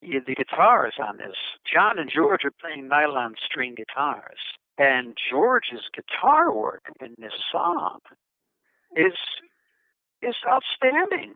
the 0.00 0.34
guitars 0.34 0.94
on 0.98 1.18
this, 1.18 1.36
John 1.70 1.98
and 1.98 2.10
George 2.10 2.44
are 2.44 2.52
playing 2.60 2.88
nylon 2.88 3.34
string 3.44 3.74
guitars. 3.74 4.38
And 4.78 5.16
George's 5.30 5.90
guitar 5.94 6.54
work 6.54 6.84
in 7.00 7.14
this 7.18 7.34
song 7.52 7.98
is 8.96 9.12
is 10.22 10.36
outstanding. 10.46 11.34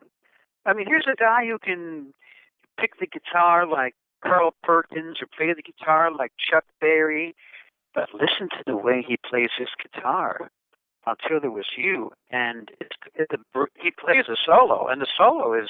I 0.66 0.72
mean, 0.72 0.86
here's 0.86 1.06
a 1.10 1.16
guy 1.16 1.46
who 1.46 1.58
can 1.58 2.12
pick 2.78 2.98
the 2.98 3.06
guitar 3.06 3.66
like 3.66 3.94
Carl 4.22 4.54
Perkins 4.62 5.18
or 5.20 5.26
play 5.36 5.52
the 5.54 5.62
guitar 5.62 6.10
like 6.10 6.32
Chuck 6.38 6.64
Berry, 6.80 7.34
but 7.94 8.08
listen 8.14 8.48
to 8.50 8.62
the 8.66 8.76
way 8.76 9.04
he 9.06 9.18
plays 9.28 9.50
his 9.58 9.68
guitar 9.82 10.50
until 11.06 11.40
there 11.40 11.50
was 11.50 11.66
you, 11.76 12.10
and 12.30 12.70
it's, 12.80 12.96
it, 13.14 13.28
the, 13.30 13.66
he 13.74 13.90
plays 13.90 14.24
a 14.28 14.36
solo, 14.44 14.88
and 14.88 15.00
the 15.00 15.06
solo 15.16 15.54
is 15.54 15.68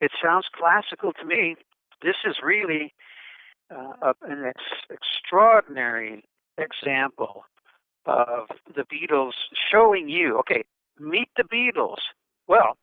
it 0.00 0.10
sounds 0.22 0.46
classical 0.54 1.12
to 1.12 1.24
me. 1.24 1.56
This 2.02 2.16
is 2.26 2.36
really 2.42 2.94
uh, 3.70 4.12
an 4.22 4.44
ex- 4.46 4.88
extraordinary 4.90 6.24
example 6.58 7.44
of 8.06 8.48
the 8.74 8.84
Beatles 8.84 9.32
showing 9.70 10.08
you, 10.08 10.38
okay, 10.38 10.64
meet 10.98 11.28
the 11.36 11.44
Beatles. 11.44 12.00
Well, 12.48 12.76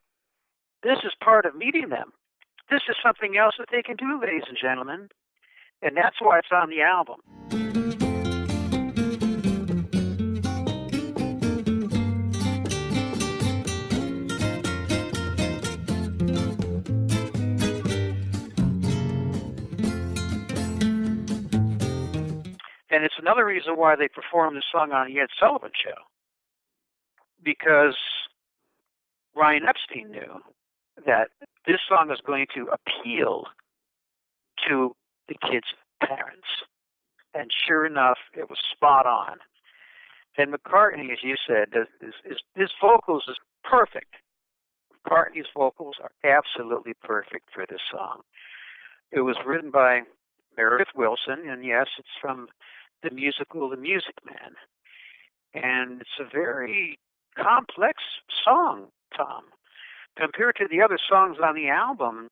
this 0.83 0.99
is 1.03 1.11
part 1.23 1.45
of 1.45 1.55
meeting 1.55 1.89
them. 1.89 2.13
This 2.69 2.81
is 2.89 2.95
something 3.03 3.37
else 3.37 3.55
that 3.57 3.69
they 3.71 3.81
can 3.81 3.95
do, 3.95 4.19
ladies 4.21 4.43
and 4.47 4.57
gentlemen, 4.61 5.09
and 5.81 5.97
that's 5.97 6.17
why 6.21 6.39
it's 6.39 6.51
on 6.51 6.69
the 6.69 6.81
album. 6.81 7.17
And 22.97 23.05
it's 23.05 23.19
another 23.19 23.45
reason 23.45 23.77
why 23.77 23.95
they 23.95 24.07
performed 24.07 24.57
the 24.57 24.63
song 24.71 24.91
on 24.91 25.05
the 25.05 25.19
Ed 25.19 25.27
Sullivan 25.39 25.69
Show. 25.75 26.01
Because 27.43 27.95
Brian 29.35 29.65
Epstein 29.69 30.09
knew 30.09 30.41
that 31.05 31.27
this 31.67 31.77
song 31.87 32.09
is 32.11 32.17
going 32.25 32.47
to 32.55 32.69
appeal 32.73 33.43
to 34.67 34.95
the 35.27 35.35
kids' 35.47 35.67
parents. 36.01 36.47
And 37.35 37.51
sure 37.67 37.85
enough, 37.85 38.17
it 38.33 38.49
was 38.49 38.57
spot 38.73 39.05
on. 39.05 39.37
And 40.35 40.51
McCartney, 40.51 41.11
as 41.11 41.19
you 41.21 41.35
said, 41.47 41.67
is, 42.01 42.15
is, 42.25 42.37
his 42.55 42.71
vocals 42.81 43.25
is 43.29 43.37
perfect. 43.63 44.15
McCartney's 45.05 45.45
vocals 45.55 45.97
are 46.01 46.09
absolutely 46.27 46.93
perfect 47.03 47.49
for 47.53 47.63
this 47.69 47.81
song. 47.91 48.21
It 49.11 49.21
was 49.21 49.37
written 49.45 49.69
by 49.69 50.01
Meredith 50.57 50.95
Willson, 50.95 51.47
and 51.47 51.63
yes, 51.63 51.85
it's 51.99 52.17
from 52.19 52.47
the 53.03 53.11
musical 53.11 53.69
The 53.69 53.77
Music 53.77 54.15
Man. 54.25 54.53
And 55.53 56.01
it's 56.01 56.19
a 56.19 56.29
very 56.31 56.99
complex 57.37 58.01
song, 58.43 58.87
Tom. 59.15 59.43
Compared 60.17 60.55
to 60.57 60.67
the 60.69 60.81
other 60.81 60.97
songs 61.09 61.37
on 61.43 61.55
the 61.55 61.69
album, 61.69 62.29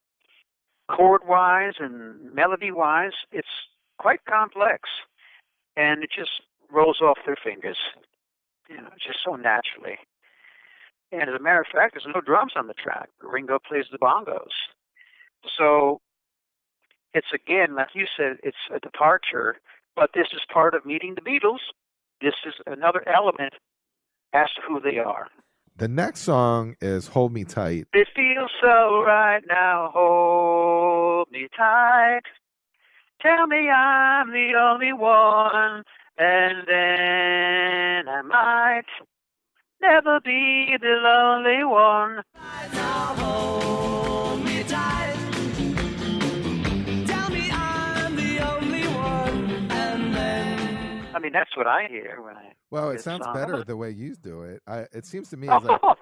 chord 0.89 1.22
wise 1.28 1.74
and 1.80 2.34
melody 2.34 2.72
wise, 2.72 3.13
it's 3.32 3.47
quite 3.99 4.20
complex. 4.28 4.89
And 5.78 6.03
it 6.03 6.09
just 6.16 6.32
rolls 6.72 6.99
off 7.01 7.18
their 7.26 7.38
fingers, 7.41 7.78
you 8.70 8.78
know, 8.78 8.89
just 9.05 9.20
so 9.26 9.36
naturally. 9.36 9.97
And 11.11 11.24
as 11.24 11.36
a 11.39 11.43
matter 11.43 11.61
of 11.61 11.68
fact, 11.72 11.93
there's 11.93 12.13
no 12.13 12.22
drums 12.22 12.53
on 12.55 12.68
the 12.68 12.74
track. 12.74 13.09
Ringo 13.22 13.59
plays 13.59 13.86
the 13.91 13.97
bongos. 13.97 14.55
So 15.57 16.01
it's 17.13 17.32
again, 17.34 17.76
like 17.76 17.89
you 17.93 18.05
said, 18.18 18.38
it's 18.43 18.57
a 18.74 18.80
departure, 18.80 19.57
but 19.95 20.11
this 20.13 20.27
is 20.33 20.41
part 20.51 20.73
of 20.73 20.85
meeting 20.85 21.15
the 21.15 21.21
Beatles. 21.21 21.59
This 22.21 22.33
is 22.45 22.53
another 22.65 23.03
element 23.07 23.53
as 24.33 24.47
to 24.55 24.61
who 24.67 24.79
they 24.79 24.97
are. 24.99 25.27
The 25.77 25.87
next 25.89 26.21
song 26.21 26.75
is 26.79 27.07
Hold 27.07 27.33
Me 27.33 27.43
Tight. 27.43 27.87
It 27.93 28.07
feels 28.15 28.51
so 28.61 29.03
right 29.03 29.43
now. 29.49 29.91
Hold 29.93 31.29
me 31.31 31.47
tight. 31.57 32.21
Tell 33.21 33.47
me 33.47 33.69
I'm 33.69 34.31
the 34.31 34.53
only 34.57 34.93
one, 34.93 35.83
and 36.17 36.65
then 36.65 38.07
I 38.07 38.21
might 38.21 38.85
never 39.81 40.21
be 40.21 40.77
the 40.79 40.95
lonely 41.03 41.65
one. 41.65 42.23
Mean, 51.20 51.32
that's 51.34 51.55
what 51.55 51.68
I 51.68 51.88
hear 51.89 52.22
when 52.24 52.36
I. 52.36 52.53
Well, 52.72 52.89
it 52.91 53.01
sounds 53.01 53.26
uh, 53.26 53.34
better 53.34 53.63
the 53.63 53.78
way 53.78 53.91
you 53.91 54.16
do 54.16 54.41
it. 54.43 54.61
I, 54.68 54.86
it 54.93 55.05
seems 55.05 55.30
to 55.30 55.38
me 55.41 55.47
it's 55.49 55.66
like 55.66 55.80
Oh, 55.84 55.95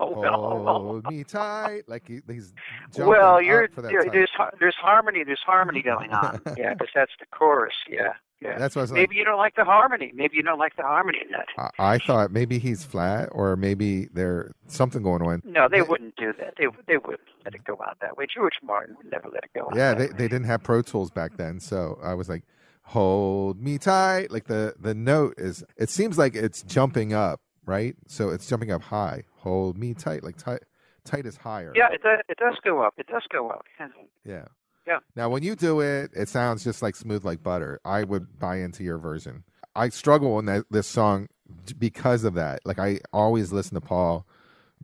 hold 0.66 1.06
me 1.10 1.24
tight, 1.24 1.84
like 1.88 2.08
he, 2.08 2.20
he's 2.28 2.54
jumping 2.94 3.08
Well, 3.08 3.42
you're 3.42 3.68
for 3.70 3.82
that 3.82 3.92
tight. 3.92 4.12
there's 4.12 4.32
there's 4.60 4.76
harmony 4.76 5.24
there's 5.24 5.42
harmony 5.46 5.82
going 5.82 6.12
on. 6.12 6.42
yeah, 6.58 6.74
because 6.74 6.90
that's 6.96 7.12
the 7.20 7.26
chorus. 7.32 7.74
Yeah, 7.90 8.14
yeah. 8.42 8.58
That's 8.58 8.76
what 8.76 8.82
I 8.82 8.84
was 8.84 8.92
like. 8.92 9.00
Maybe 9.02 9.16
you 9.18 9.26
don't 9.26 9.38
like 9.38 9.56
the 9.56 9.66
harmony. 9.66 10.12
Maybe 10.16 10.38
you 10.38 10.44
don't 10.44 10.60
like 10.60 10.76
the 10.76 10.84
harmony 10.84 11.20
in 11.24 11.32
that. 11.32 11.72
I, 11.78 11.94
I 11.96 11.98
thought 12.00 12.32
maybe 12.32 12.58
he's 12.60 12.84
flat, 12.84 13.30
or 13.32 13.56
maybe 13.56 14.06
there's 14.14 14.52
something 14.68 15.04
going 15.04 15.22
on. 15.22 15.42
No, 15.46 15.68
they 15.70 15.78
They- 15.78 15.82
wouldn't 15.84 16.16
do 16.16 16.34
that. 16.40 16.56
They 16.58 16.68
they 16.88 16.98
wouldn't 16.98 17.22
let 17.46 17.54
it 17.56 17.64
go 17.66 17.78
out 17.86 17.98
that 18.02 18.18
way. 18.18 18.26
George 18.34 18.54
Martin 18.64 18.96
would 18.98 19.12
never 19.12 19.30
let 19.30 19.44
it 19.44 19.52
go 19.54 19.66
out. 19.68 19.76
Yeah, 19.76 19.94
they, 19.94 20.06
way. 20.08 20.12
they 20.18 20.28
didn't 20.28 20.46
have 20.46 20.64
Pro 20.64 20.82
Tools 20.82 21.12
back 21.12 21.38
then, 21.38 21.60
so 21.60 22.00
I 22.02 22.14
was 22.14 22.30
like, 22.30 22.44
"Hold 22.84 23.62
me 23.62 23.78
tight." 23.78 24.32
Like 24.32 24.46
the 24.46 24.76
the 24.80 24.94
note 24.94 25.36
is, 25.38 25.64
it 25.78 25.90
seems 25.90 26.18
like 26.18 26.36
it's 26.36 26.62
jumping 26.64 27.14
up, 27.14 27.42
right? 27.66 27.96
So 28.08 28.30
it's 28.30 28.48
jumping 28.48 28.72
up 28.72 28.84
high. 28.84 29.24
Hold 29.40 29.78
me 29.78 29.94
tight, 29.94 30.24
like 30.24 30.38
tight. 30.38 30.64
Tight 31.06 31.26
is 31.26 31.36
higher. 31.38 31.74
Yeah, 31.76 31.88
it 31.92 32.02
does, 32.02 32.20
it 32.30 32.38
does 32.38 32.56
go 32.64 32.82
up. 32.82 32.94
It 32.98 33.08
does 33.08 33.24
go 33.30 33.50
up. 33.50 33.66
Yeah. 34.24 34.46
Yeah. 34.88 35.00
Now, 35.16 35.30
when 35.30 35.44
you 35.44 35.56
do 35.56 35.80
it, 35.80 36.12
it 36.14 36.30
sounds 36.30 36.64
just 36.64 36.82
like 36.82 36.96
smooth 36.96 37.26
like 37.26 37.42
butter. 37.44 37.80
I 37.86 38.04
would 38.04 38.40
buy 38.40 38.58
into 38.58 38.84
your 38.84 38.98
version. 38.98 39.44
I 39.76 39.90
struggle 39.90 40.36
on 40.36 40.46
that 40.46 40.66
this 40.70 40.88
song 40.88 41.28
because 41.78 42.24
of 42.24 42.36
that. 42.36 42.62
Like 42.66 42.80
I 42.80 43.00
always 43.12 43.52
listen 43.52 43.76
to 43.76 43.82
Paul 43.82 44.26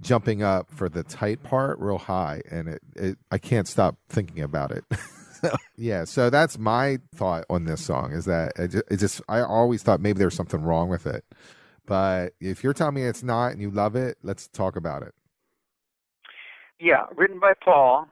jumping 0.01 0.41
up 0.41 0.71
for 0.71 0.89
the 0.89 1.03
tight 1.03 1.43
part 1.43 1.79
real 1.79 1.97
high, 1.97 2.41
and 2.49 2.69
it, 2.69 2.81
it 2.95 3.17
I 3.31 3.37
can't 3.37 3.67
stop 3.67 3.97
thinking 4.09 4.41
about 4.41 4.71
it. 4.71 4.83
Yeah, 5.77 6.03
so 6.03 6.29
that's 6.29 6.59
my 6.59 6.99
thought 7.15 7.45
on 7.49 7.63
this 7.63 7.81
song 7.81 8.11
is 8.11 8.25
that 8.25 8.51
it 8.57 8.67
just, 8.67 8.83
it 8.91 8.97
just 8.97 9.21
I 9.29 9.41
always 9.41 9.81
thought 9.81 10.01
maybe 10.01 10.19
there's 10.19 10.35
something 10.35 10.61
wrong 10.61 10.89
with 10.89 11.07
it, 11.07 11.23
but 11.85 12.33
if 12.41 12.63
you're 12.63 12.73
telling 12.73 12.95
me 12.95 13.03
it's 13.03 13.23
not 13.23 13.53
and 13.53 13.61
you 13.61 13.71
love 13.71 13.95
it, 13.95 14.17
let's 14.21 14.49
talk 14.49 14.75
about 14.75 15.03
it. 15.03 15.13
Yeah, 16.79 17.05
written 17.15 17.39
by 17.39 17.53
Paul. 17.53 18.07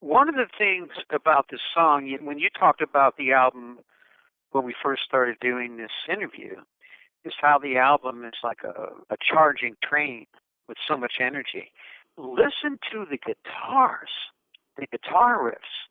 One 0.00 0.28
of 0.28 0.34
the 0.34 0.46
things 0.58 0.90
about 1.10 1.46
this 1.50 1.60
song, 1.72 2.16
when 2.22 2.38
you 2.38 2.48
talked 2.50 2.82
about 2.82 3.16
the 3.16 3.32
album 3.32 3.78
when 4.50 4.64
we 4.64 4.74
first 4.82 5.02
started 5.04 5.36
doing 5.40 5.76
this 5.76 5.90
interview, 6.08 6.56
is 7.24 7.32
how 7.40 7.58
the 7.58 7.76
album 7.76 8.24
is 8.24 8.34
like 8.42 8.62
a, 8.62 8.90
a 9.12 9.16
charging 9.20 9.76
train 9.82 10.26
with 10.68 10.78
so 10.86 10.96
much 10.96 11.14
energy. 11.20 11.72
Listen 12.16 12.78
to 12.92 13.04
the 13.10 13.18
guitars, 13.18 14.10
the 14.76 14.86
guitar 14.86 15.38
riffs. 15.38 15.88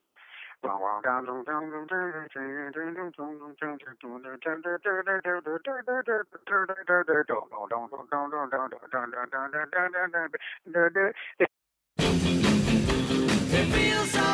It 13.56 13.66
feels 13.74 14.14
now. 14.16 14.34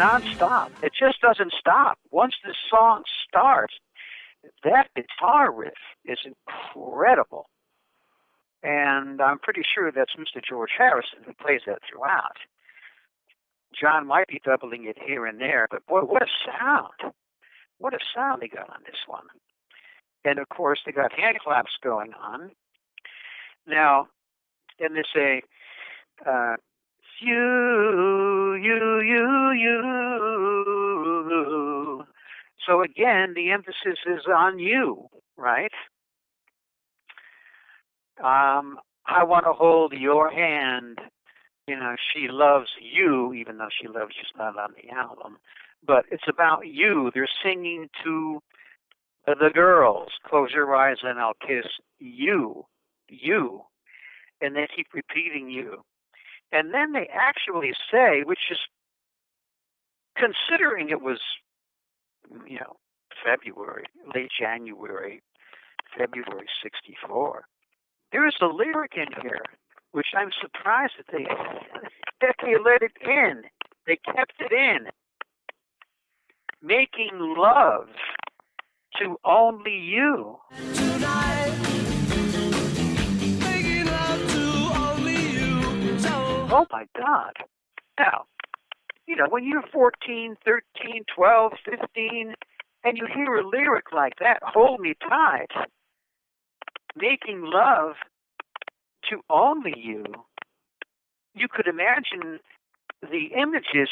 Non-stop. 0.00 0.72
It 0.82 0.92
just 0.98 1.20
doesn't 1.20 1.52
stop. 1.52 1.98
Once 2.10 2.34
the 2.42 2.54
song 2.70 3.02
starts, 3.28 3.74
that 4.64 4.88
guitar 4.96 5.52
riff 5.52 5.74
is 6.06 6.18
incredible. 6.24 7.50
And 8.62 9.20
I'm 9.22 9.38
pretty 9.38 9.62
sure 9.62 9.90
that's 9.90 10.16
Mr. 10.16 10.42
George 10.46 10.72
Harrison 10.76 11.20
who 11.24 11.32
plays 11.32 11.62
that 11.66 11.80
throughout. 11.88 12.36
John 13.78 14.06
might 14.06 14.28
be 14.28 14.40
doubling 14.44 14.84
it 14.84 14.98
here 15.04 15.26
and 15.26 15.40
there, 15.40 15.66
but 15.70 15.86
boy, 15.86 16.00
what 16.00 16.22
a 16.22 16.26
sound. 16.44 17.14
What 17.78 17.94
a 17.94 17.98
sound 18.14 18.42
they 18.42 18.48
got 18.48 18.68
on 18.68 18.82
this 18.84 19.06
one. 19.06 19.24
And 20.24 20.38
of 20.38 20.48
course, 20.50 20.80
they 20.84 20.92
got 20.92 21.12
hand 21.12 21.38
claps 21.42 21.72
going 21.82 22.12
on. 22.14 22.50
Now, 23.66 24.08
and 24.78 24.94
they 24.96 25.04
say, 25.14 25.42
uh, 26.26 26.56
you, 27.20 28.54
you, 28.54 29.00
you, 29.00 29.50
you. 29.52 30.20
So 32.66 32.82
again, 32.82 33.34
the 33.34 33.50
emphasis 33.50 33.98
is 34.06 34.26
on 34.26 34.58
you, 34.58 35.08
right? 35.36 35.72
Um, 38.22 38.78
I 39.06 39.24
want 39.24 39.44
to 39.46 39.52
hold 39.52 39.92
your 39.92 40.30
hand. 40.30 40.98
You 41.66 41.76
know, 41.76 41.96
she 42.12 42.28
loves 42.28 42.68
you, 42.80 43.32
even 43.32 43.58
though 43.58 43.68
she 43.80 43.88
loves 43.88 44.12
you's 44.16 44.32
not 44.36 44.58
on 44.58 44.70
the 44.74 44.94
album. 44.94 45.38
But 45.86 46.04
it's 46.10 46.28
about 46.28 46.66
you. 46.66 47.10
They're 47.14 47.28
singing 47.42 47.88
to 48.04 48.40
the 49.26 49.50
girls. 49.54 50.08
Close 50.26 50.50
your 50.52 50.74
eyes 50.74 50.98
and 51.02 51.18
I'll 51.18 51.36
kiss 51.46 51.66
you, 51.98 52.64
you. 53.08 53.62
And 54.40 54.56
they 54.56 54.66
keep 54.74 54.88
repeating 54.94 55.50
you. 55.50 55.84
And 56.52 56.74
then 56.74 56.92
they 56.92 57.08
actually 57.12 57.72
say, 57.92 58.22
which 58.24 58.50
is 58.50 58.58
considering 60.16 60.90
it 60.90 61.00
was, 61.00 61.20
you 62.46 62.58
know, 62.58 62.76
February, 63.24 63.84
late 64.14 64.30
January, 64.38 65.22
February 65.96 66.46
64, 66.62 67.44
there 68.12 68.26
is 68.26 68.34
a 68.40 68.46
lyric 68.46 68.92
in 68.96 69.06
here 69.22 69.44
which 69.92 70.06
I'm 70.16 70.30
surprised 70.40 70.92
that 70.98 71.06
they, 71.12 71.24
that 72.20 72.36
they 72.42 72.54
let 72.62 72.82
it 72.82 72.92
in. 73.04 73.42
They 73.86 73.98
kept 74.04 74.34
it 74.38 74.52
in. 74.52 74.86
Making 76.62 77.34
love 77.36 77.88
to 79.00 79.16
only 79.24 79.76
you. 79.76 80.36
tonight, 80.74 81.56
to 84.28 84.72
only 84.76 85.16
you. 85.16 85.60
Oh 86.52 86.66
my 86.70 86.86
God. 86.96 87.32
Now, 87.98 88.24
you 89.06 89.16
know, 89.16 89.26
when 89.28 89.44
you're 89.44 89.64
14, 89.72 90.36
13, 90.44 91.04
12, 91.14 91.52
15, 91.64 92.34
and 92.84 92.98
you 92.98 93.06
hear 93.12 93.36
a 93.36 93.48
lyric 93.48 93.92
like 93.92 94.14
that, 94.20 94.38
hold 94.42 94.80
me 94.80 94.94
tight, 95.08 95.50
making 96.96 97.42
love 97.44 97.94
to 99.08 99.20
only 99.28 99.74
you, 99.76 100.04
you 101.34 101.48
could 101.48 101.66
imagine 101.66 102.40
the 103.02 103.30
images 103.36 103.88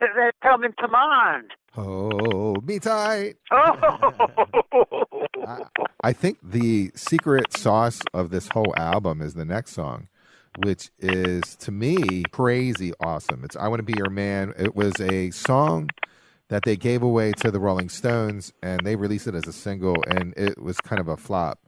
that 0.00 0.32
come 0.42 0.64
into 0.64 0.88
mind. 0.88 1.50
Oh, 1.76 2.54
me 2.62 2.78
tight. 2.78 3.36
Oh! 3.50 5.26
I, 5.46 5.62
I 6.02 6.12
think 6.12 6.38
the 6.42 6.90
secret 6.94 7.52
sauce 7.56 8.00
of 8.14 8.30
this 8.30 8.48
whole 8.48 8.74
album 8.76 9.20
is 9.20 9.34
the 9.34 9.44
next 9.44 9.72
song, 9.72 10.08
which 10.64 10.90
is 10.98 11.56
to 11.56 11.70
me 11.70 12.22
crazy 12.32 12.92
awesome. 13.00 13.44
It's 13.44 13.56
I 13.56 13.68
Want 13.68 13.80
to 13.80 13.84
Be 13.84 13.98
Your 13.98 14.10
Man. 14.10 14.54
It 14.58 14.74
was 14.74 14.98
a 15.00 15.30
song 15.30 15.90
that 16.48 16.62
they 16.64 16.76
gave 16.76 17.02
away 17.02 17.32
to 17.32 17.50
the 17.50 17.60
Rolling 17.60 17.88
Stones 17.88 18.52
and 18.62 18.80
they 18.86 18.96
released 18.96 19.26
it 19.26 19.34
as 19.34 19.46
a 19.46 19.52
single 19.52 19.96
and 20.06 20.32
it 20.36 20.60
was 20.60 20.78
kind 20.80 21.00
of 21.00 21.08
a 21.08 21.16
flop. 21.16 21.58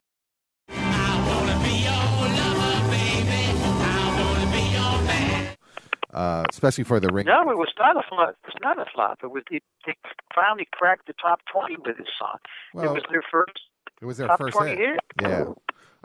Uh, 6.18 6.42
especially 6.50 6.82
for 6.82 6.98
the 6.98 7.06
ring. 7.12 7.26
No, 7.26 7.48
it 7.48 7.56
was 7.56 7.72
not 7.78 7.96
a 7.96 8.02
flop. 8.08 8.30
It 8.30 8.36
was 8.46 8.56
not 8.60 8.76
a 8.76 8.86
flop. 8.92 9.20
It 9.22 9.30
was 9.30 9.44
they, 9.52 9.60
they 9.86 9.94
finally 10.34 10.66
cracked 10.72 11.06
the 11.06 11.12
top 11.12 11.38
twenty 11.52 11.76
with 11.76 11.96
this 11.96 12.08
song. 12.18 12.38
it 12.74 12.90
was 12.90 13.04
their 13.08 13.22
first 13.30 13.60
it 14.02 14.04
was 14.04 14.16
their 14.16 14.26
top 14.26 14.40
first 14.40 14.58
hit. 14.64 14.78
hit. 14.78 15.00
Yeah. 15.22 15.44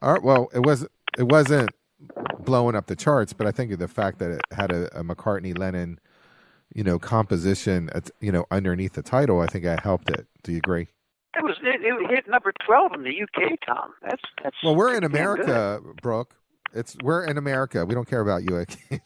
All 0.03 0.13
right. 0.13 0.21
Well, 0.21 0.49
it 0.53 0.63
was 0.63 0.85
it 1.17 1.23
wasn't 1.23 1.71
blowing 2.37 2.75
up 2.75 2.85
the 2.85 2.95
charts, 2.95 3.33
but 3.33 3.47
I 3.47 3.51
think 3.51 3.75
the 3.79 3.87
fact 3.87 4.19
that 4.19 4.29
it 4.29 4.41
had 4.51 4.71
a, 4.71 4.99
a 4.99 5.03
McCartney 5.03 5.57
Lennon, 5.57 5.99
you 6.75 6.83
know, 6.83 6.99
composition, 6.99 7.89
you 8.21 8.31
know, 8.31 8.45
underneath 8.51 8.93
the 8.93 9.01
title, 9.01 9.41
I 9.41 9.47
think 9.47 9.63
that 9.63 9.79
helped 9.79 10.11
it. 10.11 10.27
Do 10.43 10.51
you 10.51 10.59
agree? 10.59 10.89
It 11.35 11.43
was 11.43 11.57
it, 11.63 11.81
it 11.81 12.11
hit 12.11 12.27
number 12.27 12.53
twelve 12.63 12.93
in 12.93 13.01
the 13.01 13.19
UK, 13.23 13.59
Tom. 13.65 13.95
That's 14.03 14.21
that's. 14.43 14.57
Well, 14.63 14.75
we're 14.75 14.93
in 14.93 14.99
good. 14.99 15.05
America, 15.05 15.81
Brooke. 16.03 16.35
It's 16.71 16.95
we're 17.01 17.25
in 17.25 17.39
America. 17.39 17.83
We 17.83 17.95
don't 17.95 18.07
care 18.07 18.21
about 18.21 18.43
you. 18.43 18.63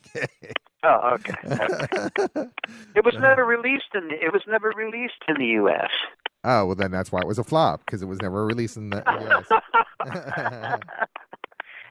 Oh, 0.84 1.16
okay. 1.16 1.34
It 2.96 3.06
was 3.06 3.16
never 3.20 3.44
uh. 3.44 3.48
released 3.48 3.94
in 3.94 4.08
the, 4.08 4.16
it 4.16 4.34
was 4.34 4.42
never 4.48 4.74
released 4.76 5.24
in 5.28 5.36
the 5.38 5.46
U.S. 5.62 5.90
oh 6.44 6.66
well, 6.66 6.76
then 6.76 6.92
that's 6.92 7.12
why 7.12 7.22
it 7.22 7.28
was 7.28 7.40
a 7.40 7.44
flop 7.44 7.86
because 7.86 8.02
it 8.02 8.08
was 8.08 8.22
never 8.22 8.46
released 8.46 8.78
in 8.78 8.90
the 8.90 9.04
U.S. 9.22 9.46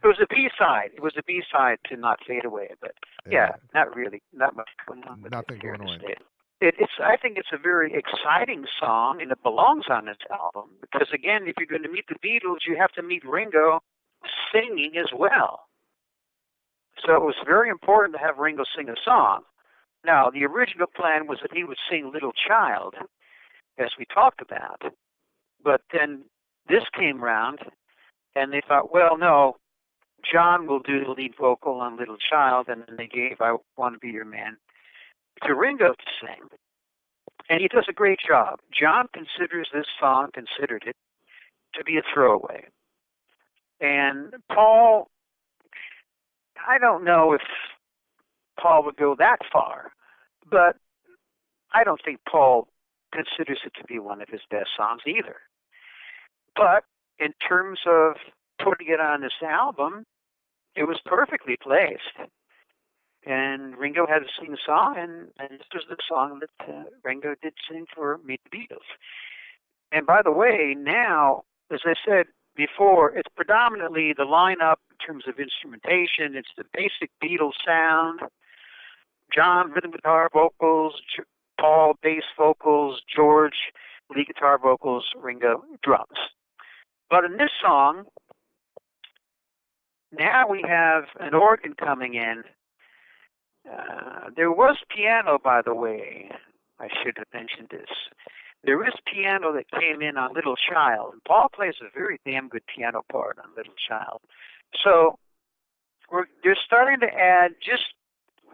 it 0.03 0.07
was 0.07 0.17
a 0.21 0.27
B 0.29 0.49
side. 0.59 0.91
It 0.95 1.03
was 1.03 1.15
a 1.17 1.23
B 1.23 1.43
side 1.51 1.79
to 1.89 1.97
Not 1.97 2.19
Fade 2.27 2.45
Away, 2.45 2.71
but 2.81 2.93
yeah, 3.31 3.53
not 3.75 3.95
really, 3.95 4.23
not 4.33 4.57
much 4.57 4.69
going 4.87 5.05
on. 5.05 5.23
with 5.23 5.33
Nothing 5.33 5.59
it 5.59 5.63
here 5.63 5.77
going 5.77 5.89
on. 5.89 6.01
It, 6.61 6.75
it's. 6.79 6.93
I 7.03 7.17
think 7.17 7.39
it's 7.39 7.53
a 7.53 7.59
very 7.59 7.95
exciting 7.95 8.65
song, 8.81 9.21
and 9.23 9.31
it 9.31 9.43
belongs 9.43 9.85
on 9.91 10.07
this 10.07 10.19
album 10.31 10.71
because 10.81 11.09
again, 11.13 11.47
if 11.47 11.55
you're 11.59 11.67
going 11.67 11.83
to 11.83 11.89
meet 11.89 12.07
the 12.09 12.17
Beatles, 12.17 12.67
you 12.67 12.77
have 12.79 12.93
to 12.93 13.03
meet 13.03 13.25
Ringo 13.25 13.81
singing 14.53 14.97
as 14.97 15.11
well. 15.17 15.66
So 17.05 17.15
it 17.15 17.23
was 17.23 17.35
very 17.45 17.69
important 17.69 18.15
to 18.15 18.25
have 18.25 18.39
Ringo 18.39 18.65
sing 18.77 18.89
a 18.89 18.95
song. 19.05 19.43
Now, 20.05 20.31
the 20.31 20.45
original 20.45 20.87
plan 20.87 21.27
was 21.27 21.39
that 21.43 21.53
he 21.53 21.65
would 21.65 21.79
sing 21.91 22.11
Little 22.13 22.33
Child, 22.33 22.95
as 23.79 23.91
we 23.99 24.05
talked 24.07 24.41
about. 24.41 24.83
But 25.63 25.83
then 25.93 26.25
this 26.69 26.85
came 26.97 27.23
round, 27.23 27.59
and 28.35 28.53
they 28.53 28.63
thought, 28.67 28.93
well, 28.93 29.19
no, 29.19 29.57
John 30.31 30.67
will 30.67 30.81
do 30.81 31.05
the 31.05 31.11
lead 31.11 31.35
vocal 31.39 31.81
on 31.81 31.97
Little 31.97 32.17
Child, 32.17 32.67
and 32.69 32.85
then 32.87 32.97
they 32.97 33.07
gave 33.07 33.41
I 33.41 33.57
Want 33.77 33.95
to 33.95 33.99
Be 33.99 34.09
Your 34.09 34.25
Man 34.25 34.57
to 35.45 35.55
Ringo 35.55 35.93
to 35.93 36.11
sing. 36.21 36.49
And 37.49 37.61
he 37.61 37.69
does 37.69 37.87
a 37.89 37.93
great 37.93 38.19
job. 38.27 38.61
John 38.79 39.07
considers 39.13 39.69
this 39.73 39.87
song, 40.01 40.31
considered 40.33 40.85
it, 40.87 40.97
to 41.75 41.85
be 41.85 41.99
a 41.99 42.03
throwaway. 42.13 42.65
And 43.81 44.35
Paul, 44.53 45.09
I 46.67 46.79
don't 46.79 47.05
know 47.05 47.33
if 47.33 47.43
Paul 48.61 48.85
would 48.85 48.97
go 48.97 49.15
that 49.19 49.39
far, 49.53 49.93
but 50.51 50.77
I 51.75 51.85
don't 51.85 52.01
think 52.05 52.21
Paul 52.29 52.69
considers 53.13 53.61
it 53.65 53.73
to 53.79 53.85
be 53.85 53.99
one 53.99 54.21
of 54.21 54.29
his 54.29 54.41
best 54.51 54.71
songs 54.77 55.03
either. 55.07 55.37
But 56.55 56.85
in 57.19 57.33
terms 57.47 57.81
of 57.87 58.17
putting 58.63 58.89
it 58.89 59.01
on 59.01 59.21
this 59.21 59.43
album, 59.43 60.05
it 60.75 60.85
was 60.85 60.99
perfectly 61.05 61.57
placed. 61.61 62.31
And 63.25 63.77
Ringo 63.77 64.07
had 64.07 64.21
to 64.21 64.29
sing 64.39 64.53
the 64.53 64.59
song, 64.65 64.95
and, 64.97 65.29
and 65.39 65.59
this 65.59 65.67
was 65.75 65.85
the 65.89 65.97
song 66.09 66.41
that 66.41 66.69
uh, 66.69 66.85
Ringo 67.03 67.35
did 67.43 67.55
sing 67.69 67.87
for 67.95 68.19
Meet 68.25 68.41
the 68.45 68.57
Beatles. 68.57 68.87
And 69.91 70.07
by 70.07 70.23
the 70.23 70.31
way, 70.31 70.77
now, 70.79 71.43
as 71.73 71.81
I 71.85 71.95
said 72.07 72.27
before, 72.57 73.11
it's 73.17 73.29
predominantly 73.35 74.13
the 74.17 74.25
lineup 74.25 74.77
in 74.91 74.97
terms 75.07 75.25
of 75.29 75.39
instrumentation. 75.39 76.35
It's 76.37 76.49
the 76.57 76.65
basic 76.73 77.11
Beatles 77.23 77.53
sound. 77.65 78.21
John, 79.35 79.71
rhythm 79.73 79.91
guitar 79.91 80.31
vocals, 80.33 80.95
Paul, 81.61 81.95
bass 82.03 82.23
vocals, 82.39 83.03
George, 83.15 83.73
lead 84.15 84.27
guitar 84.29 84.59
vocals, 84.59 85.05
Ringo, 85.17 85.65
drums. 85.83 86.19
But 87.11 87.25
in 87.25 87.37
this 87.37 87.51
song, 87.63 88.05
now 90.13 90.49
we 90.49 90.65
have 90.67 91.05
an 91.21 91.35
organ 91.35 91.75
coming 91.75 92.15
in. 92.15 92.45
Uh, 93.71 94.31
there 94.37 94.53
was 94.53 94.77
piano, 94.95 95.39
by 95.43 95.61
the 95.63 95.75
way. 95.75 96.31
I 96.79 96.89
should 97.03 97.17
have 97.17 97.27
mentioned 97.33 97.69
this. 97.71 97.89
There 98.67 98.85
is 98.85 98.95
piano 99.07 99.53
that 99.53 99.71
came 99.71 100.03
in 100.03 100.17
on 100.17 100.35
Little 100.35 100.57
Child. 100.57 101.11
And 101.13 101.25
Paul 101.25 101.49
plays 101.55 101.75
a 101.81 101.97
very 101.97 102.21
damn 102.27 102.49
good 102.49 102.65
piano 102.67 103.03
part 103.11 103.39
on 103.39 103.51
Little 103.57 103.75
Child. 103.89 104.21
So 104.85 105.19
we're, 106.11 106.25
they're 106.43 106.59
starting 106.67 106.99
to 107.01 107.07
add 107.07 107.53
just 107.65 107.85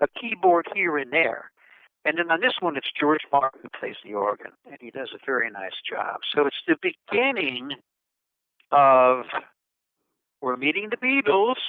a 0.02 0.06
keyboard 0.20 0.66
here 0.74 0.98
and 0.98 1.10
there. 1.10 1.50
And 2.04 2.18
then 2.18 2.30
on 2.30 2.40
this 2.40 2.54
one, 2.60 2.76
it's 2.76 2.90
George 2.98 3.22
Martin 3.32 3.60
who 3.62 3.68
plays 3.78 3.96
the 4.04 4.14
organ, 4.14 4.50
and 4.66 4.76
he 4.80 4.90
does 4.90 5.10
a 5.14 5.24
very 5.24 5.50
nice 5.50 5.80
job. 5.88 6.20
So 6.34 6.46
it's 6.46 6.56
the 6.66 6.76
beginning 6.82 7.70
of 8.70 9.24
we're 10.42 10.56
meeting 10.56 10.90
the 10.90 10.96
Beatles, 10.96 11.60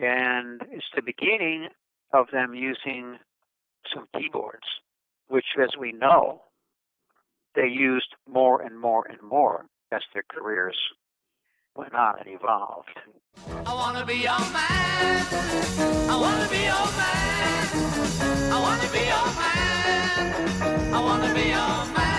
and 0.00 0.60
it's 0.70 0.90
the 0.94 1.02
beginning 1.02 1.68
of 2.12 2.26
them 2.32 2.54
using 2.54 3.18
some 3.94 4.08
keyboards, 4.18 4.66
which, 5.28 5.46
as 5.62 5.70
we 5.78 5.92
know, 5.92 6.42
they 7.56 7.68
used 7.68 8.14
more 8.30 8.60
and 8.60 8.78
more 8.78 9.06
and 9.08 9.20
more 9.22 9.66
as 9.90 10.02
their 10.12 10.24
careers 10.28 10.76
went 11.74 11.94
on 11.94 12.18
and 12.18 12.28
evolved. 12.28 12.98
I 13.66 13.74
wanna 13.74 14.04
be 14.06 14.14
your 14.14 14.38
man. 14.38 15.26
I 16.08 16.16
wanna 16.20 16.48
be 16.48 16.58
your 16.58 16.86
man. 17.00 17.66
I 18.52 18.58
wanna 18.60 18.88
be 18.92 18.98
your 19.12 19.26
man. 19.40 20.94
I 20.94 21.00
wanna 21.00 21.34
be 21.34 21.48
your 21.48 21.86
man. 21.96 22.16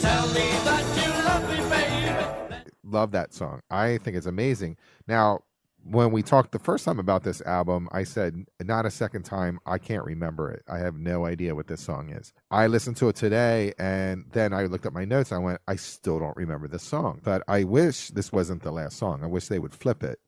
Tell 0.00 0.26
me 0.28 0.46
that 0.66 0.84
you 0.96 1.10
love 1.28 1.44
me, 1.50 1.58
baby. 1.70 2.72
Love 2.84 3.10
that 3.12 3.32
song. 3.34 3.60
I 3.70 3.98
think 3.98 4.16
it's 4.16 4.26
amazing. 4.26 4.76
Now, 5.06 5.40
when 5.84 6.12
we 6.12 6.22
talked 6.22 6.52
the 6.52 6.58
first 6.58 6.84
time 6.84 6.98
about 6.98 7.22
this 7.22 7.40
album, 7.42 7.88
I 7.92 8.04
said, 8.04 8.44
not 8.60 8.86
a 8.86 8.90
second 8.90 9.24
time, 9.24 9.58
I 9.66 9.78
can't 9.78 10.04
remember 10.04 10.50
it. 10.50 10.62
I 10.68 10.78
have 10.78 10.94
no 10.94 11.26
idea 11.26 11.54
what 11.54 11.66
this 11.66 11.80
song 11.80 12.10
is. 12.10 12.32
I 12.50 12.66
listened 12.66 12.96
to 12.98 13.08
it 13.08 13.16
today 13.16 13.72
and 13.78 14.24
then 14.32 14.52
I 14.52 14.64
looked 14.64 14.86
at 14.86 14.92
my 14.92 15.04
notes. 15.04 15.32
I 15.32 15.38
went, 15.38 15.60
I 15.66 15.76
still 15.76 16.18
don't 16.18 16.36
remember 16.36 16.68
this 16.68 16.82
song. 16.82 17.20
But 17.24 17.42
I 17.48 17.64
wish 17.64 18.08
this 18.08 18.32
wasn't 18.32 18.62
the 18.62 18.72
last 18.72 18.98
song. 18.98 19.22
I 19.22 19.26
wish 19.26 19.48
they 19.48 19.58
would 19.58 19.74
flip 19.74 20.02
it 20.02 20.18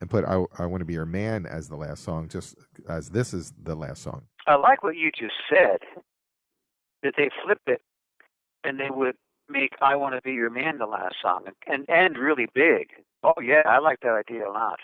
and 0.00 0.10
put 0.10 0.24
I, 0.24 0.44
I 0.58 0.66
Want 0.66 0.80
to 0.80 0.84
Be 0.84 0.94
Your 0.94 1.06
Man 1.06 1.46
as 1.46 1.68
the 1.68 1.76
last 1.76 2.04
song, 2.04 2.28
just 2.28 2.56
as 2.88 3.10
this 3.10 3.32
is 3.32 3.52
the 3.62 3.74
last 3.74 4.02
song. 4.02 4.22
I 4.46 4.56
like 4.56 4.82
what 4.82 4.96
you 4.96 5.10
just 5.10 5.34
said, 5.48 5.78
that 7.02 7.14
they 7.16 7.30
flip 7.44 7.60
it 7.66 7.80
and 8.64 8.78
they 8.78 8.90
would 8.90 9.16
make 9.48 9.72
I 9.80 9.96
Want 9.96 10.14
to 10.14 10.20
Be 10.22 10.32
Your 10.32 10.50
Man 10.50 10.78
the 10.78 10.86
last 10.86 11.16
song 11.22 11.44
and 11.66 11.88
end 11.88 12.18
really 12.18 12.46
big. 12.54 12.88
Oh, 13.22 13.40
yeah, 13.42 13.62
I 13.64 13.78
like 13.78 14.00
that 14.00 14.12
idea 14.12 14.48
a 14.48 14.52
lot. 14.52 14.78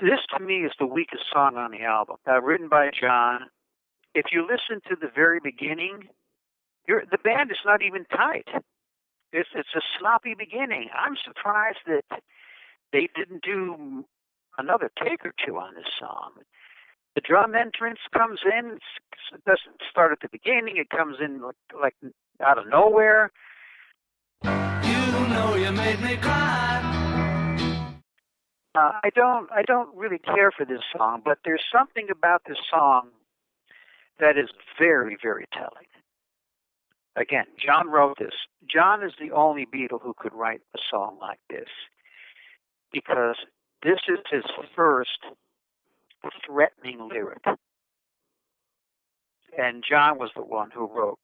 This 0.00 0.20
to 0.36 0.42
me 0.42 0.64
is 0.64 0.72
the 0.78 0.86
weakest 0.86 1.24
song 1.32 1.56
on 1.56 1.70
the 1.70 1.82
album, 1.82 2.16
uh, 2.26 2.40
written 2.40 2.68
by 2.68 2.90
John. 2.98 3.50
If 4.14 4.26
you 4.32 4.42
listen 4.42 4.80
to 4.88 4.96
the 4.96 5.10
very 5.14 5.38
beginning, 5.38 6.08
the 6.86 7.18
band 7.22 7.50
is 7.50 7.58
not 7.64 7.82
even 7.82 8.04
tight. 8.06 8.48
It's 9.32 9.48
it's 9.54 9.74
a 9.74 9.80
sloppy 9.98 10.34
beginning. 10.34 10.88
I'm 10.94 11.16
surprised 11.24 11.78
that 11.86 12.04
they 12.92 13.08
didn't 13.14 13.42
do 13.42 14.04
another 14.58 14.90
take 15.02 15.24
or 15.24 15.32
two 15.44 15.56
on 15.56 15.74
this 15.74 15.86
song. 15.98 16.32
The 17.14 17.20
drum 17.20 17.54
entrance 17.54 18.00
comes 18.12 18.40
in. 18.44 18.78
It 19.32 19.44
doesn't 19.44 19.80
start 19.90 20.12
at 20.12 20.20
the 20.20 20.28
beginning. 20.30 20.76
It 20.76 20.90
comes 20.90 21.16
in 21.24 21.40
like, 21.42 21.56
like 21.80 21.94
out 22.44 22.58
of 22.58 22.66
nowhere. 22.68 23.30
You 24.44 24.50
know 24.50 25.54
you 25.54 25.72
made 25.72 26.00
me 26.02 26.16
cry. 26.16 26.91
Uh, 28.74 28.92
I 29.04 29.10
don't 29.14 29.50
I 29.52 29.62
don't 29.62 29.94
really 29.94 30.18
care 30.18 30.50
for 30.50 30.64
this 30.64 30.80
song, 30.96 31.20
but 31.24 31.38
there's 31.44 31.64
something 31.70 32.08
about 32.10 32.42
this 32.46 32.56
song 32.70 33.08
that 34.18 34.38
is 34.38 34.48
very 34.78 35.16
very 35.22 35.46
telling. 35.52 35.86
Again, 37.14 37.44
John 37.62 37.90
wrote 37.90 38.18
this. 38.18 38.32
John 38.66 39.02
is 39.02 39.12
the 39.20 39.32
only 39.32 39.66
Beatle 39.66 40.00
who 40.00 40.14
could 40.16 40.32
write 40.32 40.62
a 40.74 40.78
song 40.90 41.18
like 41.20 41.40
this 41.50 41.68
because 42.90 43.36
this 43.82 43.98
is 44.08 44.20
his 44.30 44.44
first 44.74 45.18
threatening 46.46 47.08
lyric. 47.08 47.44
And 49.58 49.84
John 49.86 50.18
was 50.18 50.30
the 50.34 50.42
one 50.42 50.70
who 50.70 50.86
wrote 50.86 51.18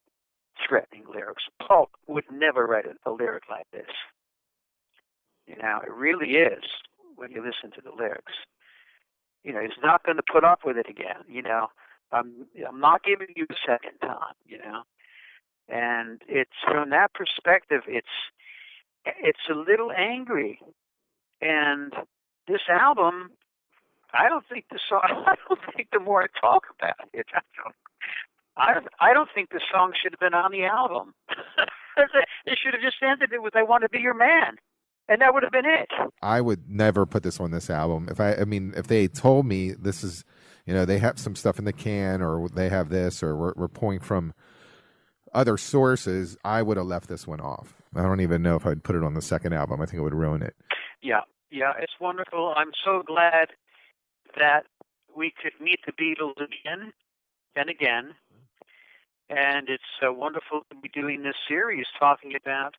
threatening 0.67 1.05
lyrics. 1.11 1.43
Paul 1.65 1.89
would 2.05 2.25
never 2.31 2.67
write 2.67 2.85
a, 2.85 3.09
a 3.09 3.11
lyric 3.11 3.43
like 3.49 3.65
this. 3.71 3.89
You 5.47 5.55
know, 5.55 5.79
it 5.83 5.91
really 5.91 6.35
is 6.35 6.63
when 7.19 7.31
you 7.31 7.43
listen 7.43 7.71
to 7.75 7.81
the 7.81 7.95
lyrics. 7.95 8.33
You 9.43 9.53
know, 9.53 9.61
he's 9.61 9.83
not 9.83 10.03
going 10.03 10.17
to 10.17 10.23
put 10.31 10.43
up 10.43 10.61
with 10.65 10.77
it 10.77 10.87
again. 10.89 11.23
You 11.27 11.41
know, 11.41 11.67
I'm 12.11 12.47
I'm 12.67 12.79
not 12.79 13.03
giving 13.03 13.27
you 13.35 13.45
a 13.49 13.55
second 13.65 13.99
time. 14.01 14.35
You 14.45 14.57
know, 14.57 14.81
and 15.67 16.21
it's 16.27 16.57
from 16.65 16.89
that 16.89 17.13
perspective, 17.13 17.83
it's 17.87 18.07
it's 19.05 19.39
a 19.49 19.55
little 19.55 19.91
angry, 19.91 20.59
and 21.41 21.93
this 22.47 22.61
album. 22.69 23.31
I 24.11 24.27
don't 24.27 24.43
think 24.49 24.65
the 24.71 24.79
song. 24.89 25.01
I 25.27 25.35
don't 25.47 25.59
think 25.75 25.89
the 25.93 25.99
more 25.99 26.23
I 26.23 26.27
talk 26.39 26.63
about 26.77 27.07
it, 27.13 27.27
I 27.33 27.41
don't. 27.55 27.75
I 28.57 29.09
I 29.11 29.13
don't 29.13 29.29
think 29.33 29.49
the 29.51 29.61
song 29.71 29.93
should 30.01 30.13
have 30.13 30.19
been 30.19 30.33
on 30.33 30.51
the 30.51 30.65
album. 30.65 31.13
they 32.45 32.55
should 32.61 32.73
have 32.73 32.81
just 32.81 32.97
ended 33.03 33.31
it 33.31 33.41
with 33.43 33.55
"I 33.55 33.63
Want 33.63 33.83
to 33.83 33.89
Be 33.89 33.99
Your 33.99 34.15
Man." 34.15 34.57
And 35.09 35.21
that 35.21 35.33
would 35.33 35.43
have 35.43 35.51
been 35.51 35.65
it. 35.65 35.89
I 36.21 36.39
would 36.39 36.69
never 36.69 37.05
put 37.05 37.23
this 37.23 37.39
on 37.39 37.51
this 37.51 37.69
album. 37.69 38.07
If 38.09 38.19
I, 38.19 38.35
I 38.35 38.45
mean, 38.45 38.73
if 38.77 38.87
they 38.87 39.07
told 39.07 39.45
me 39.45 39.71
this 39.71 40.03
is, 40.03 40.23
you 40.65 40.73
know, 40.73 40.85
they 40.85 40.99
have 40.99 41.19
some 41.19 41.35
stuff 41.35 41.57
in 41.57 41.65
the 41.65 41.73
can, 41.73 42.21
or 42.21 42.47
they 42.47 42.69
have 42.69 42.89
this, 42.89 43.23
or 43.23 43.35
we're, 43.35 43.53
we're 43.55 43.67
pulling 43.67 43.99
from 43.99 44.33
other 45.33 45.57
sources, 45.57 46.37
I 46.45 46.61
would 46.61 46.77
have 46.77 46.85
left 46.85 47.09
this 47.09 47.27
one 47.27 47.41
off. 47.41 47.73
I 47.95 48.03
don't 48.03 48.21
even 48.21 48.43
know 48.43 48.55
if 48.55 48.65
I'd 48.65 48.83
put 48.83 48.95
it 48.95 49.03
on 49.03 49.15
the 49.15 49.21
second 49.21 49.53
album. 49.53 49.81
I 49.81 49.85
think 49.85 49.99
it 49.99 50.03
would 50.03 50.13
ruin 50.13 50.43
it. 50.43 50.55
Yeah, 51.01 51.21
yeah, 51.49 51.73
it's 51.79 51.93
wonderful. 51.99 52.53
I'm 52.55 52.71
so 52.85 53.01
glad 53.05 53.49
that 54.37 54.65
we 55.15 55.33
could 55.41 55.53
meet 55.59 55.79
the 55.85 55.91
Beatles 55.91 56.35
again 56.37 56.93
and 57.55 57.69
again. 57.69 58.13
And 59.29 59.69
it's 59.69 59.83
uh, 60.05 60.13
wonderful 60.13 60.61
to 60.69 60.75
be 60.75 60.89
doing 60.89 61.23
this 61.23 61.35
series 61.47 61.85
talking 61.99 62.33
about 62.35 62.75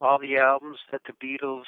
all 0.00 0.18
the 0.18 0.36
albums 0.36 0.78
that 0.92 1.02
the 1.06 1.12
Beatles 1.12 1.64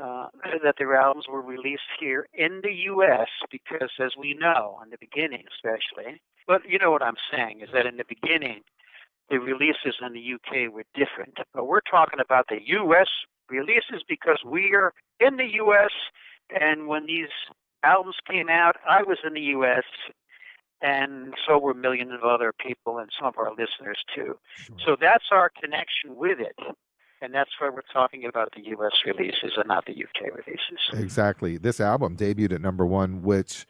uh, 0.00 0.28
that 0.62 0.76
their 0.78 0.96
albums 0.96 1.26
were 1.28 1.42
released 1.42 1.82
here 1.98 2.26
in 2.32 2.60
the 2.62 2.72
U.S. 2.84 3.28
because, 3.50 3.90
as 4.00 4.12
we 4.16 4.34
know, 4.34 4.78
in 4.82 4.90
the 4.90 4.96
beginning, 4.98 5.44
especially, 5.52 6.20
but 6.46 6.62
you 6.66 6.78
know 6.78 6.90
what 6.90 7.02
I'm 7.02 7.16
saying 7.30 7.60
is 7.60 7.68
that 7.74 7.86
in 7.86 7.96
the 7.96 8.04
beginning, 8.08 8.62
the 9.28 9.38
releases 9.38 9.96
in 10.00 10.12
the 10.12 10.34
UK 10.34 10.72
were 10.72 10.84
different. 10.94 11.38
But 11.54 11.66
we're 11.66 11.80
talking 11.80 12.20
about 12.20 12.46
the 12.48 12.60
U.S. 12.66 13.08
releases 13.48 14.02
because 14.08 14.38
we 14.44 14.74
are 14.74 14.92
in 15.18 15.36
the 15.36 15.48
U.S. 15.54 15.90
And 16.50 16.88
when 16.88 17.06
these 17.06 17.28
albums 17.82 18.16
came 18.28 18.48
out, 18.48 18.76
I 18.88 19.02
was 19.02 19.18
in 19.24 19.34
the 19.34 19.40
U.S. 19.40 19.84
and 20.82 21.34
so 21.46 21.58
were 21.58 21.74
millions 21.74 22.12
of 22.12 22.24
other 22.24 22.52
people 22.52 22.98
and 22.98 23.10
some 23.18 23.28
of 23.28 23.38
our 23.38 23.50
listeners 23.50 23.98
too. 24.14 24.38
So 24.84 24.96
that's 25.00 25.26
our 25.30 25.50
connection 25.60 26.16
with 26.16 26.40
it. 26.40 26.56
And 27.22 27.34
that's 27.34 27.50
why 27.58 27.68
we're 27.68 27.82
talking 27.92 28.24
about 28.24 28.52
the 28.54 28.62
U.S. 28.70 28.92
releases 29.04 29.52
and 29.56 29.68
not 29.68 29.84
the 29.86 29.92
UK 29.92 30.34
releases. 30.34 30.78
Exactly. 30.94 31.58
This 31.58 31.80
album 31.80 32.16
debuted 32.16 32.52
at 32.52 32.60
number 32.60 32.86
one, 32.86 33.22
which 33.22 33.66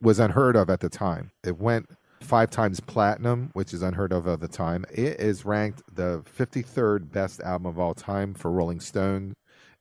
was 0.00 0.18
unheard 0.18 0.56
of 0.56 0.70
at 0.70 0.80
the 0.80 0.88
time. 0.88 1.30
It 1.44 1.58
went 1.58 1.90
five 2.22 2.50
times 2.50 2.80
platinum, 2.80 3.50
which 3.52 3.74
is 3.74 3.82
unheard 3.82 4.12
of 4.12 4.26
at 4.26 4.40
the 4.40 4.48
time. 4.48 4.84
It 4.90 5.20
is 5.20 5.44
ranked 5.44 5.82
the 5.94 6.24
53rd 6.38 7.12
best 7.12 7.40
album 7.40 7.66
of 7.66 7.78
all 7.78 7.94
time 7.94 8.34
for 8.34 8.50
Rolling 8.50 8.80
Stone 8.80 9.34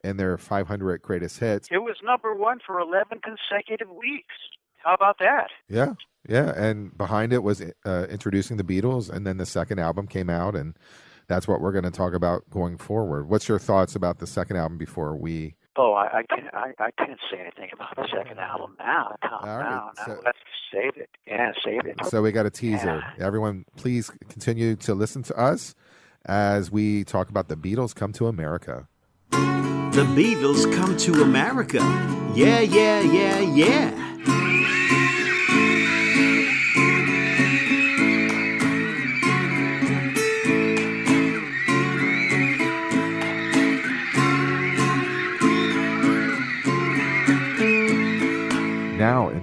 in 0.03 0.17
their 0.17 0.37
500 0.37 1.01
greatest 1.01 1.39
hits. 1.39 1.67
It 1.71 1.79
was 1.79 1.95
number 2.03 2.33
one 2.33 2.59
for 2.65 2.79
11 2.79 3.19
consecutive 3.23 3.89
weeks. 3.89 4.35
How 4.77 4.93
about 4.93 5.17
that? 5.19 5.47
Yeah, 5.67 5.93
yeah. 6.27 6.53
And 6.55 6.95
behind 6.95 7.33
it 7.33 7.41
was 7.41 7.63
uh, 7.85 8.05
introducing 8.09 8.57
the 8.57 8.63
Beatles, 8.63 9.09
and 9.09 9.25
then 9.25 9.37
the 9.37 9.45
second 9.45 9.79
album 9.79 10.05
came 10.05 10.29
out, 10.29 10.55
and 10.55 10.77
that's 11.27 11.47
what 11.47 11.61
we're 11.61 11.71
going 11.71 11.83
to 11.85 11.91
talk 11.91 12.13
about 12.13 12.49
going 12.49 12.77
forward. 12.77 13.29
What's 13.29 13.47
your 13.47 13.59
thoughts 13.59 13.95
about 13.95 14.19
the 14.19 14.27
second 14.27 14.57
album 14.57 14.77
before 14.77 15.15
we? 15.15 15.55
Oh, 15.77 15.93
I, 15.93 16.19
I 16.19 16.23
can't. 16.23 16.53
I, 16.53 16.71
I 16.79 16.91
can't 16.97 17.19
say 17.29 17.39
anything 17.39 17.69
about 17.73 17.95
the 17.95 18.07
second 18.15 18.39
album 18.39 18.75
now. 18.79 19.15
Calm 19.21 19.49
All 19.49 19.57
right, 19.57 19.63
down. 19.69 19.91
Now, 19.97 20.05
so- 20.05 20.21
let's 20.23 20.37
save 20.73 20.95
it. 20.95 21.09
Yeah, 21.27 21.51
save 21.63 21.85
it. 21.85 21.97
So 22.05 22.21
we 22.21 22.31
got 22.31 22.45
a 22.45 22.49
teaser. 22.49 23.03
Everyone, 23.19 23.65
please 23.75 24.09
continue 24.29 24.75
to 24.77 24.93
listen 24.95 25.23
to 25.23 25.35
us 25.37 25.75
as 26.25 26.71
we 26.71 27.03
talk 27.03 27.29
about 27.29 27.49
the 27.49 27.55
Beatles 27.55 27.93
come 27.93 28.13
to 28.13 28.27
America. 28.27 28.87
The 29.31 30.05
Beatles 30.13 30.73
come 30.75 30.95
to 30.97 31.21
America. 31.21 31.79
Yeah, 32.35 32.59
yeah, 32.59 32.99
yeah, 33.01 33.39
yeah. 33.39 34.05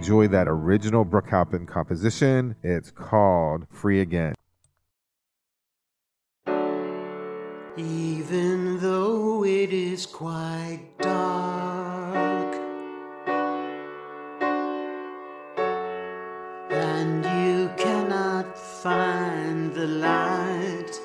Enjoy 0.02 0.26
that 0.26 0.48
original 0.48 1.04
Brook 1.04 1.30
Halpin 1.30 1.64
composition. 1.64 2.56
It's 2.64 2.90
called 2.90 3.68
"Free 3.70 4.00
Again." 4.00 4.34
Even 7.76 8.80
though 8.80 9.44
it 9.44 9.72
is 9.72 10.04
quite 10.06 10.80
dark 10.98 12.56
and 16.68 17.24
you 17.24 17.70
cannot 17.76 18.58
find 18.58 19.72
the 19.72 19.86
light, 19.86 20.98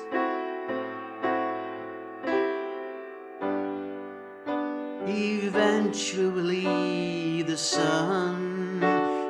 eventually 5.06 6.62
the 7.42 7.56
sun 7.56 8.57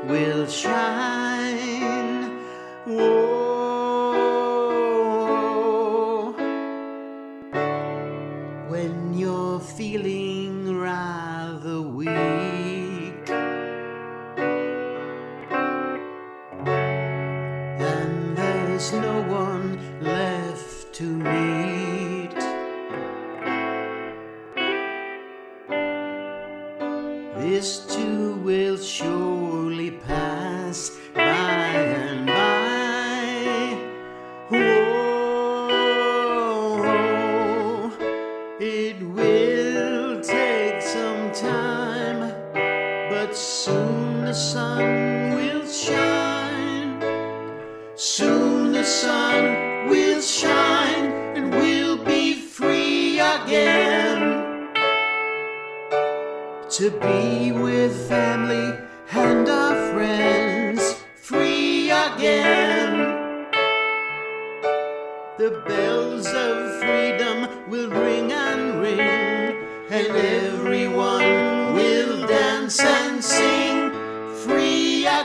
will 0.08 0.46
shine. 0.46 2.40
Whoa. 2.86 3.37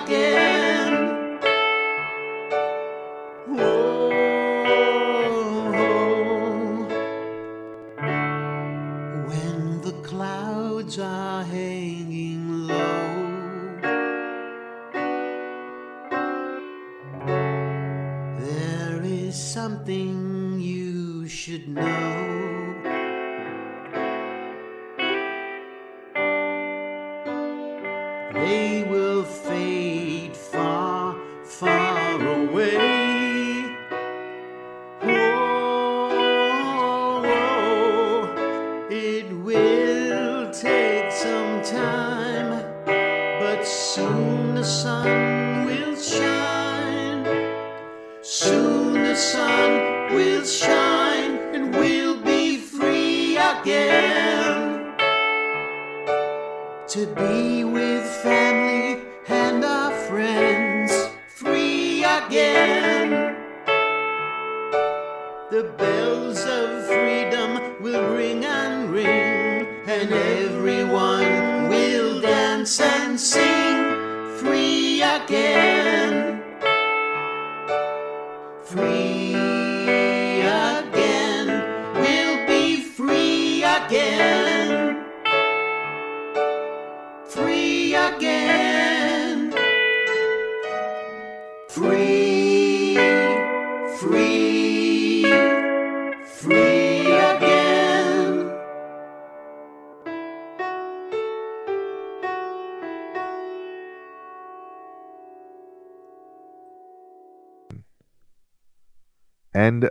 Again. 0.01 0.82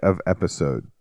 Of 0.03 0.20
episode. 0.26 0.91